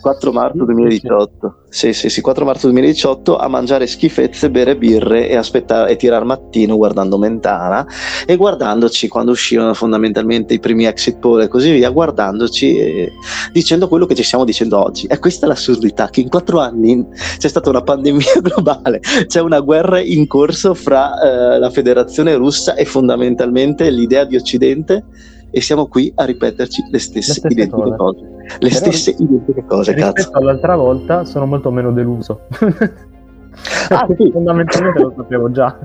[0.01, 1.57] 4 marzo 2018.
[1.69, 6.25] Sì, sì, sì, 4 marzo 2018 a mangiare schifezze, bere birre e aspettare e tirare
[6.25, 7.87] mattino guardando Mentana
[8.27, 13.13] e guardandoci quando uscivano fondamentalmente i primi exit poll e così via, guardandoci e
[13.53, 15.07] dicendo quello che ci stiamo dicendo oggi.
[15.07, 17.07] E questa è l'assurdità che in 4 anni
[17.39, 22.75] c'è stata una pandemia globale, c'è una guerra in corso fra eh, la federazione russa
[22.75, 25.05] e fondamentalmente l'idea di Occidente
[25.51, 27.97] e siamo qui a ripeterci le stesse, le identiche cose.
[27.97, 28.21] cose.
[28.59, 30.37] Le Però stesse identiche cose, rispetto cazzo.
[30.37, 32.41] all'altra volta sono molto meno deluso.
[33.91, 34.31] ah, sì.
[34.31, 35.77] Fondamentalmente lo sapevo già.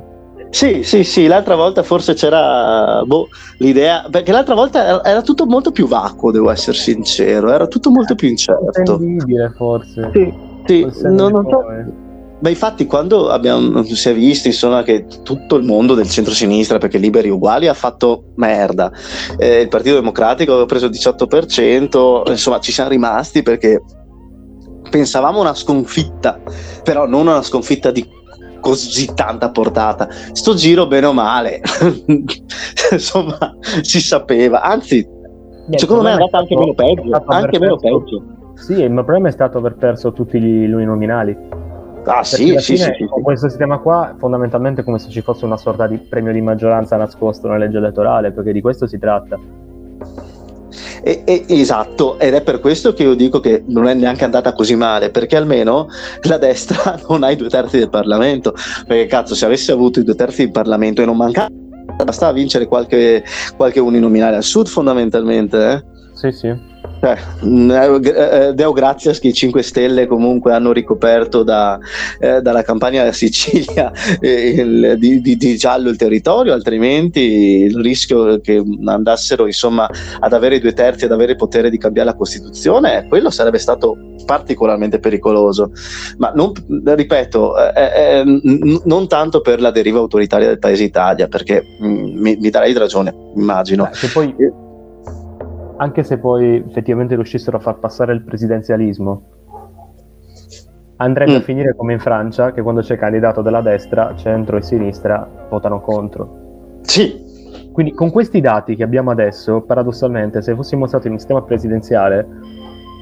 [0.49, 3.27] Sì, sì, sì, l'altra volta forse c'era boh,
[3.57, 8.13] l'idea, perché l'altra volta era tutto molto più vacuo, devo essere sincero, era tutto molto
[8.13, 8.69] più incerto.
[8.69, 10.11] Attendibile forse.
[10.13, 10.31] Sì,
[10.65, 12.02] sì, non, non so.
[12.43, 16.97] Ma infatti quando abbiamo, si è visto insomma, che tutto il mondo del centro-sinistra, perché
[16.97, 18.91] Liberi Uguali ha fatto merda,
[19.37, 23.81] eh, il Partito Democratico aveva preso il 18%, insomma ci siamo rimasti perché
[24.89, 26.41] pensavamo una sconfitta,
[26.83, 28.05] però non una sconfitta di
[28.59, 30.09] così tanta portata.
[30.33, 31.61] Sto giro bene o male,
[32.91, 35.07] insomma si sapeva, anzi
[35.67, 38.23] Beh, secondo me è andata anche meno peggio, anche meno peggio.
[38.55, 41.61] Sì, il problema è stato aver perso tutti gli uninominali.
[42.05, 45.45] Ah, sì, sì, sì, sì, Con questo sistema qua, fondamentalmente è come se ci fosse
[45.45, 49.39] una sorta di premio di maggioranza nascosto nella legge elettorale, perché di questo si tratta.
[51.05, 54.53] E, e, esatto, ed è per questo che io dico che non è neanche andata
[54.53, 55.87] così male, perché almeno
[56.23, 58.53] la destra non ha i due terzi del Parlamento.
[58.85, 61.49] Perché cazzo, se avesse avuto i due terzi del Parlamento e non mancava,
[62.03, 63.23] bastava vincere qualche,
[63.55, 65.71] qualche uninominale al sud, fondamentalmente.
[65.71, 65.83] Eh?
[66.13, 66.71] Sì, sì.
[67.03, 71.77] Eh, mm, eh, eh, Deo grazie che i 5 Stelle comunque hanno ricoperto da,
[72.17, 77.77] eh, dalla campagna della Sicilia eh, il, di, di, di, giallo il territorio, altrimenti il
[77.81, 82.07] rischio che andassero insomma ad avere i due terzi, ad avere il potere di cambiare
[82.07, 85.71] la Costituzione, quello sarebbe stato particolarmente pericoloso.
[86.19, 86.53] Ma non,
[86.85, 92.17] ripeto, eh, n- non tanto per la deriva autoritaria del Paese Italia, perché mh, mm,
[92.17, 93.89] mi, mi darei ragione, immagino.
[94.01, 94.61] Beh, poi
[95.83, 99.23] anche se poi effettivamente riuscissero a far passare il presidenzialismo,
[100.95, 101.35] andrebbe mm.
[101.35, 105.81] a finire come in Francia, che quando c'è candidato della destra, centro e sinistra votano
[105.81, 106.79] contro.
[106.81, 107.31] Sì.
[107.73, 112.25] Quindi con questi dati che abbiamo adesso, paradossalmente, se fossimo stati in un sistema presidenziale,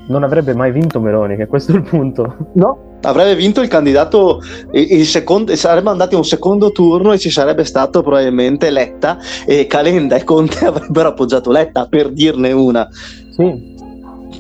[0.08, 2.52] non avrebbe mai vinto Meloni, che questo è il punto.
[2.54, 4.42] No, avrebbe vinto il candidato,
[4.72, 9.68] il secondo, sarebbe andati a un secondo turno e ci sarebbe stato probabilmente Letta e
[9.68, 12.88] Calenda e Conte avrebbero appoggiato Letta, per dirne una.
[12.92, 13.70] Sì.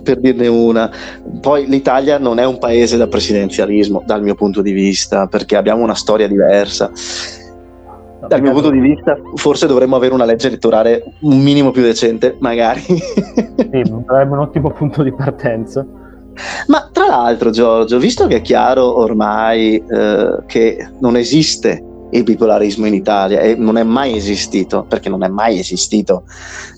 [0.04, 0.92] Per dirne una.
[1.42, 5.84] Poi l'Italia non è un paese da presidenzialismo, dal mio punto di vista, perché abbiamo
[5.84, 6.92] una storia diversa
[8.28, 12.36] dal mio punto di vista, forse dovremmo avere una legge elettorale un minimo più decente,
[12.40, 12.82] magari.
[12.82, 15.86] sì, sarebbe un ottimo punto di partenza.
[16.68, 22.86] Ma tra l'altro, Giorgio, visto che è chiaro ormai eh, che non esiste il bipolarismo
[22.86, 26.24] in Italia e non è mai esistito, perché non è mai esistito.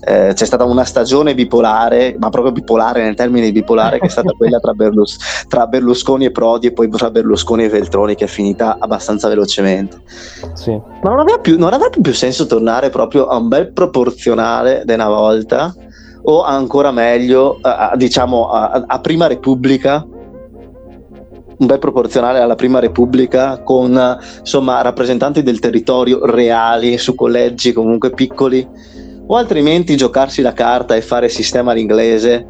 [0.04, 4.32] Eh, c'è stata una stagione bipolare, ma proprio bipolare nel termine bipolare, che è stata
[4.36, 8.28] quella tra, Berlus- tra, Berlusconi e Prodi e poi tra Berlusconi e Veltroni, che è
[8.28, 9.98] finita abbastanza velocemente.
[10.54, 10.70] Sì.
[10.70, 14.92] Ma non aveva, più, non aveva più senso tornare proprio a un bel proporzionale di
[14.92, 15.74] una volta?
[16.26, 20.06] O ancora meglio, a, diciamo, a, a Prima Repubblica,
[21.56, 28.10] un bel proporzionale alla prima repubblica con insomma rappresentanti del territorio reali su collegi comunque
[28.10, 28.66] piccoli
[29.26, 32.46] o altrimenti giocarsi la carta e fare sistema all'inglese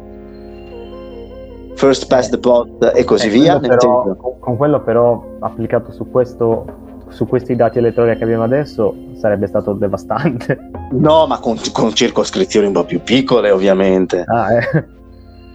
[1.75, 6.83] first past the pot e così eh, via però, con quello però applicato su questo
[7.09, 10.71] su questi dati elettorali che abbiamo adesso sarebbe stato devastante.
[10.91, 14.23] No, ma con, con circoscrizioni un po' più piccole, ovviamente.
[14.27, 14.85] Ah, eh.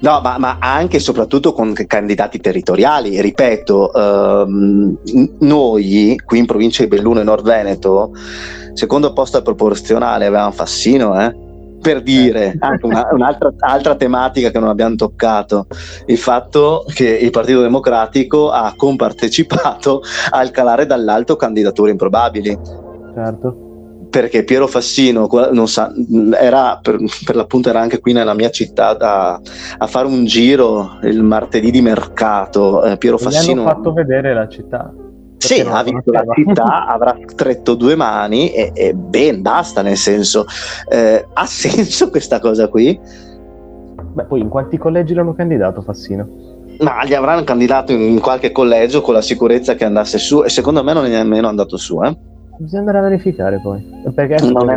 [0.00, 3.20] No, ma, ma, anche e soprattutto con candidati territoriali.
[3.20, 4.98] Ripeto, ehm,
[5.40, 8.12] noi qui in provincia di Belluno e Nord Veneto,
[8.72, 11.48] secondo posto al proporzionale avevamo Fassino, eh?
[11.80, 15.66] per dire anche una, un'altra altra tematica che non abbiamo toccato,
[16.06, 22.58] il fatto che il Partito Democratico ha compartecipato al calare dall'alto candidature improbabili.
[23.14, 23.69] Certo
[24.10, 25.28] perché Piero Fassino
[25.66, 25.92] sa,
[26.38, 29.40] era per, per, l'appunto era anche qui nella mia città a,
[29.78, 32.82] a fare un giro il martedì di mercato.
[32.82, 33.62] Eh, Piero Fassino.
[33.62, 34.92] hanno fatto vedere la città.
[35.38, 40.44] Sì, ha visto la città, avrà stretto due mani e, e ben basta, nel senso,
[40.90, 43.00] eh, ha senso questa cosa qui?
[44.12, 46.28] Beh, poi in quanti collegi l'hanno candidato Fassino?
[46.80, 50.82] Ma gli avranno candidato in qualche collegio con la sicurezza che andasse su e secondo
[50.82, 52.16] me non è nemmeno andato su, eh?
[52.60, 53.82] Bisogna andare a verificare poi.
[54.14, 54.76] Perché non è...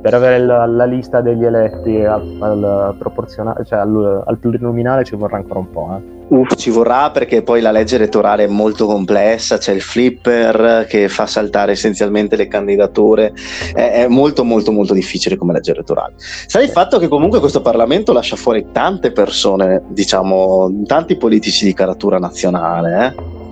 [0.00, 5.14] per avere la, la, lista degli eletti al, al proporzionale, cioè al, al, plurinominale ci
[5.14, 5.96] vorrà ancora un po'.
[5.96, 6.12] Eh.
[6.34, 11.08] Uff, ci vorrà perché poi la legge elettorale è molto complessa, c'è il flipper che
[11.08, 13.32] fa saltare essenzialmente le candidature,
[13.72, 16.14] è, è molto molto molto difficile come legge elettorale.
[16.16, 21.74] Sai il fatto che comunque questo Parlamento lascia fuori tante persone, diciamo, tanti politici di
[21.74, 23.42] caratura nazionale, eh?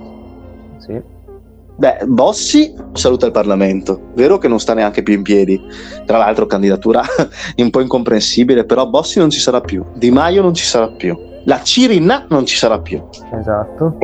[1.75, 5.59] Beh, Bossi saluta il Parlamento, vero che non sta neanche più in piedi,
[6.05, 7.01] tra l'altro candidatura
[7.57, 11.17] un po' incomprensibile, però Bossi non ci sarà più, Di Maio non ci sarà più,
[11.45, 13.01] la Cirinà non ci sarà più.
[13.37, 13.97] Esatto.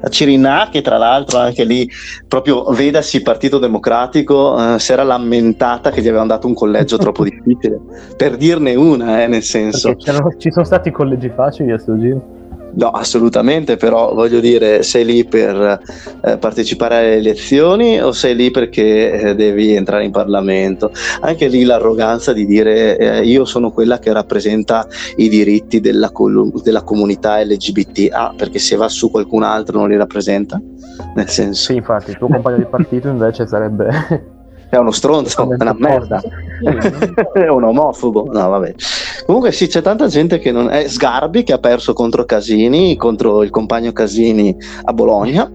[0.00, 1.90] La Cirinà che tra l'altro anche lì
[2.28, 7.24] proprio vedasi Partito Democratico eh, si era lamentata che gli avevano dato un collegio troppo
[7.24, 7.80] difficile,
[8.16, 9.96] per dirne una, eh, nel senso.
[9.96, 12.37] Ci sono stati collegi facili a sto giro.
[12.78, 15.80] No, assolutamente, però voglio dire, sei lì per
[16.22, 20.92] eh, partecipare alle elezioni o sei lì perché eh, devi entrare in Parlamento?
[21.22, 24.86] Anche lì l'arroganza di dire eh, io sono quella che rappresenta
[25.16, 29.88] i diritti della, col- della, comunità LGBT, ah, perché se va su qualcun altro non
[29.88, 30.60] li rappresenta?
[31.16, 31.72] Nel senso...
[31.72, 34.36] Sì, infatti, il tuo compagno di partito invece sarebbe
[34.70, 36.20] è uno stronzo, è una merda,
[37.32, 38.26] è un omofobo.
[38.30, 38.74] No, vabbè.
[39.26, 43.42] Comunque sì, c'è tanta gente che non è Sgarbi che ha perso contro Casini, contro
[43.42, 45.50] il compagno Casini a Bologna.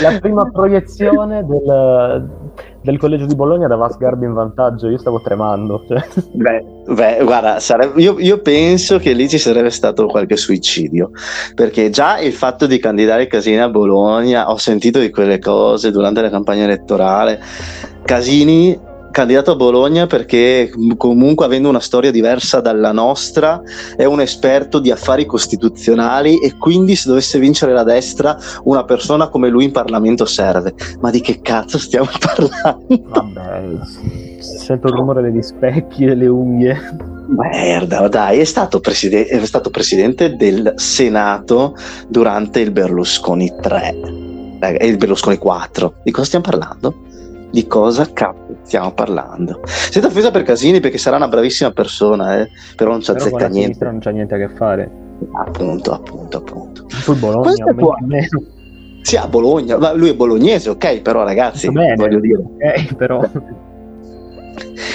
[0.00, 2.47] la prima proiezione del,
[2.88, 5.84] del collegio di Bologna dava Sgarbi in vantaggio, io stavo tremando.
[5.86, 6.08] Cioè.
[6.32, 11.10] Beh, beh, guarda, sarebbe, io, io, penso che lì ci sarebbe stato qualche suicidio,
[11.54, 16.22] perché già il fatto di candidare Casini a Bologna, ho sentito di quelle cose durante
[16.22, 17.38] la campagna elettorale,
[18.04, 23.60] Casini candidato a Bologna perché comunque avendo una storia diversa dalla nostra
[23.96, 29.28] è un esperto di affari costituzionali e quindi se dovesse vincere la destra una persona
[29.28, 30.74] come lui in Parlamento serve.
[31.00, 33.02] Ma di che cazzo stiamo parlando?
[33.08, 33.62] Vabbè,
[34.40, 36.76] sento il rumore degli specchi e delle unghie.
[37.28, 41.74] Merda, dai, è stato, preside- è stato presidente del Senato
[42.08, 43.94] durante il Berlusconi 3
[44.60, 45.94] e il Berlusconi 4.
[46.02, 47.06] Di cosa stiamo parlando?
[47.50, 49.60] Di cosa cazzo stiamo parlando.
[49.64, 52.50] Siete offesa per Casini perché sarà una bravissima persona, eh?
[52.76, 53.84] però non ci azzecca niente.
[53.84, 54.90] non c'ha niente a che fare.
[55.32, 56.84] Appunto, appunto, appunto.
[56.88, 57.94] Sul Bologna, può...
[59.02, 62.42] Sì, a Bologna, ma lui è bolognese, ok, però ragazzi, bene, voglio dire.
[62.42, 63.22] Ok, però...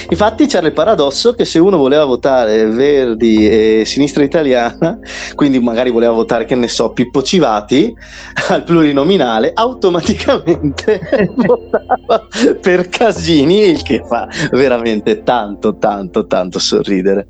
[0.09, 4.97] Infatti c'era il paradosso che se uno voleva votare Verdi e Sinistra Italiana,
[5.35, 7.93] quindi magari voleva votare, che ne so, Pippo Civati
[8.49, 10.99] al plurinominale, automaticamente
[11.35, 12.27] votava
[12.61, 17.27] per Casini, il che fa veramente tanto, tanto, tanto sorridere.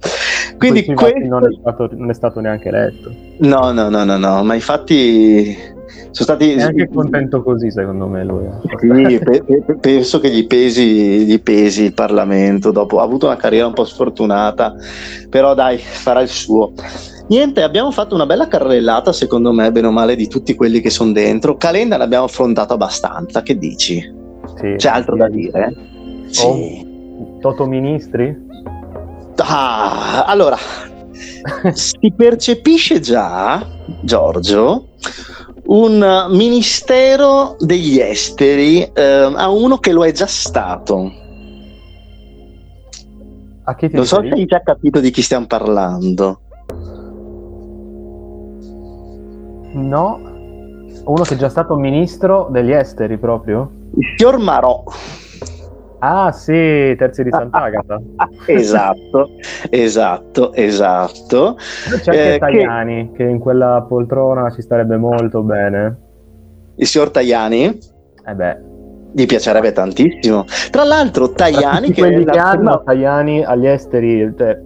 [0.58, 1.20] Quindi questo...
[1.28, 3.12] non, è stato, non è stato neanche eletto.
[3.40, 5.73] No, no, no, no, no, ma infatti
[6.12, 6.54] sono stati...
[6.54, 8.24] È anche contento così, secondo me.
[8.24, 8.46] Lui.
[8.80, 12.72] Sì, pe- pe- penso che gli pesi, gli pesi il Parlamento.
[12.72, 14.76] Dopo ha avuto una carriera un po' sfortunata,
[15.30, 16.74] però dai, farà il suo.
[17.28, 20.90] Niente, abbiamo fatto una bella carrellata, secondo me, bene o male, di tutti quelli che
[20.90, 21.56] sono dentro.
[21.56, 24.22] Calenda l'abbiamo affrontato abbastanza, che dici?
[24.60, 25.20] Sì, C'è altro sì.
[25.20, 25.76] da dire?
[26.28, 26.46] Sì.
[26.46, 28.52] Oh, Toto Ministri?
[29.38, 30.58] Ah, allora,
[31.72, 33.66] si percepisce già,
[34.02, 34.90] Giorgio,
[35.66, 41.12] un ministero degli esteri eh, a uno che lo è già stato.
[43.92, 46.42] non so se hai già capito di chi stiamo parlando.
[49.74, 50.20] No,
[51.06, 53.72] uno che è già stato ministro degli esteri proprio?
[53.96, 54.84] Il signor Marò.
[56.06, 58.02] Ah sì, Terzi di Sant'Agata.
[58.48, 59.30] esatto,
[59.70, 61.56] esatto, esatto.
[62.02, 63.24] C'è anche eh, Tajani, che...
[63.24, 63.30] che...
[63.30, 65.98] in quella poltrona ci starebbe molto bene.
[66.76, 67.80] Il signor Tajani?
[68.26, 68.58] Eh beh.
[69.14, 70.44] Gli piacerebbe tantissimo.
[70.72, 71.94] Tra l'altro Tajani...
[71.94, 72.84] che quelli che hanno prima...
[72.84, 74.34] Tajani agli esteri...
[74.38, 74.62] Cioè,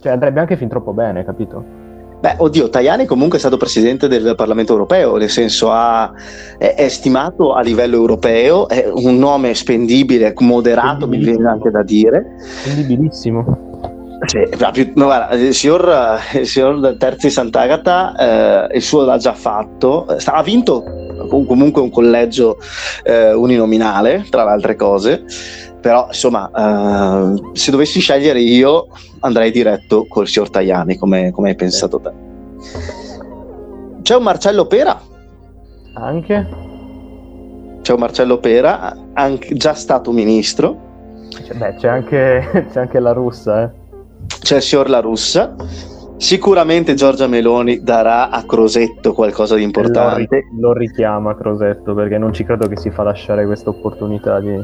[0.00, 1.79] cioè andrebbe anche fin troppo bene, capito?
[2.20, 6.12] Beh, oddio, Tajani comunque è stato presidente del Parlamento europeo, nel senso ha,
[6.58, 11.82] è, è, stimato a livello europeo, è un nome spendibile, moderato, mi viene anche da
[11.82, 12.34] dire.
[12.38, 13.68] Spendibilissimo.
[14.26, 19.32] Sì, più, no, guarda, il signor, il signor Terzi Sant'Agata eh, il suo l'ha già
[19.32, 20.84] fatto, ha vinto
[21.26, 22.58] comunque un collegio
[23.02, 25.24] eh, uninominale, tra le altre cose,
[25.80, 28.88] però insomma eh, se dovessi scegliere io
[29.20, 32.12] andrei diretto col signor Tajani, come, come hai pensato te.
[34.02, 35.00] C'è un Marcello Pera.
[35.94, 36.48] Anche?
[37.82, 40.88] C'è un Marcello Pera, anche, già stato ministro.
[41.30, 43.78] Cioè, beh, c'è anche, c'è anche la russa, eh.
[44.40, 45.54] C'è il signor La Russa.
[46.16, 50.48] Sicuramente Giorgia Meloni darà a Crosetto qualcosa di importante.
[50.52, 54.62] Lo, lo richiama Crosetto perché non ci credo che si fa lasciare questa opportunità di,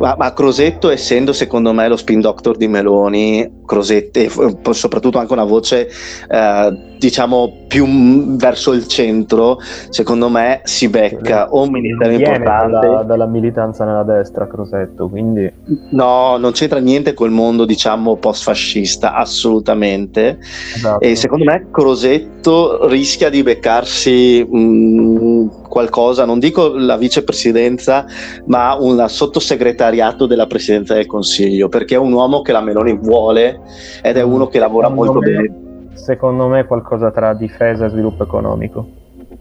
[0.00, 4.30] ma, ma, Crosetto, essendo secondo me lo spin doctor di Meloni, Crosetto, e
[4.72, 5.88] soprattutto anche una voce
[6.28, 9.58] eh, diciamo più verso il centro,
[9.88, 12.86] secondo me si becca o un ministero importante.
[12.86, 15.50] Dalla, dalla militanza nella destra, Crosetto, quindi.
[15.90, 20.38] No, non c'entra niente col mondo, diciamo, post-fascista, assolutamente.
[20.74, 21.00] Esatto.
[21.00, 28.04] E secondo me Crosetto rischia di beccarsi mh, qualcosa, non dico la vicepresidenza,
[28.46, 33.60] ma un sottosegretariato della presidenza del Consiglio, perché è un uomo che la Meloni vuole
[34.02, 35.68] ed è uno che lavora molto bene
[36.00, 38.98] secondo me qualcosa tra difesa e sviluppo economico.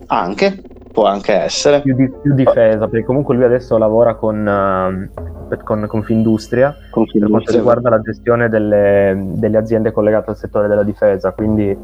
[0.08, 0.62] Anche,
[0.92, 1.82] può anche essere.
[1.82, 5.10] Più, di, più difesa, perché comunque lui adesso lavora con,
[5.50, 10.68] uh, con Confindustria, con per quanto riguarda la gestione delle, delle, aziende collegate al settore
[10.68, 11.76] della difesa, quindi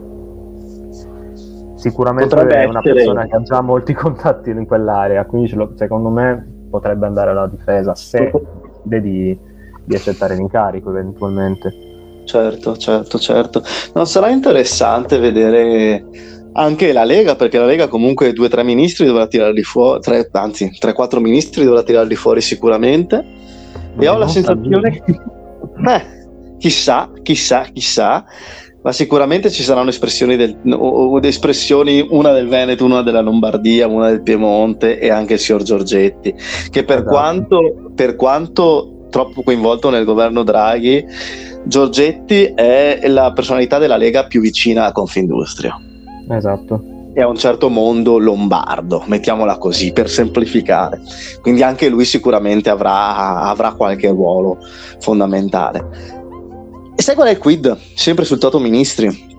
[1.89, 2.93] sicuramente potrebbe è una essere...
[2.95, 7.47] persona che ha già molti contatti in quell'area, quindi lo, secondo me potrebbe andare alla
[7.47, 8.31] difesa se
[8.83, 9.39] decide di,
[9.83, 11.73] di accettare l'incarico eventualmente.
[12.25, 13.61] Certo, certo, certo.
[13.93, 16.03] No, sarà interessante vedere
[16.53, 20.27] anche la Lega, perché la Lega comunque due o tre ministri dovrà tirarli fuori, tre,
[20.31, 23.23] anzi tre o quattro ministri dovrà tirarli fuori sicuramente.
[23.97, 25.19] E ho la sensazione che,
[25.77, 26.01] beh,
[26.57, 28.25] chissà, chissà, chissà,
[28.85, 34.09] ma sicuramente ci saranno espressioni, del, o, espressioni, una del Veneto, una della Lombardia, una
[34.09, 36.31] del Piemonte e anche il signor Giorgetti,
[36.69, 37.09] che per, esatto.
[37.09, 41.03] quanto, per quanto troppo coinvolto nel governo Draghi,
[41.63, 45.81] Giorgetti è la personalità della Lega più vicina a Confindustria.
[46.29, 47.09] Esatto.
[47.11, 51.01] E a un certo mondo lombardo, mettiamola così, per semplificare.
[51.41, 54.59] Quindi anche lui sicuramente avrà, avrà qualche ruolo
[54.99, 56.24] fondamentale.
[56.95, 57.77] E sai qual è il quid?
[57.93, 59.33] Sempre sul Toto Ministri.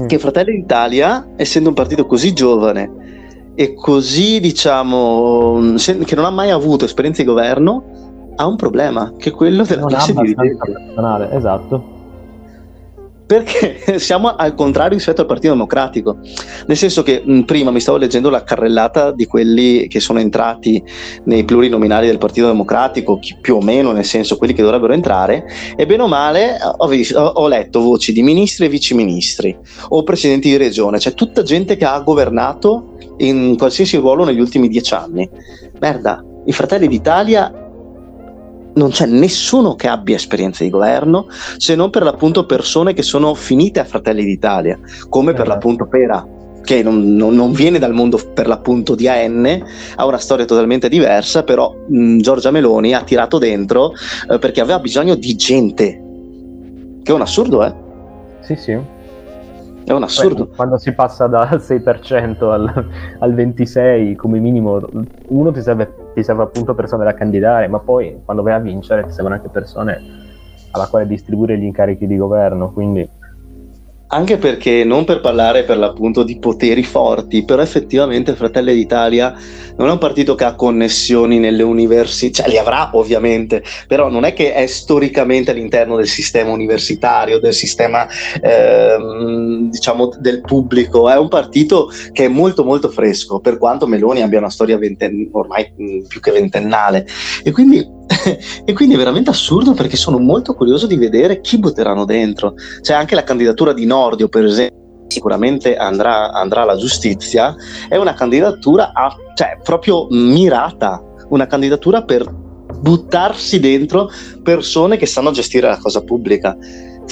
[0.00, 0.06] Mm.
[0.06, 6.50] Che Fratelli d'Italia, essendo un partito così giovane e così, diciamo, che non ha mai
[6.50, 10.72] avuto esperienza di governo, ha un problema, che è quello della non classe dirigente.
[11.32, 11.91] Esatto.
[13.32, 16.18] Perché siamo al contrario rispetto al Partito Democratico,
[16.66, 20.82] nel senso che mh, prima mi stavo leggendo la carrellata di quelli che sono entrati
[21.24, 25.46] nei plurinominali del Partito Democratico, chi, più o meno, nel senso quelli che dovrebbero entrare,
[25.74, 29.56] e bene o male ho, visto, ho letto voci di ministri e viceministri
[29.88, 34.68] o presidenti di regione, cioè tutta gente che ha governato in qualsiasi ruolo negli ultimi
[34.68, 35.26] dieci anni.
[35.80, 37.61] Merda, i Fratelli d'Italia
[38.74, 41.26] non c'è nessuno che abbia esperienza di governo
[41.56, 44.78] se non per l'appunto persone che sono finite a Fratelli d'Italia,
[45.08, 45.48] come per esatto.
[45.50, 46.26] l'appunto Pera,
[46.62, 49.62] che non, non, non, viene dal mondo per l'appunto di AN,
[49.96, 53.92] ha una storia totalmente diversa, però mh, Giorgia Meloni ha tirato dentro
[54.30, 56.02] eh, perché aveva bisogno di gente,
[57.02, 57.74] che è un assurdo, eh?
[58.40, 58.78] Sì, sì.
[59.84, 60.46] È un assurdo.
[60.46, 62.86] Beh, quando si passa dal 6% al,
[63.18, 64.80] al 26% come minimo,
[65.28, 69.04] uno ti serve ti serve appunto persone da candidare, ma poi quando vai a vincere
[69.04, 70.00] ti servono anche persone
[70.72, 73.08] alla quale distribuire gli incarichi di governo, quindi
[74.12, 79.34] anche perché non per parlare per l'appunto di poteri forti, però effettivamente Fratelli d'Italia
[79.76, 84.24] non è un partito che ha connessioni nelle università, cioè li avrà ovviamente, però non
[84.24, 88.06] è che è storicamente all'interno del sistema universitario, del sistema
[88.42, 94.20] ehm, diciamo del pubblico, è un partito che è molto molto fresco, per quanto Meloni
[94.20, 95.72] abbia una storia venten- ormai
[96.06, 97.06] più che ventennale.
[97.42, 98.00] E quindi
[98.64, 102.54] e quindi è veramente assurdo perché sono molto curioso di vedere chi butteranno dentro.
[102.80, 104.80] C'è anche la candidatura di Nordio, per esempio
[105.12, 107.54] sicuramente andrà, andrà alla giustizia,
[107.88, 112.24] è una candidatura a, cioè, proprio mirata, una candidatura per
[112.82, 114.10] buttarsi dentro
[114.42, 116.56] persone che sanno gestire la cosa pubblica.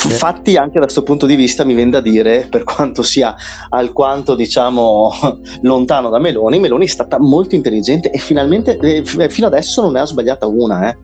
[0.05, 3.35] Infatti, anche da questo punto di vista, mi viene da dire, per quanto sia
[3.69, 5.13] alquanto diciamo
[5.63, 10.01] lontano da Meloni, Meloni è stata molto intelligente e finalmente eh, fino adesso non ne
[10.01, 10.89] ha sbagliata una.
[10.91, 10.97] Eh.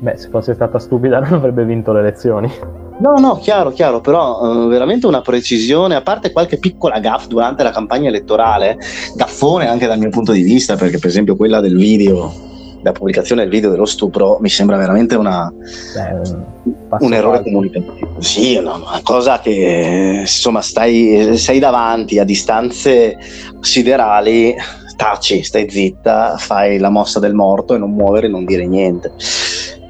[0.00, 2.52] Beh, se fosse stata stupida non avrebbe vinto le elezioni.
[2.98, 7.62] No, no, chiaro, chiaro, però eh, veramente una precisione, a parte qualche piccola gaff durante
[7.62, 8.78] la campagna elettorale,
[9.16, 12.51] gaffone anche dal mio punto di vista, perché per esempio quella del video,
[12.82, 18.20] la pubblicazione del video dello stupro mi sembra veramente una, Beh, un errore comunicativo.
[18.20, 23.16] Sì, no, una cosa che insomma stai, sei davanti a distanze
[23.60, 24.54] siderali,
[24.96, 29.12] taci, stai zitta, fai la mossa del morto e non muovere, non dire niente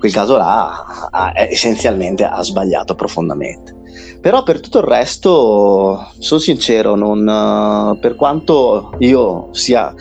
[0.03, 3.73] quel caso là ha, essenzialmente ha sbagliato profondamente.
[4.21, 9.95] Però per tutto il resto, sono sincero, non, per quanto io sia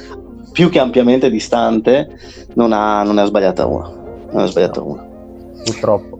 [0.51, 2.09] più che ampiamente distante,
[2.55, 3.89] non, ha, non ne ha sbagliata una.
[4.31, 4.87] Non ha sbagliata no.
[4.87, 5.07] una.
[5.63, 6.19] Purtroppo.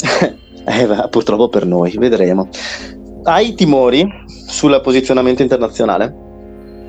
[0.64, 2.48] eh, purtroppo per noi, vedremo.
[3.22, 6.28] Hai timori sul posizionamento internazionale?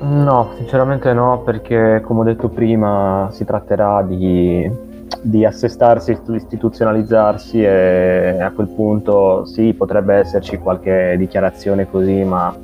[0.00, 4.90] No, sinceramente no, perché come ho detto prima si tratterà di
[5.20, 12.54] di assestarsi, istituzionalizzarsi e a quel punto sì, potrebbe esserci qualche dichiarazione così, ma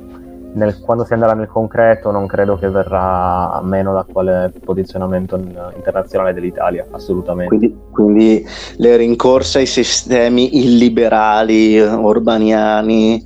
[0.53, 5.35] nel, quando si andrà nel concreto non credo che verrà meno da quale posizionamento
[5.75, 7.55] internazionale dell'Italia, assolutamente.
[7.55, 8.45] Quindi, quindi
[8.77, 13.23] le rincorse ai sistemi illiberali, orbaniani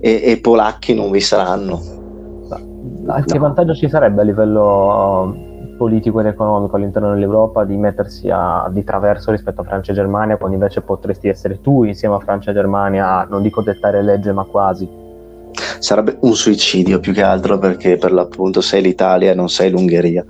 [0.00, 1.98] e, e polacchi non vi saranno.
[2.46, 3.40] Che no.
[3.40, 9.30] vantaggio ci sarebbe a livello politico ed economico all'interno dell'Europa di mettersi a, di traverso
[9.30, 13.24] rispetto a Francia e Germania, quando invece potresti essere tu insieme a Francia e Germania,
[13.24, 15.08] non dico dettare legge, ma quasi.
[15.80, 20.24] Sarebbe un suicidio più che altro perché per l'appunto sei l'Italia e non sei l'Ungheria.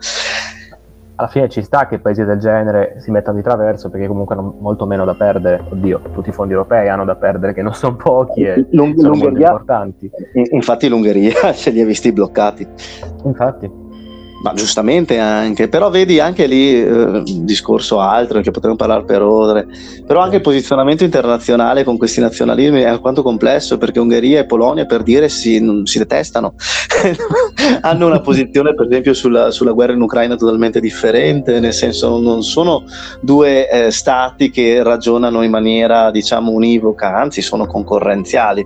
[1.17, 4.57] Alla fine ci sta che paesi del genere si mettano di traverso perché comunque hanno
[4.59, 5.63] molto meno da perdere.
[5.69, 9.15] Oddio, tutti i fondi europei hanno da perdere che non sono pochi e L'Ung- sono
[9.15, 10.11] molto importanti.
[10.53, 12.67] Infatti l'Ungheria se li ha visti bloccati.
[13.25, 13.89] Infatti
[14.43, 19.67] ma giustamente anche, però vedi anche lì eh, discorso altro che potremmo parlare per ore,
[20.07, 24.87] però anche il posizionamento internazionale con questi nazionalismi è alquanto complesso perché Ungheria e Polonia
[24.87, 26.55] per dire si, si detestano,
[27.83, 32.43] hanno una posizione per esempio sulla, sulla, guerra in Ucraina totalmente differente, nel senso non
[32.43, 32.85] sono
[33.21, 38.65] due eh, stati che ragionano in maniera diciamo univoca, anzi sono concorrenziali,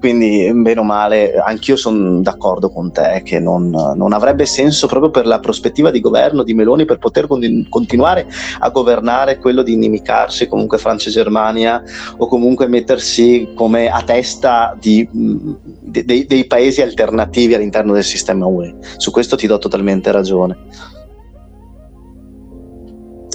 [0.00, 5.10] quindi bene o male anch'io sono d'accordo con te che non, non avrebbe senso proprio
[5.12, 8.26] per la prospettiva di governo di Meloni per poter con- continuare
[8.58, 11.80] a governare quello di inimicarsi comunque Francia e Germania
[12.16, 18.46] o comunque mettersi come a testa di, de- de- dei paesi alternativi all'interno del sistema
[18.46, 18.74] UE.
[18.96, 20.56] Su questo ti do totalmente ragione.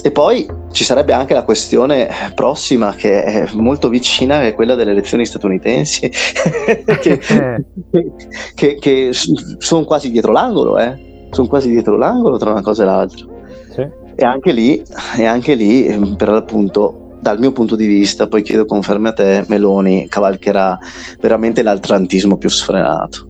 [0.00, 4.76] E poi ci sarebbe anche la questione prossima che è molto vicina, che è quella
[4.76, 6.08] delle elezioni statunitensi,
[7.00, 7.20] che,
[8.54, 10.78] che, che, sono quasi dietro l'angolo.
[10.78, 13.26] Eh sono quasi dietro l'angolo tra una cosa e l'altra.
[13.70, 13.88] Sì.
[14.14, 14.82] E anche lì,
[15.16, 19.44] e anche lì per l'appunto, dal mio punto di vista, poi chiedo conferme a te,
[19.48, 20.78] Meloni cavalcherà
[21.20, 23.26] veramente l'altrantismo più sfrenato.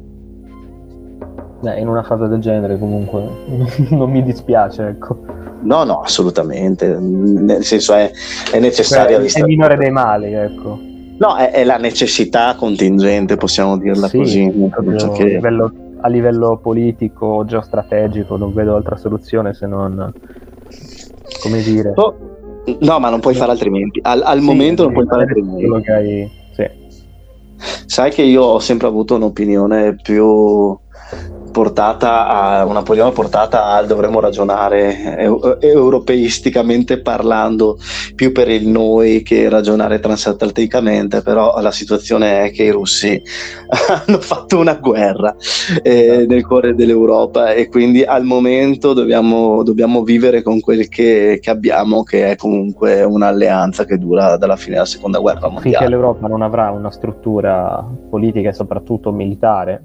[1.60, 3.22] Beh, in una fase del genere comunque
[3.90, 5.18] non mi dispiace, ecco.
[5.62, 6.96] No, no, assolutamente.
[6.98, 8.10] Nel senso è,
[8.52, 9.18] è necessaria.
[9.18, 10.78] Beh, è il minore dei mali, ecco.
[11.18, 14.70] No, è, è, la necessità contingente, possiamo dirla sì, così.
[15.14, 15.22] Che...
[15.22, 20.12] A livello a livello politico, geostrategico, non vedo altra soluzione se non,
[21.42, 21.92] come dire...
[21.94, 22.14] Oh,
[22.80, 24.00] no, ma non puoi fare altrimenti.
[24.02, 25.90] Al, al sì, momento non puoi fare altrimenti.
[25.90, 26.30] Hai...
[26.52, 26.66] Sì.
[27.86, 30.78] Sai che io ho sempre avuto un'opinione più
[31.58, 35.18] portata a una polioma portata al dovremmo ragionare
[35.58, 37.78] europeisticamente parlando
[38.14, 43.20] più per il noi che ragionare transatlanticamente però la situazione è che i russi
[44.06, 45.34] hanno fatto una guerra
[45.82, 51.50] eh, nel cuore dell'Europa e quindi al momento dobbiamo, dobbiamo vivere con quel che, che,
[51.50, 55.70] abbiamo che è comunque un'alleanza che dura dalla fine della seconda guerra mondiale.
[55.70, 59.82] finché l'Europa non avrà una struttura politica e soprattutto militare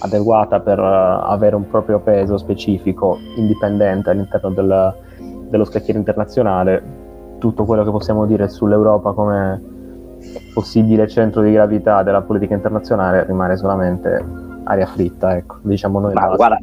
[0.00, 4.94] adeguata per uh, avere un proprio peso specifico, indipendente all'interno del,
[5.48, 6.82] dello scacchiere internazionale,
[7.38, 9.72] tutto quello che possiamo dire sull'Europa come
[10.54, 14.24] possibile centro di gravità della politica internazionale rimane solamente
[14.64, 16.14] aria fritta, ecco, diciamo noi.
[16.14, 16.58] Ma guarda,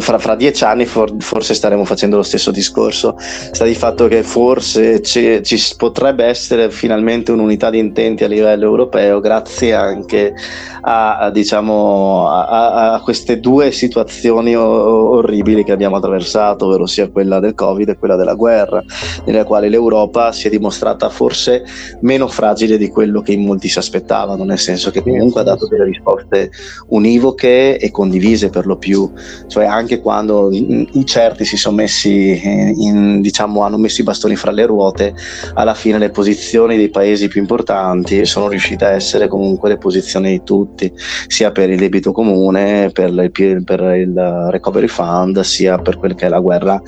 [0.00, 3.14] fra, fra, dieci anni for, forse staremo facendo lo stesso discorso.
[3.18, 8.64] Sta di fatto che forse ci, ci, potrebbe essere finalmente un'unità di intenti a livello
[8.64, 10.34] europeo, grazie anche
[10.80, 17.08] a, a, diciamo, a, a queste due situazioni o, orribili che abbiamo attraversato, ovvero sia
[17.08, 18.82] quella del Covid e quella della guerra,
[19.26, 21.64] nella quale l'Europa si è dimostrata forse
[22.00, 25.66] meno fragile di quello che in molti si aspettavano, nel senso che comunque ha dato
[25.68, 26.50] delle risposte
[26.88, 29.10] univoche e condivise per lo più.
[29.46, 34.50] Cioè anche quando i certi si sono messi in, diciamo, hanno messo i bastoni fra
[34.50, 35.14] le ruote,
[35.54, 40.30] alla fine le posizioni dei paesi più importanti sono riuscite a essere comunque le posizioni
[40.30, 40.92] di tutti,
[41.26, 46.26] sia per il debito comune, per il, per il recovery fund, sia per quella che
[46.26, 46.82] è la guerra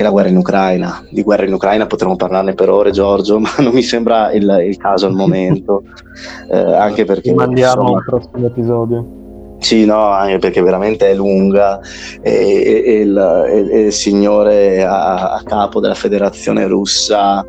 [0.00, 1.04] che la guerra in Ucraina.
[1.10, 4.76] Di guerra in Ucraina potremmo parlarne per ore, Giorgio, ma non mi sembra il, il
[4.78, 5.82] caso al momento.
[6.50, 7.34] eh, anche perché.
[7.34, 9.18] Mandiamo al prossimo episodio.
[9.60, 11.80] Sì, no, anche perché veramente è lunga
[12.22, 17.44] e, e, e, il, e il, signore a, a, capo della federazione russa,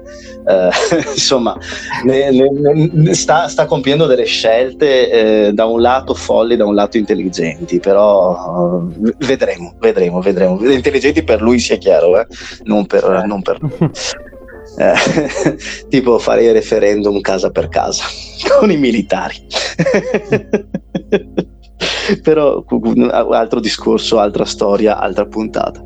[0.46, 0.70] eh,
[1.08, 1.58] insomma,
[2.04, 2.50] ne, ne,
[2.92, 7.80] ne sta, sta, compiendo delle scelte eh, da un lato folli, da un lato intelligenti,
[7.80, 10.62] però uh, vedremo, vedremo, vedremo.
[10.70, 12.28] Intelligenti per lui sia chiaro, eh?
[12.64, 13.24] non per...
[13.26, 13.58] Non per
[14.78, 15.58] eh,
[15.90, 18.04] tipo fare i referendum casa per casa
[18.60, 19.48] con i militari.
[22.22, 22.64] però
[23.10, 25.84] altro discorso, altra storia, altra puntata.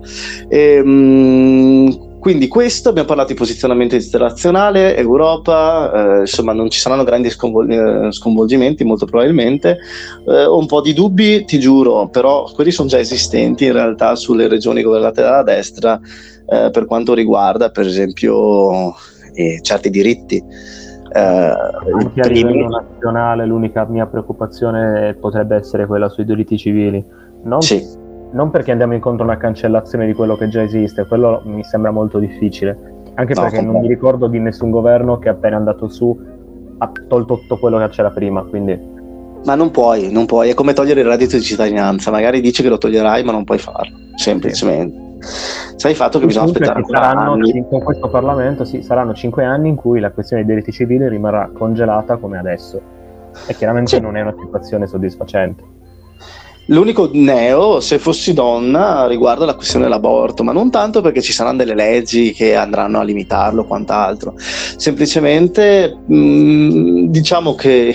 [0.49, 7.29] Ehm, quindi questo, abbiamo parlato di posizionamento internazionale, Europa, eh, insomma non ci saranno grandi
[7.29, 9.77] sconvol- eh, sconvolgimenti molto probabilmente,
[10.27, 14.15] eh, ho un po' di dubbi, ti giuro, però quelli sono già esistenti in realtà
[14.15, 15.99] sulle regioni governate dalla destra
[16.47, 18.95] eh, per quanto riguarda per esempio
[19.35, 20.43] eh, certi diritti.
[21.15, 27.03] Eh, Anche a livello nazionale l'unica mia preoccupazione potrebbe essere quella sui diritti civili.
[27.43, 27.81] Non, sì.
[28.31, 31.91] non, perché andiamo incontro a una cancellazione di quello che già esiste, quello mi sembra
[31.91, 32.77] molto difficile.
[33.13, 36.19] Anche no, perché non mi ricordo di nessun governo che appena andato su
[36.79, 38.93] ha tolto tutto quello che c'era prima, quindi
[39.45, 42.67] ma non puoi, non puoi, è come togliere il reddito di cittadinanza, magari dici che
[42.67, 44.97] lo toglierai ma non puoi farlo, semplicemente.
[44.97, 45.04] Sì.
[45.25, 47.65] Sai il fatto che bisogna aspettare ancora anni.
[47.67, 51.49] Con questo Parlamento sì, saranno cinque anni in cui la questione dei diritti civili rimarrà
[51.53, 52.81] congelata come adesso.
[53.47, 54.01] E chiaramente sì.
[54.01, 55.63] non è una situazione soddisfacente.
[56.67, 61.57] L'unico neo, se fossi donna, riguarda la questione dell'aborto, ma non tanto perché ci saranno
[61.57, 64.33] delle leggi che andranno a limitarlo o quant'altro.
[64.37, 67.93] Semplicemente mh, mm, diciamo che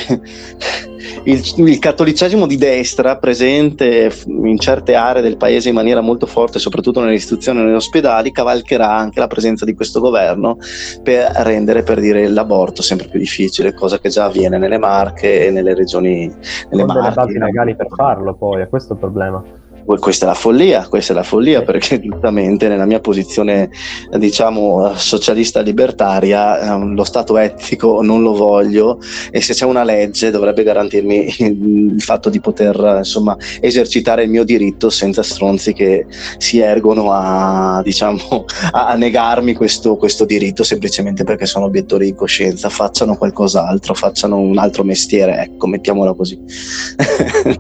[1.25, 6.59] il, il, cattolicesimo di destra, presente in certe aree del paese in maniera molto forte,
[6.59, 10.59] soprattutto nelle istituzioni e negli ospedali, cavalcherà anche la presenza di questo governo
[11.03, 15.51] per rendere, per dire, l'aborto sempre più difficile, cosa che già avviene nelle Marche e
[15.51, 16.27] nelle regioni.
[16.71, 19.43] Nelle Con Marche, delle basi legali per farlo, poi, è questo il problema
[19.85, 23.71] questa è la follia, questa è la follia perché giustamente nella mia posizione
[24.17, 28.99] diciamo socialista libertaria ehm, lo stato etico non lo voglio
[29.31, 34.45] e se c'è una legge dovrebbe garantirmi il fatto di poter insomma esercitare il mio
[34.45, 36.07] diritto senza stronzi che
[36.39, 42.69] si ergono a diciamo a, negarmi questo, questo diritto semplicemente perché sono obiettori di coscienza
[42.69, 46.39] facciano qualcos'altro facciano un altro mestiere ecco mettiamola così.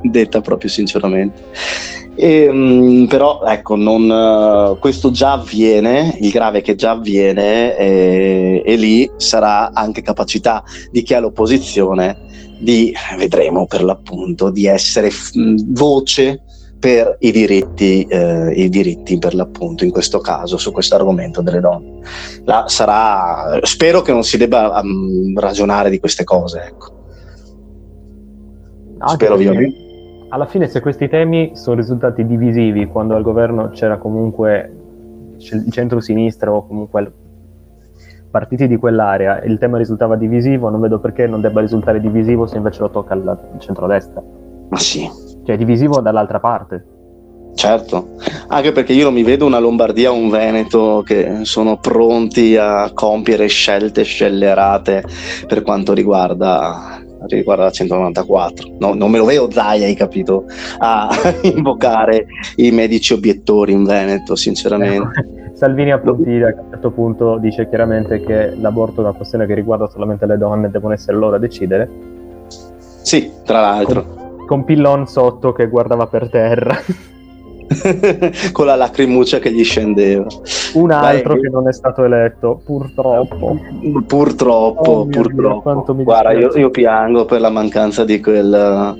[0.03, 1.43] Detta proprio sinceramente
[2.21, 7.77] e, ehm, però ecco, non, uh, questo già avviene, il grave è che già avviene
[7.79, 12.29] e, e lì sarà anche capacità di chi ha l'opposizione
[12.59, 15.11] di, vedremo per l'appunto, di essere
[15.69, 16.43] voce
[16.79, 21.61] per i diritti, eh, i diritti per l'appunto in questo caso su questo argomento delle
[21.61, 22.01] donne.
[22.45, 26.65] La, sarà, spero che non si debba um, ragionare di queste cose.
[26.67, 26.99] Ecco.
[28.99, 29.89] No, spero vivamente
[30.31, 34.77] alla fine se questi temi sono risultati divisivi quando al governo c'era comunque
[35.39, 37.13] il centro-sinistra o comunque
[38.31, 42.57] partiti di quell'area il tema risultava divisivo, non vedo perché non debba risultare divisivo se
[42.57, 44.23] invece lo tocca al centro-destra.
[44.69, 45.09] Ma sì.
[45.45, 46.85] Cioè divisivo dall'altra parte.
[47.53, 48.11] Certo,
[48.47, 52.93] anche perché io non mi vedo una Lombardia o un Veneto che sono pronti a
[52.95, 55.05] compiere scelte scellerate
[55.49, 58.77] per quanto riguarda riguarda la 194.
[58.79, 60.45] No, non me lo vedo Zaia, hai capito,
[60.79, 61.09] a
[61.43, 62.27] invocare
[62.57, 65.21] i medici obiettori in Veneto, sinceramente.
[65.21, 69.47] Ecco, Salvini a Pontida a un certo punto dice chiaramente che l'aborto è una questione
[69.47, 71.89] che riguarda solamente le donne e devono essere loro a decidere.
[73.03, 74.05] Sì, tra l'altro.
[74.05, 76.77] Con, con Pillon sotto che guardava per terra.
[78.53, 80.27] con la lacrimuccia che gli scendeva.
[80.75, 83.59] Un altro Beh, che non è stato eletto, purtroppo.
[84.07, 85.93] Purtroppo, oh, purtroppo.
[85.93, 88.97] Dio, Guarda, io, io, piango per la mancanza di quel,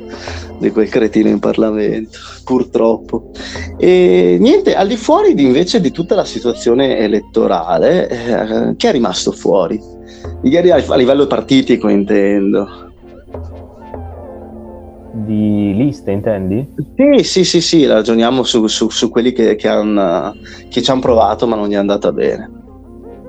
[0.59, 3.31] di quel cretino in Parlamento, purtroppo.
[3.77, 8.93] E niente, al di fuori di, invece di tutta la situazione elettorale, eh, chi è
[8.93, 9.99] rimasto fuori?
[10.43, 12.90] Ieri a livello partitico intendo
[15.25, 16.75] di liste, intendi?
[16.97, 20.35] Sì, sì, sì, sì, ragioniamo su, su, su quelli che, che, han,
[20.69, 22.51] che, ci hanno provato ma non gli è andata bene.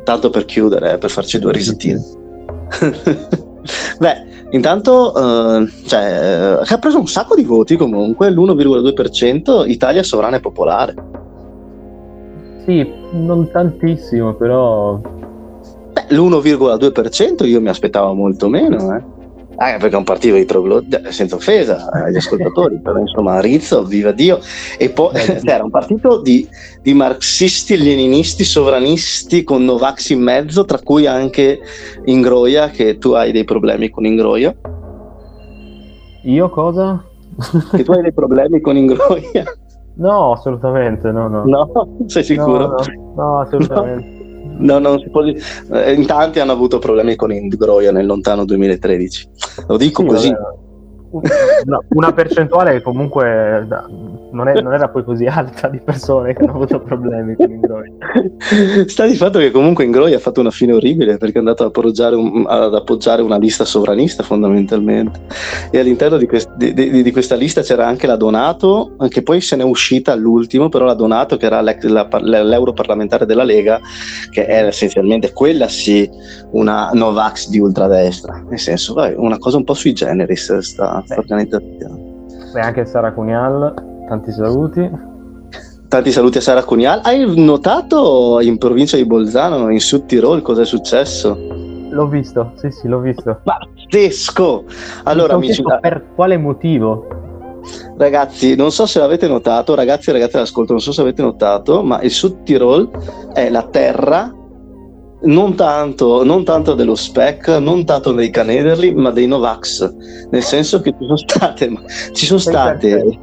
[0.03, 2.01] Tanto per chiudere, eh, per farci due risatine.
[3.99, 10.39] Beh, intanto uh, cioè, ha preso un sacco di voti comunque, l'1,2% Italia sovrana e
[10.39, 10.93] popolare.
[12.65, 14.99] Sì, non tantissimo, però...
[15.93, 19.19] Beh, l'1,2% io mi aspettavo molto meno, eh
[19.61, 24.11] ah, perché è un partito di troglotti, senza offesa agli ascoltatori, però insomma Rizzo, viva
[24.11, 24.39] Dio,
[24.77, 26.47] e poi eh, era un partito di,
[26.81, 31.59] di, marxisti, leninisti, sovranisti con Novax in mezzo, tra cui anche
[32.05, 34.53] Ingroia, che tu hai dei problemi con Ingroia.
[36.23, 37.03] Io cosa?
[37.71, 39.43] Che tu hai dei problemi con Ingroia.
[39.95, 41.43] No, assolutamente, no, no.
[41.45, 42.67] No, sei sicuro?
[42.67, 44.09] No, no, no assolutamente.
[44.15, 44.20] No.
[44.61, 45.39] No, non si può dire.
[45.71, 49.29] Eh, in tanti hanno avuto problemi con Ingroia nel lontano 2013.
[49.67, 50.29] Lo dico sì, così.
[50.29, 50.69] Vabbè
[51.65, 53.67] una, una percentuale che comunque
[54.31, 57.91] non, è, non, era poi così alta di persone che hanno avuto problemi con Ingroi.
[58.87, 61.69] Sta di fatto che comunque Ingroi ha fatto una fine orribile perché è andato ad
[61.69, 65.21] appoggiare, un, ad appoggiare una lista sovranista fondamentalmente
[65.69, 69.41] e all'interno di, quest, di, di, di, questa lista c'era anche la Donato che poi
[69.41, 73.79] se n'è uscita all'ultimo però la Donato che era l'europarlamentare della Lega
[74.29, 76.09] che era essenzialmente quella sì
[76.51, 81.19] una Novax di ultradestra nel senso vai, una cosa un po' sui generis sta, questa
[81.19, 82.09] organizzazione.
[82.53, 83.73] Beh, anche Sara Cunial,
[84.11, 84.91] tanti saluti.
[85.87, 86.99] Tanti saluti a Sara Cunial.
[87.01, 91.37] Hai notato in provincia di Bolzano, in Sud Tirol, cosa è successo?
[91.89, 93.39] L'ho visto, sì, sì, l'ho visto.
[93.41, 94.65] Pazzesco!
[95.03, 97.07] Allora, amici, per quale motivo?
[97.97, 101.81] Ragazzi, non so se l'avete notato, ragazzi e ragazze all'ascolto, non so se avete notato,
[101.81, 102.89] ma il Sud Tirol
[103.33, 104.35] è la terra
[105.23, 109.93] non tanto, non tanto, dello spec, non tanto dei Canederli, ma dei Novax,
[110.31, 111.71] nel senso che ci sono state,
[112.11, 113.19] ci sono state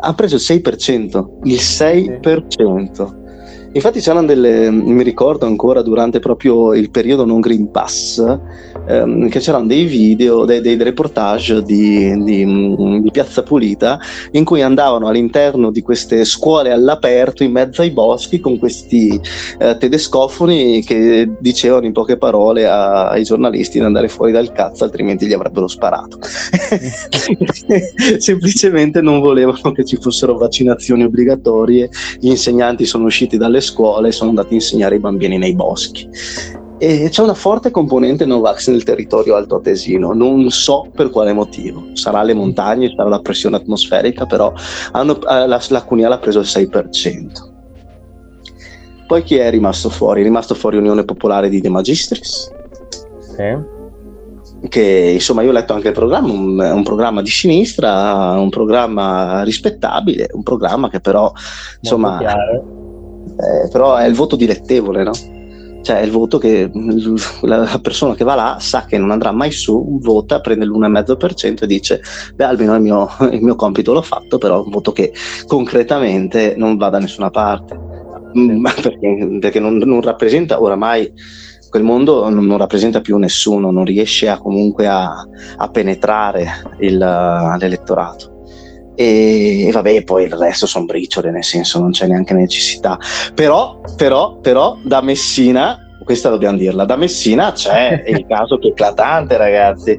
[0.00, 3.18] ha preso il 6%, il 6%.
[3.72, 8.18] Infatti c'erano delle, mi ricordo ancora durante proprio il periodo non Green Pass,
[8.90, 13.98] ehm, che c'erano dei video, dei, dei reportage di, di, di, Piazza Pulita
[14.32, 19.20] in cui andavano all'interno di queste scuole all'aperto in mezzo ai boschi con questi
[19.58, 24.82] eh, tedescofoni che dicevano in poche parole a, ai giornalisti di andare fuori dal cazzo
[24.84, 26.18] altrimenti gli avrebbero sparato.
[28.18, 31.88] Semplicemente non volevano che ci fossero vaccinazioni obbligatorie,
[32.18, 35.54] gli insegnanti sono usciti dalle le scuole e sono andati a insegnare ai bambini nei
[35.54, 36.08] boschi.
[36.82, 41.88] E c'è una forte componente Novax nel territorio altoatesino, non so per quale motivo.
[41.92, 44.50] Sarà le montagne, sarà la pressione atmosferica, però
[44.92, 47.48] hanno, eh, la, la Cuniale ha preso il 6%.
[49.06, 50.22] Poi chi è rimasto fuori?
[50.22, 52.50] È rimasto fuori Unione Popolare di De Magistris.
[53.36, 53.78] Sì
[54.68, 59.42] che insomma io ho letto anche il programma, un, un, programma di sinistra, un programma
[59.42, 61.32] rispettabile, un programma che però
[61.80, 65.12] insomma eh, però è il voto dilettevole, no?
[65.82, 66.70] Cioè è il voto che
[67.42, 71.66] la persona che va là sa che non andrà mai su, vota, prende l'1,5% e
[71.66, 72.02] dice,
[72.34, 75.12] beh almeno il mio, il mio compito l'ho fatto, però è un voto che
[75.46, 77.78] concretamente non va da nessuna parte,
[78.36, 81.12] mm, perché, perché non, non rappresenta oramai
[81.70, 85.24] quel mondo non, non, rappresenta più nessuno, non riesce a, comunque a,
[85.56, 88.39] a penetrare il, l'elettorato
[89.00, 92.98] e, e vabbè poi il resto sono briciole nel senso non c'è neanche necessità.
[93.34, 99.38] Però però però da Messina questa dobbiamo dirla da Messina c'è il caso più eclatante
[99.38, 99.98] ragazzi.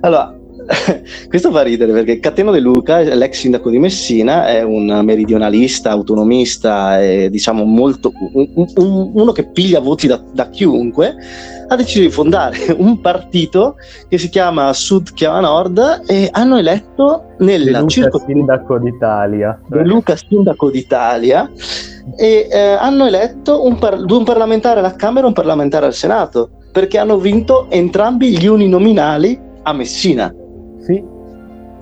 [0.00, 0.36] Allora
[1.28, 7.00] questo fa ridere perché Cateno De Luca, l'ex sindaco di Messina, è un meridionalista, autonomista,
[7.00, 11.14] e, diciamo molto, un, un, uno che piglia voti da, da, chiunque.
[11.68, 13.76] Ha deciso di fondare un partito
[14.08, 18.22] che si chiama Sud chiama Nord e hanno eletto nel De Luca circo...
[18.26, 19.60] Sindaco d'Italia.
[19.66, 21.50] De Luca Sindaco d'Italia
[22.16, 26.50] e eh, hanno eletto un, par- un parlamentare alla Camera e un parlamentare al Senato
[26.72, 30.34] perché hanno vinto entrambi gli uninominali a Messina.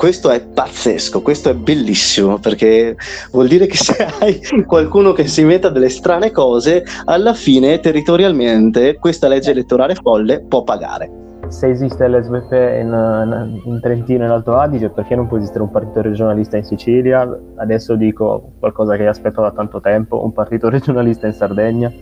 [0.01, 2.97] Questo è pazzesco, questo è bellissimo perché
[3.32, 8.94] vuol dire che se hai qualcuno che si metta delle strane cose, alla fine territorialmente
[8.94, 11.10] questa legge elettorale folle può pagare.
[11.48, 12.51] se esiste l'SVP
[12.81, 16.64] in, in Trentino e in Alto Adige, perché non può esistere un partito regionalista in
[16.64, 17.39] Sicilia?
[17.56, 21.93] Adesso dico qualcosa che aspetto da tanto tempo, un partito regionalista in Sardegna.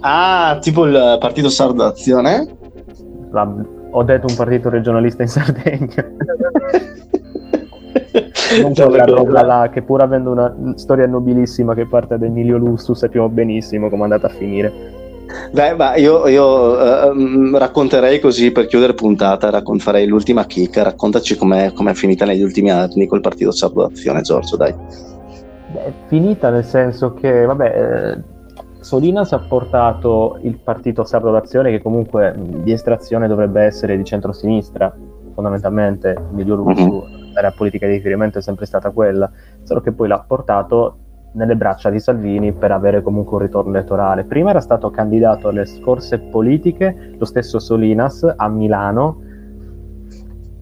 [0.00, 2.48] Ah, tipo il partito Sardazione?
[3.96, 6.04] Ho detto un partito regionalista in Sardegna.
[8.60, 12.94] non quella roba là che pur avendo una storia nobilissima che parte da Emilio Lussu
[12.94, 15.02] sappiamo benissimo come è andata a finire
[15.50, 21.36] Beh, ma io, io uh, racconterei così per chiudere puntata, raccont- farei l'ultima chicca, raccontaci
[21.36, 24.74] com'è, com'è finita negli ultimi anni col partito Sardazione, Giorgio, dai.
[25.72, 28.33] Beh, finita nel senso che, vabbè, eh,
[28.84, 34.94] Solinas ha portato il partito Sardo d'Azione che comunque di estrazione dovrebbe essere di centrosinistra,
[35.32, 37.32] fondamentalmente, miglior uso mm-hmm.
[37.32, 39.30] l'area politica di riferimento è sempre stata quella,
[39.62, 40.98] solo che poi l'ha portato
[41.32, 44.24] nelle braccia di Salvini per avere comunque un ritorno elettorale.
[44.24, 49.22] Prima era stato candidato alle scorse politiche, lo stesso Solinas, a Milano,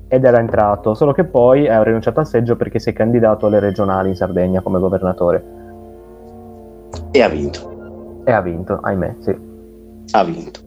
[0.06, 3.58] ed era entrato, solo che poi ha rinunciato al seggio perché si è candidato alle
[3.58, 5.44] regionali in Sardegna come governatore.
[7.10, 7.71] E ha vinto.
[8.24, 9.36] E ha vinto, ahimè, sì.
[10.12, 10.60] Ha vinto.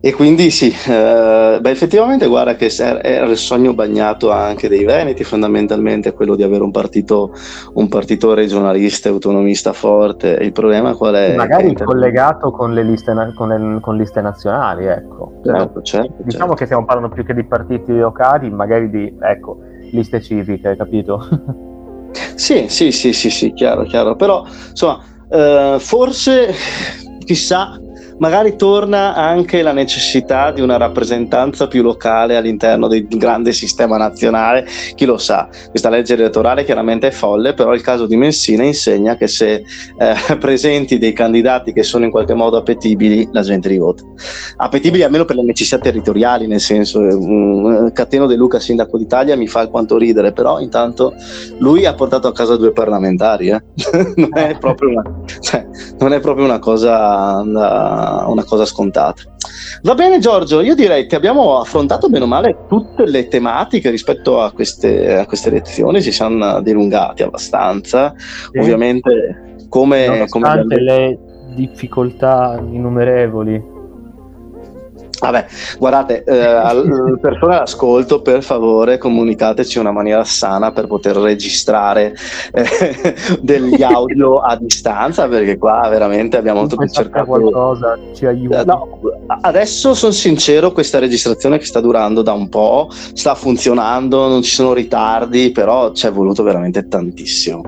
[0.00, 5.24] E quindi sì, eh, beh, effettivamente guarda che era il sogno bagnato anche dei Veneti
[5.24, 7.32] fondamentalmente quello di avere un partito,
[7.74, 10.38] un partito regionalista e autonomista forte.
[10.40, 11.34] Il problema qual è?
[11.34, 15.40] Magari che collegato con le, liste, con, le, con liste nazionali, ecco.
[15.44, 16.54] Certo, certo, diciamo certo.
[16.54, 19.58] che stiamo parlando più che di partiti locali, magari di, ecco,
[19.90, 21.26] liste civiche, capito?
[22.36, 24.14] sì, sì, sì, sì, sì, chiaro, chiaro.
[24.14, 26.54] Però, insomma, eh, forse,
[27.24, 27.78] chissà
[28.18, 34.66] magari torna anche la necessità di una rappresentanza più locale all'interno del grande sistema nazionale,
[34.94, 35.48] chi lo sa.
[35.70, 39.54] Questa legge elettorale chiaramente è folle, però il caso di Messina insegna che se
[39.98, 44.02] eh, presenti dei candidati che sono in qualche modo appetibili, la gente li vota.
[44.56, 49.46] Appetibili almeno per le necessità territoriali, nel senso, um, Cateno De Luca, sindaco d'Italia, mi
[49.46, 51.14] fa alquanto ridere, però intanto
[51.58, 53.62] lui ha portato a casa due parlamentari, eh?
[54.16, 55.02] non, è una,
[55.40, 55.66] cioè,
[55.98, 59.22] non, è proprio una, cosa da, una, cosa scontata.
[59.82, 64.40] Va bene Giorgio, io direi che abbiamo affrontato bene o male tutte le tematiche rispetto
[64.40, 68.58] a queste, a queste lezioni, ci siamo dilungati abbastanza, sì.
[68.58, 70.26] ovviamente come...
[70.28, 71.18] come le
[71.54, 73.76] difficoltà innumerevoli
[75.20, 75.46] Vabbè,
[75.78, 82.14] guardate, eh, al, persone all'ascolto, per favore comunicateci una maniera sana per poter registrare
[82.52, 88.62] eh, degli audio a distanza, perché qua veramente abbiamo tutto cercato qualcosa, ci aiuta.
[88.64, 89.00] No,
[89.40, 94.54] adesso sono sincero, questa registrazione che sta durando da un po', sta funzionando, non ci
[94.54, 97.62] sono ritardi, però ci è voluto veramente tantissimo.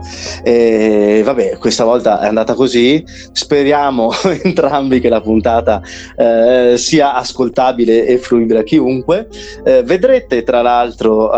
[0.44, 4.12] E vabbè, questa volta è andata così, speriamo
[4.42, 5.82] entrambi che la puntata
[6.16, 9.28] eh, sia ascoltata ascoltabile e fruibile a chiunque.
[9.64, 11.28] Eh, vedrete tra l'altro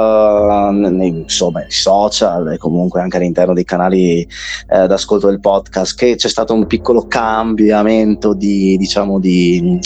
[0.73, 6.17] nei, insomma, nei social e comunque anche all'interno dei canali eh, d'ascolto del podcast che
[6.17, 9.79] c'è stato un piccolo cambiamento di, diciamo, di,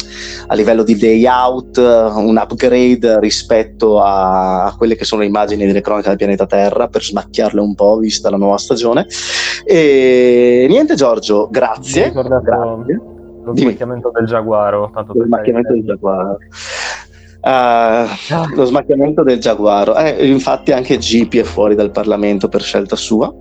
[0.46, 5.80] a livello di layout, un upgrade rispetto a, a quelle che sono le immagini delle
[5.82, 9.06] cronache del pianeta Terra per smacchiarle un po' vista la nuova stagione.
[9.64, 12.12] E niente Giorgio, grazie.
[12.12, 13.14] grazie
[13.46, 14.90] lo smacchiamento del giaguaro.
[14.92, 16.38] Tanto lo smacchiamento del giaguaro.
[17.40, 19.96] Uh, lo smacchiamento del giaguaro.
[19.96, 23.32] Eh, infatti anche GP è fuori dal Parlamento per scelta sua.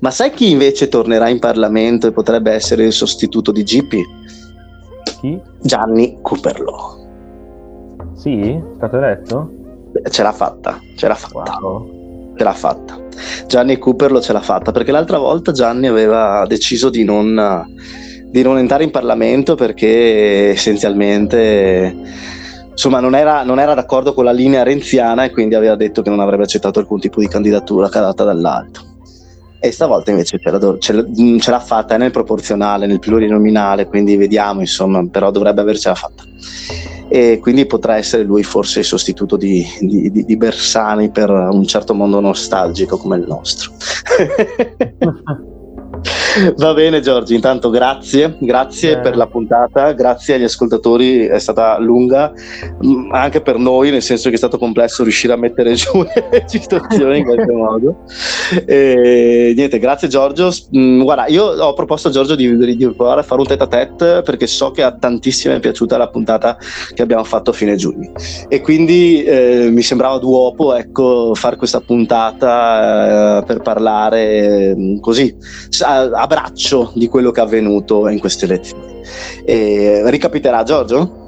[0.00, 3.94] Ma sai chi invece tornerà in Parlamento e potrebbe essere il sostituto di GP?
[5.20, 5.40] Chi?
[5.60, 6.98] Gianni Cooperlo.
[8.14, 8.60] Sì?
[8.76, 9.50] Stato eletto?
[10.10, 11.58] Ce l'ha fatta, ce l'ha fatta.
[11.60, 11.98] Wow
[12.40, 12.99] ce l'ha fatta.
[13.46, 17.64] Gianni Cooper lo ce l'ha fatta perché l'altra volta Gianni aveva deciso di non,
[18.24, 21.94] di non entrare in Parlamento perché essenzialmente
[22.70, 26.10] insomma non era, non era, d'accordo con la linea renziana e quindi aveva detto che
[26.10, 28.88] non avrebbe accettato alcun tipo di candidatura calata dall'alto.
[29.62, 34.60] E stavolta invece ce, la, la, ce l'ha fatta nel proporzionale, nel plurinominale, quindi vediamo,
[34.60, 36.24] insomma, però dovrebbe avercela fatta
[37.12, 41.92] e quindi potrà essere lui forse il sostituto di, di, di Bersani per un certo
[41.92, 43.72] mondo nostalgico come il nostro.
[46.56, 49.00] Va bene Giorgi, intanto grazie, grazie eh.
[49.00, 52.32] per la puntata, grazie agli ascoltatori, è stata lunga
[52.84, 56.28] mm, anche per noi, nel senso che è stato complesso riuscire a mettere giù le
[56.30, 58.04] registrazioni in qualche modo.
[58.64, 60.52] E, niente, grazie Giorgio.
[60.76, 63.62] Mm, guarda, io ho proposto a Giorgio di, di, di provare a fare un tete
[63.62, 66.56] a tete perché so che a tantissime è piaciuta la puntata
[66.94, 68.12] che abbiamo fatto a fine giugno
[68.48, 75.34] e quindi eh, mi sembrava d'uopo ecco, fare questa puntata eh, per parlare mm, così
[76.20, 79.00] a braccio di quello che è avvenuto in queste elezioni.
[79.44, 81.18] E, ricapiterà Giorgio?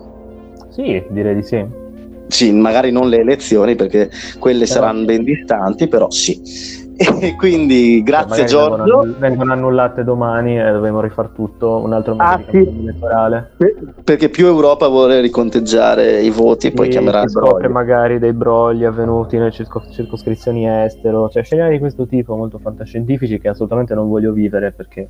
[0.70, 1.64] Sì, direi di sì.
[2.28, 6.40] Sì, magari non le elezioni perché quelle però saranno ben distanti, però sì.
[6.96, 8.76] E quindi grazie Giorgio.
[8.84, 12.56] Vengono, vengono, annullate domani e dovremo rifare tutto, un altro mese ah, sì.
[12.58, 13.52] elettorale.
[14.04, 18.84] Perché più Europa vuole riconteggiare i voti e poi chiamerà si scopre magari dei brogli
[18.84, 24.08] avvenuti nelle circos- circoscrizioni estero, cioè scenari di questo tipo molto fantascientifici che assolutamente non
[24.08, 25.08] voglio vivere perché...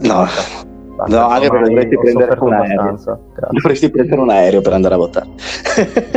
[0.00, 0.26] No.
[1.06, 2.98] No, anche perché dovresti prendere un aereo.
[3.50, 5.28] Dovresti prendere un aereo per andare a votare.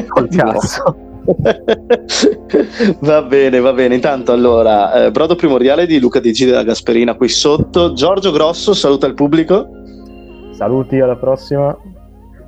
[0.07, 0.97] Col cazzo.
[3.01, 3.95] va bene, va bene.
[3.95, 7.93] Intanto, allora, eh, brodo primordiale di Luca Di Gide della Gasperina qui sotto.
[7.93, 9.67] Giorgio Grosso, saluta il pubblico.
[10.51, 11.77] Saluti, alla prossima.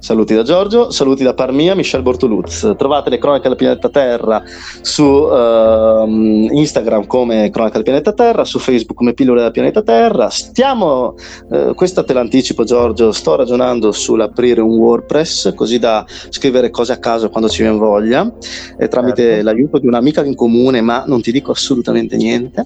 [0.06, 2.76] Saluti da Giorgio, saluti da Parmia, Michel Bortoluz.
[2.78, 4.44] Trovate le cronache del pianeta Terra
[4.82, 10.30] su uh, Instagram come cronache del pianeta Terra, su Facebook come pillole del pianeta Terra.
[10.30, 11.16] Stiamo,
[11.50, 16.98] uh, questa te l'anticipo Giorgio, sto ragionando sull'aprire un WordPress così da scrivere cose a
[16.98, 18.32] caso quando ci viene voglia,
[18.78, 19.44] e tramite certo.
[19.44, 22.64] l'aiuto di un'amica in comune, ma non ti dico assolutamente niente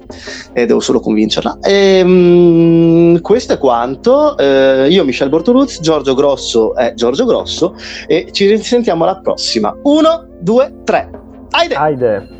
[0.52, 1.60] e devo solo convincerla.
[1.62, 4.36] E, um, questo è quanto.
[4.38, 7.76] Uh, io Michel Bortoluz, Giorgio Grosso è Giorgio Grosso
[8.08, 9.78] e ci risentiamo alla prossima.
[9.84, 11.12] Uno, due, tre.
[11.52, 11.76] Aide!
[11.76, 12.39] Aide.